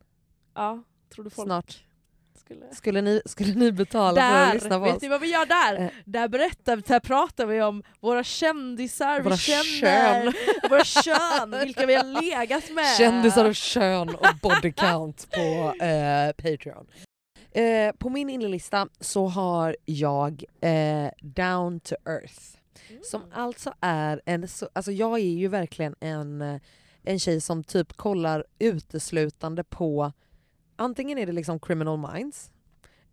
ja, 0.55 0.83
tror 1.15 1.23
du 1.23 1.29
folk 1.29 1.47
snart. 1.47 1.83
skulle... 2.39 2.73
Skulle 2.75 3.01
ni, 3.01 3.21
skulle 3.25 3.53
ni 3.53 3.71
betala 3.71 4.21
för 4.21 4.27
att 4.27 4.47
Där! 4.47 4.53
lyssna 4.53 4.69
på 4.79 4.83
Vet 4.85 4.95
oss? 4.95 5.01
ni 5.01 5.07
vad 5.07 5.21
vi 5.21 5.31
gör 5.31 5.45
där? 5.45 5.81
Eh. 5.81 5.89
Där 6.05 6.27
berättar 6.27 6.75
där 6.87 6.99
pratar 6.99 7.45
vi 7.45 7.61
om 7.61 7.83
våra 7.99 8.23
kändisar 8.23 9.21
Våra 9.21 9.33
vi 9.33 9.37
känner, 9.37 10.35
våra 10.69 10.83
kön, 10.83 11.59
vilka 11.65 11.85
vi 11.85 11.95
har 11.95 12.03
legat 12.21 12.71
med. 12.71 12.95
Kändisar 12.97 13.45
och 13.45 13.55
kön 13.55 14.09
och 14.15 14.27
body 14.41 14.71
count 14.71 15.27
på 15.31 15.73
eh, 15.85 16.31
Patreon. 16.31 16.87
Eh, 17.51 17.91
på 17.97 18.09
min 18.09 18.29
inlista 18.29 18.87
så 18.99 19.27
har 19.27 19.75
jag 19.85 20.43
eh, 20.61 21.09
Down 21.21 21.79
to 21.79 21.95
Earth. 22.05 22.57
Som 23.03 23.21
alltså 23.33 23.73
är 23.81 24.21
en... 24.25 24.47
Så, 24.47 24.69
alltså 24.73 24.91
jag 24.91 25.19
är 25.19 25.33
ju 25.33 25.47
verkligen 25.47 25.95
en, 25.99 26.59
en 27.03 27.19
tjej 27.19 27.41
som 27.41 27.63
typ 27.63 27.93
kollar 27.93 28.45
uteslutande 28.59 29.63
på... 29.63 30.11
Antingen 30.75 31.17
är 31.17 31.25
det 31.25 31.31
liksom 31.31 31.59
Criminal 31.59 32.13
Minds 32.13 32.51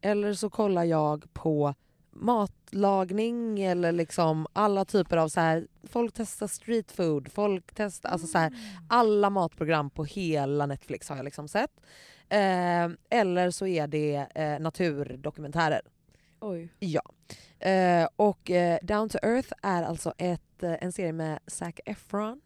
eller 0.00 0.34
så 0.34 0.50
kollar 0.50 0.84
jag 0.84 1.34
på 1.34 1.74
matlagning 2.10 3.60
eller 3.60 3.92
liksom 3.92 4.46
alla 4.52 4.84
typer 4.84 5.16
av 5.16 5.28
så 5.28 5.40
här 5.40 5.66
folk 5.82 6.14
testar 6.14 6.46
street 6.46 6.92
food, 6.92 7.32
folk 7.32 7.64
testar 7.74 8.10
alltså 8.10 8.26
så 8.26 8.38
här, 8.38 8.52
alla 8.88 9.30
matprogram 9.30 9.90
på 9.90 10.04
hela 10.04 10.66
Netflix 10.66 11.08
har 11.08 11.16
jag 11.16 11.24
liksom 11.24 11.48
sett. 11.48 11.80
Eh, 12.28 12.88
eller 13.10 13.50
så 13.50 13.66
är 13.66 13.86
det 13.86 14.26
eh, 14.34 14.60
naturdokumentärer. 14.60 15.80
Oj. 16.40 16.68
Ja. 16.78 17.02
Eh, 17.58 18.08
och 18.16 18.50
eh, 18.50 18.78
Down 18.82 19.08
to 19.08 19.18
Earth 19.22 19.52
är 19.62 19.82
alltså 19.82 20.12
ett, 20.18 20.62
eh, 20.62 20.74
en 20.80 20.92
serie 20.92 21.12
med 21.12 21.38
Zac 21.46 21.74
Efron. 21.84 22.40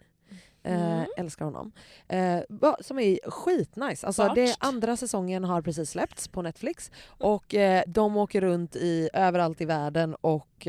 Eh, 0.62 0.92
Mm. 0.92 1.06
Älskar 1.16 1.44
honom. 1.44 1.72
Eh, 2.08 2.40
som 2.80 2.98
är 2.98 3.30
skitnice. 3.30 4.06
Alltså, 4.06 4.22
Vart? 4.22 4.34
det, 4.34 4.56
andra 4.58 4.96
säsongen 4.96 5.44
har 5.44 5.62
precis 5.62 5.90
släppts 5.90 6.28
på 6.28 6.42
Netflix 6.42 6.90
och 7.06 7.54
eh, 7.54 7.82
de 7.86 8.16
åker 8.16 8.40
runt 8.40 8.76
i, 8.76 9.08
överallt 9.12 9.60
i 9.60 9.64
världen 9.64 10.14
och 10.14 10.66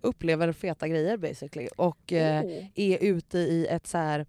upplever 0.00 0.52
feta 0.52 0.88
grejer 0.88 1.16
basically. 1.16 1.68
Och 1.76 2.12
Oh. 2.12 2.66
är 2.74 2.98
ute 3.00 3.38
i 3.38 3.66
ett 3.66 3.86
så 3.86 3.98
här 3.98 4.26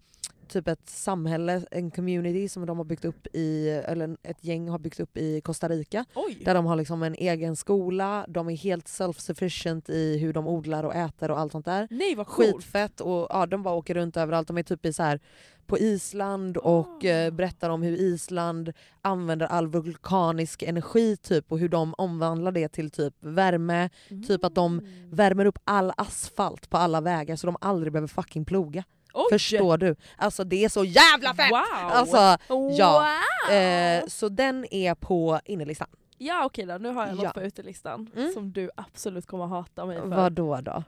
typ 0.52 0.68
ett 0.68 0.90
samhälle, 0.90 1.62
en 1.72 1.92
community 1.92 2.50
som 2.50 2.66
de 2.66 2.78
har 2.78 2.86
byggt 2.86 3.06
upp 3.06 3.28
i, 3.34 3.70
eller 3.70 4.18
ett 4.24 4.44
gäng 4.44 4.70
har 4.70 4.80
byggt 4.80 5.00
upp 5.00 5.18
i 5.18 5.42
Costa 5.42 5.70
Rica. 5.70 6.06
Oj. 6.16 6.42
Där 6.46 6.54
de 6.54 6.66
har 6.66 6.76
liksom 6.76 7.04
en 7.04 7.16
egen 7.16 7.56
skola, 7.56 8.26
de 8.30 8.50
är 8.50 8.56
helt 8.58 8.86
self-sufficient 8.88 9.92
i 9.92 10.18
hur 10.18 10.34
de 10.34 10.48
odlar 10.48 10.84
och 10.84 10.96
äter 10.96 11.32
och 11.32 11.40
allt 11.40 11.52
sånt 11.52 11.66
där. 11.66 11.88
Nej 11.92 12.16
vad 12.16 12.28
coolt. 12.28 12.56
Skitfett 12.56 13.02
och 13.02 13.28
ja, 13.30 13.46
de 13.46 13.64
bara 13.64 13.76
åker 13.76 13.94
runt 13.94 14.18
överallt. 14.18 14.48
De 14.48 14.58
är 14.58 14.64
typ 14.64 14.86
i 14.86 14.94
så 14.94 15.04
här 15.04 15.20
på 15.68 15.78
Island 15.80 16.58
och 16.58 17.06
Ah. 17.06 17.08
eh, 17.08 17.32
berättar 17.32 17.70
om 17.70 17.82
hur 17.82 17.98
Island 18.02 18.74
använder 19.02 19.46
all 19.48 19.68
vulkanisk 19.68 20.64
energi 20.64 21.18
typ 21.18 21.52
och 21.52 21.60
hur 21.60 21.70
de 21.70 21.94
omvandlar 21.98 22.52
det 22.52 22.68
till 22.68 22.92
typ 22.92 23.14
värme. 23.20 23.90
Typ 24.28 24.44
att 24.44 24.56
de 24.56 24.80
Mm. 24.80 25.10
värmer 25.12 25.46
upp 25.46 25.60
all 25.64 25.92
asfalt 25.98 26.70
på 26.70 26.78
alla 26.78 27.02
vägar 27.02 27.36
så 27.36 27.48
de 27.48 27.56
aldrig 27.62 27.94
behöver 27.94 28.08
fucking 28.08 28.46
ploga. 28.46 28.84
Oj. 29.14 29.26
Förstår 29.32 29.78
du? 29.78 29.96
Alltså 30.18 30.44
det 30.44 30.66
är 30.66 30.70
så 30.70 30.84
jävla 30.86 31.34
fett! 31.36 31.52
Wow! 31.52 31.60
Alltså, 31.92 32.38
ja. 32.78 33.08
Wow! 33.50 33.56
eh, 33.56 34.06
så 34.08 34.30
den 34.30 34.66
är 34.74 34.96
på 34.96 35.40
innerlistan. 35.46 35.88
Ja 36.18 36.46
okej 36.46 36.66
då, 36.66 36.78
nu 36.78 36.90
har 36.90 37.08
jag 37.08 37.16
något 37.16 37.24
Ja. 37.24 37.32
på 37.32 37.42
utelistan 37.42 38.10
Mm. 38.16 38.32
som 38.34 38.52
du 38.52 38.70
absolut 38.76 39.26
kommer 39.26 39.46
hata 39.46 39.86
mig 39.86 40.00
för. 40.00 40.08
Vad 40.08 40.32
då 40.34 40.62
då? 40.62 40.84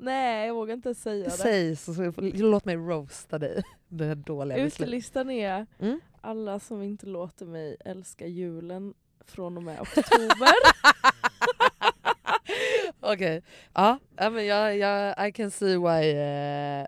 Nej 0.00 0.46
jag 0.46 0.54
vågar 0.54 0.74
inte 0.74 0.94
säga 0.94 1.24
det. 1.24 1.30
Säg 1.30 1.76
så, 1.76 1.94
så 1.94 2.12
låt 2.34 2.64
mig 2.64 2.76
roasta 2.76 3.38
dig. 3.38 3.62
Det 3.88 4.04
här 4.04 4.14
dåliga. 4.14 4.58
Utelistan 4.58 5.30
är 5.30 5.66
Mm. 5.78 6.00
alla 6.20 6.58
som 6.58 6.82
inte 6.82 7.06
låter 7.06 7.46
mig 7.46 7.76
älska 7.84 8.26
julen 8.26 8.94
från 9.26 9.56
och 9.56 9.62
med 9.62 9.80
oktober. 9.80 10.48
Okej, 13.00 13.42
ja, 13.74 13.98
ja, 14.16 14.30
men 14.30 14.46
jag, 14.46 14.76
jag, 14.78 15.28
I 15.28 15.32
can 15.32 15.50
see 15.50 15.76
why... 15.76 16.10
eh, 16.12 16.86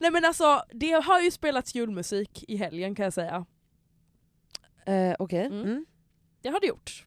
Nej 0.00 0.10
men 0.10 0.24
alltså, 0.24 0.62
det 0.72 0.90
har 0.92 1.20
ju 1.20 1.30
spelats 1.30 1.74
julmusik 1.74 2.44
i 2.48 2.56
helgen 2.56 2.94
kan 2.94 3.04
jag 3.04 3.12
säga. 3.12 3.46
eh, 4.86 5.14
Okej. 5.18 5.46
Mm. 5.46 5.62
Mm. 5.62 5.86
Det 6.42 6.48
har 6.48 6.60
det 6.60 6.66
gjort. 6.66 7.04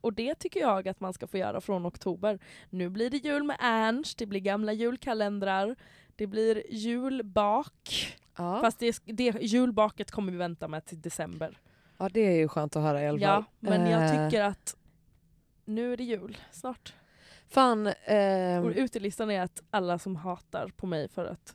Och 0.00 0.12
det 0.12 0.34
tycker 0.34 0.60
jag 0.60 0.88
att 0.88 1.00
man 1.00 1.12
ska 1.12 1.26
få 1.26 1.38
göra 1.38 1.60
från 1.60 1.86
oktober. 1.86 2.38
Nu 2.70 2.88
blir 2.88 3.10
det 3.10 3.16
jul 3.16 3.42
med 3.42 3.56
Ernst, 3.60 4.18
det 4.18 4.26
blir 4.26 4.40
gamla 4.40 4.72
julkalendrar, 4.72 5.76
det 6.16 6.26
blir 6.26 6.62
julbak. 6.70 8.16
Ja. 8.36 8.60
Fast 8.60 8.78
det, 8.78 8.98
det, 9.04 9.24
julbaket 9.42 10.10
kommer 10.10 10.32
vi 10.32 10.38
vänta 10.38 10.68
med 10.68 10.84
till 10.84 11.00
december. 11.00 11.58
ja, 11.98 12.08
det 12.08 12.20
är 12.20 12.36
ju 12.36 12.48
skönt 12.48 12.76
att 12.76 12.82
höra 12.82 13.02
i 13.02 13.06
alla 13.08 13.18
fall. 13.18 13.28
Ja, 13.28 13.44
men 13.60 13.90
jag 13.90 14.02
Eh, 14.02 14.28
tycker 14.28 14.42
att 14.44 14.76
nu 15.64 15.92
är 15.92 15.96
det 15.96 16.04
jul 16.04 16.38
snart. 16.52 16.94
Fan, 17.52 17.86
eh, 17.86 18.64
Och 18.64 18.72
utelistan 18.74 19.30
är 19.30 19.40
att 19.40 19.62
alla 19.70 19.98
som 19.98 20.16
hatar 20.16 20.70
på 20.76 20.86
mig 20.86 21.08
för 21.08 21.24
att 21.24 21.54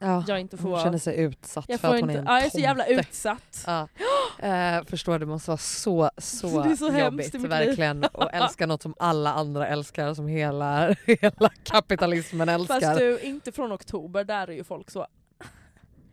ja, 0.00 0.24
jag 0.28 0.40
inte 0.40 0.56
får... 0.56 0.70
hon 0.70 0.80
känner 0.80 0.98
sig 0.98 1.20
utsatt 1.20 1.64
jag 1.68 1.80
för 1.80 1.88
att 1.88 2.00
hon 2.00 2.10
inte, 2.10 2.18
är 2.18 2.22
en 2.22 2.26
ja, 2.26 2.36
jag 2.38 2.46
är 2.46 2.50
så 2.50 2.58
jävla 2.58 2.86
utsatt. 2.86 3.64
Ja. 3.66 3.88
Eh, 4.38 4.84
förstår 4.84 5.18
det 5.18 5.26
måste 5.26 5.50
vara 5.50 5.58
så, 5.58 6.10
så, 6.18 6.62
Det 6.62 6.70
är 6.70 6.76
så 6.76 6.98
jobbigt 6.98 7.34
verkligen 7.34 8.04
och 8.04 8.30
älska 8.34 8.66
något 8.66 8.82
som 8.82 8.94
alla 8.98 9.32
andra 9.32 9.66
älskar 9.66 10.14
som 10.14 10.26
hela, 10.26 10.96
hela 11.06 11.50
kapitalismen 11.64 12.48
älskar. 12.48 12.80
Fast 12.80 12.98
du, 12.98 13.20
inte 13.20 13.52
från 13.52 13.72
oktober, 13.72 14.24
där 14.24 14.48
är 14.48 14.52
ju 14.52 14.64
folk 14.64 14.90
så 14.90 15.06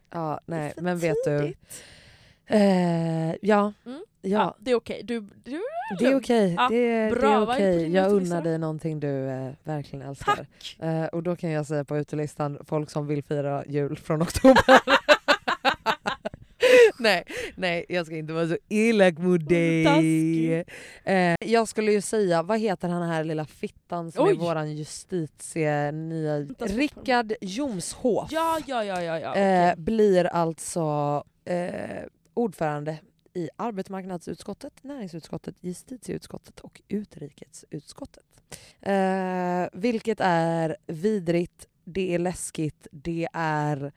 ja, 0.10 0.39
nej, 0.45 0.74
men 0.78 0.99
vet 0.99 1.18
du. 1.26 1.53
Eh, 2.49 3.35
ja, 3.41 3.73
Mm. 3.85 4.03
ja, 4.21 4.57
det 4.59 4.71
är 4.71 4.75
okej. 4.75 5.01
Du, 5.03 5.19
du, 5.19 5.61
det 5.99 6.05
är 6.05 6.15
okej. 6.15 6.53
Ja, 6.57 6.67
det, 6.69 7.11
bra, 7.11 7.29
det 7.29 7.35
är 7.35 7.55
okej. 7.55 7.91
Jag 7.91 8.11
unnar 8.11 8.41
dig 8.41 8.57
någonting 8.57 8.99
du 8.99 9.29
eh, 9.29 9.51
verkligen 9.63 10.05
älskar. 10.09 10.35
tack! 10.35 10.77
Eh, 10.79 11.05
och 11.05 11.23
då 11.23 11.35
kan 11.35 11.49
jag 11.51 11.65
säga 11.65 11.83
på 11.83 11.97
utelistan, 11.97 12.57
folk 12.65 12.89
som 12.89 13.07
vill 13.07 13.23
fira 13.23 13.63
jul 13.67 13.97
från 13.97 14.21
oktober. 14.21 14.81
nej, 16.99 17.23
nej, 17.55 17.85
jag 17.89 18.05
ska 18.05 18.15
inte 18.15 18.33
vara 18.33 18.47
så 18.47 18.57
elak 18.69 19.17
mot 19.17 19.49
dig. 19.49 20.65
Eh, 21.03 21.35
jag 21.45 21.67
skulle 21.67 21.91
ju 21.91 22.01
säga, 22.01 22.43
vad 22.43 22.59
heter 22.59 22.89
han 22.89 23.09
här 23.09 23.23
lilla 23.23 23.45
fittan 23.45 24.11
som 24.11 24.27
Oj. 24.27 24.31
är 24.31 24.35
våran 24.35 24.71
justitie... 24.71 25.91
Nya, 25.91 26.39
Rickard 26.59 27.33
Jomshof. 27.41 28.31
Ja, 28.31 28.59
ja, 28.67 28.83
ja, 28.83 29.01
ja. 29.01 29.19
ja 29.19 29.35
eh, 29.35 29.71
okej. 29.71 29.83
blir 29.83 30.25
alltså 30.25 31.23
eh, 31.45 32.03
ordförande 32.39 32.99
i 33.33 33.49
arbetsmarknadsutskottet, 33.55 34.83
näringsutskottet, 34.83 35.55
justitieutskottet 35.61 36.59
och 36.59 36.81
utrikesutskottet. 36.87 38.25
Eh, 38.81 39.67
vilket 39.73 40.19
är 40.19 40.77
vidrigt, 40.87 41.67
det 41.83 42.15
är 42.15 42.19
läskigt, 42.19 42.87
det 42.91 43.27
är 43.33 43.91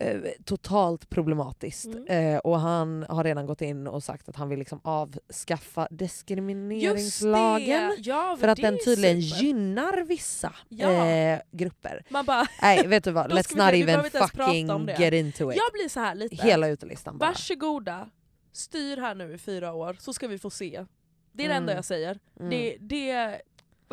eh, 0.00 0.20
totalt 0.44 1.10
problematiskt. 1.10 1.86
Mm. 1.86 2.34
Eh, 2.34 2.38
och 2.38 2.60
han 2.60 3.06
har 3.08 3.24
redan 3.24 3.46
gått 3.46 3.62
in 3.62 3.86
och 3.86 4.02
sagt 4.02 4.28
att 4.28 4.36
han 4.36 4.48
vill 4.48 4.58
liksom 4.58 4.80
avskaffa 4.84 5.88
diskrimineringslagen. 5.90 7.96
Ja, 7.98 8.36
För 8.40 8.48
att 8.48 8.58
den 8.58 8.78
tydligen 8.84 9.22
super. 9.22 9.42
gynnar 9.44 10.04
vissa 10.04 10.52
Ja. 10.68 11.06
eh, 11.06 11.40
grupper. 11.50 12.02
Man 12.08 12.24
bara, 12.24 12.46
Nej 12.62 12.86
vet 12.86 13.04
du 13.04 13.10
vad, 13.10 13.32
let's 13.32 13.56
not 13.56 13.88
even 13.88 14.04
fucking 14.10 14.88
get 14.98 15.12
into 15.14 15.52
it. 15.52 15.58
jag 15.58 15.72
blir 15.72 15.88
så 15.88 16.00
här 16.00 16.14
lite. 16.14 16.36
Hela 16.36 16.68
utelistan 16.68 17.18
bara. 17.18 17.26
Varsågoda, 17.28 18.08
styr 18.52 18.96
här 18.96 19.14
nu 19.14 19.34
i 19.34 19.38
fyra 19.38 19.72
år 19.72 19.96
så 20.00 20.12
ska 20.12 20.28
vi 20.28 20.38
få 20.38 20.50
se. 20.50 20.84
Det 21.32 21.44
är 21.44 21.48
det 21.48 21.54
enda 21.54 21.72
Mm. 21.72 21.76
jag 21.76 21.84
säger. 21.84 22.18
Mm. 22.40 22.50
Det, 22.50 22.76
det, 22.80 23.40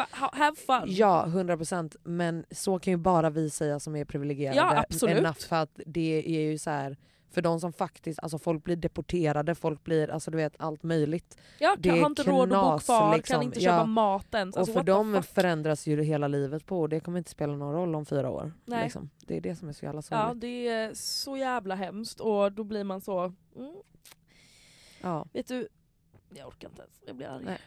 have 0.10 0.56
fun. 0.56 0.84
Ja, 0.86 1.26
100% 1.28 1.96
men 2.04 2.46
så 2.52 2.80
kan 2.80 2.92
ju 2.94 2.98
bara 2.98 3.30
vi 3.30 3.50
säga 3.50 3.80
som 3.80 3.96
är 3.96 4.06
privilegierade. 4.06 4.58
Ja, 4.58 4.80
absolut. 4.90 5.18
Enough 5.18 5.40
för 5.40 5.56
att 5.56 5.80
det 5.86 6.24
är 6.26 6.42
ju 6.42 6.58
så 6.58 6.70
här 6.70 6.98
för 7.30 7.42
de 7.42 7.60
som 7.60 7.74
faktiskt, 7.74 8.20
alltså 8.20 8.38
folk 8.40 8.64
blir 8.64 8.76
deporterade, 8.76 9.56
folk 9.56 9.84
blir, 9.84 10.10
alltså 10.10 10.32
du 10.32 10.38
vet 10.38 10.54
allt 10.60 10.84
möjligt. 10.84 11.38
jag 11.60 11.80
det 11.82 11.90
har 11.90 12.06
inte 12.06 12.24
råd 12.24 12.54
att 12.54 12.72
bo 12.74 12.80
kvar, 12.80 13.16
liksom. 13.18 13.34
kan 13.34 13.44
inte 13.44 13.60
Ja. 13.60 13.72
köpa 13.72 13.86
mat 13.86 14.34
ens. 14.34 14.56
och 14.56 14.60
Alltså, 14.60 14.74
för 14.74 14.80
what 14.80 14.86
the 14.86 14.92
dem 14.92 15.24
förändras 15.24 15.88
ju 15.88 16.02
hela 16.04 16.28
livet 16.28 16.66
på 16.66 16.82
och 16.82 16.90
det 16.90 17.00
kommer 17.00 17.18
inte 17.18 17.30
spela 17.30 17.56
någon 17.56 17.74
roll 17.74 17.96
om 17.96 18.06
fyra 18.06 18.30
år. 18.30 18.54
Nej. 18.66 18.84
Liksom. 18.84 19.10
Det 19.28 19.38
är 19.38 19.42
det 19.42 19.56
som 19.56 19.70
är 19.70 19.74
så 19.74 19.86
jävla 19.86 19.98
Ja, 19.98 20.02
sorgligt. 20.02 20.42
det 20.42 20.68
är 20.68 20.94
så 20.94 21.38
jävla 21.38 21.76
hemskt 21.76 22.20
och 22.20 22.52
då 22.52 22.64
blir 22.64 22.84
man 22.84 23.02
så... 23.02 23.20
Mm, 23.56 23.76
Ja. 25.02 25.26
vet 25.34 25.48
du, 25.48 25.68
jag 26.30 26.48
orkar 26.48 26.70
inte 26.70 26.82
ens. 26.82 27.02
Jag 27.08 27.16
blir 27.16 27.28
arg. 27.28 27.44
Nej. 27.46 27.60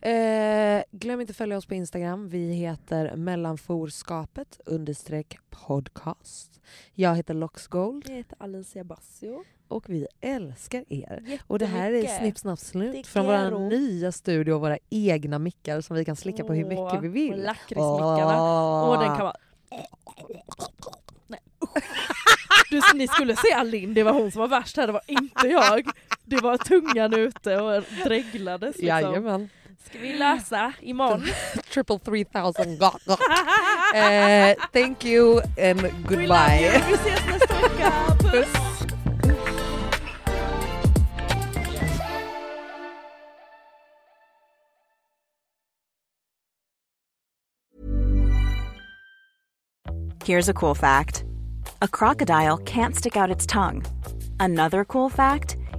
Eh, 0.00 0.82
glöm 0.90 1.20
inte 1.20 1.30
att 1.30 1.36
följa 1.36 1.56
oss 1.56 1.66
på 1.66 1.74
Instagram. 1.74 2.28
Vi 2.28 2.52
heter 2.52 3.16
mellanforskapet 3.16 4.60
understreck 4.66 5.38
podcast. 5.50 6.60
Jag 6.94 7.16
heter 7.16 7.34
Loxgold 7.34 8.04
Jag 8.08 8.14
heter 8.14 8.36
Alicia 8.40 8.84
Bassio. 8.84 9.44
och 9.68 9.88
vi 9.88 10.06
älskar 10.20 10.84
er. 10.88 11.40
Och 11.46 11.58
det 11.58 11.66
här 11.66 11.92
är. 11.92 12.18
Snipp 12.18 12.38
Snapp 12.38 12.58
är 12.58 13.02
från 13.02 13.26
vår 13.26 13.58
nya 13.68 14.12
studio 14.12 14.52
och 14.52 14.60
våra 14.60 14.78
egna 14.90 15.38
mickar 15.38 15.80
som 15.80 15.96
vi 15.96 16.04
kan 16.04 16.16
slicka 16.16 16.44
på 16.44 16.52
hur 16.52 16.64
mycket 16.64 17.02
vi 17.02 17.08
vill. 17.08 17.42
Lakritsmickarna. 17.42 18.42
Åh. 18.42 18.88
Och 18.90 18.98
den 18.98 19.16
kan 19.16 19.24
vara... 19.24 19.36
Nej. 21.26 21.40
Du, 22.70 22.80
ni 22.94 23.08
skulle 23.08 23.36
se 23.36 23.52
Alin, 23.52 23.94
det 23.94 24.02
var 24.02 24.12
hon 24.12 24.30
som 24.30 24.40
var 24.40 24.48
värst 24.48 24.76
här, 24.76 24.86
det 24.86 24.92
var 24.92 25.02
inte 25.06 25.48
jag. 25.48 25.86
Det 26.24 26.40
var 26.40 26.56
tungan 26.58 27.14
ute 27.14 27.60
och 27.60 27.82
dreglades 28.04 28.76
liksom. 28.76 28.88
Jajamän. 28.88 29.48
Ska 29.86 29.98
vi 29.98 30.12
lösa 30.12 30.72
imorgon? 30.80 31.26
Triple 31.70 31.98
three 31.98 32.24
thousand 32.24 32.78
got 32.78 33.04
got. 33.04 33.20
eh, 33.94 34.54
Thank 34.72 35.04
you 35.04 35.40
and 35.58 35.82
We 35.82 35.82
love 35.82 35.82
you. 35.82 36.06
goodbye. 36.08 36.82
Vi 36.86 36.96
ses 36.96 37.26
nästa 37.26 37.54
vecka. 37.54 37.92
Puss! 38.18 38.48
Here's 50.24 50.48
a 50.48 50.54
cool 50.54 50.74
fact 50.74 51.24
a 51.82 51.88
crocodile 51.88 52.58
can't 52.58 52.96
stick 52.96 53.16
out 53.16 53.30
its 53.30 53.46
tongue. 53.46 53.84
Another 54.40 54.84
cool 54.84 55.08
fact 55.08 55.56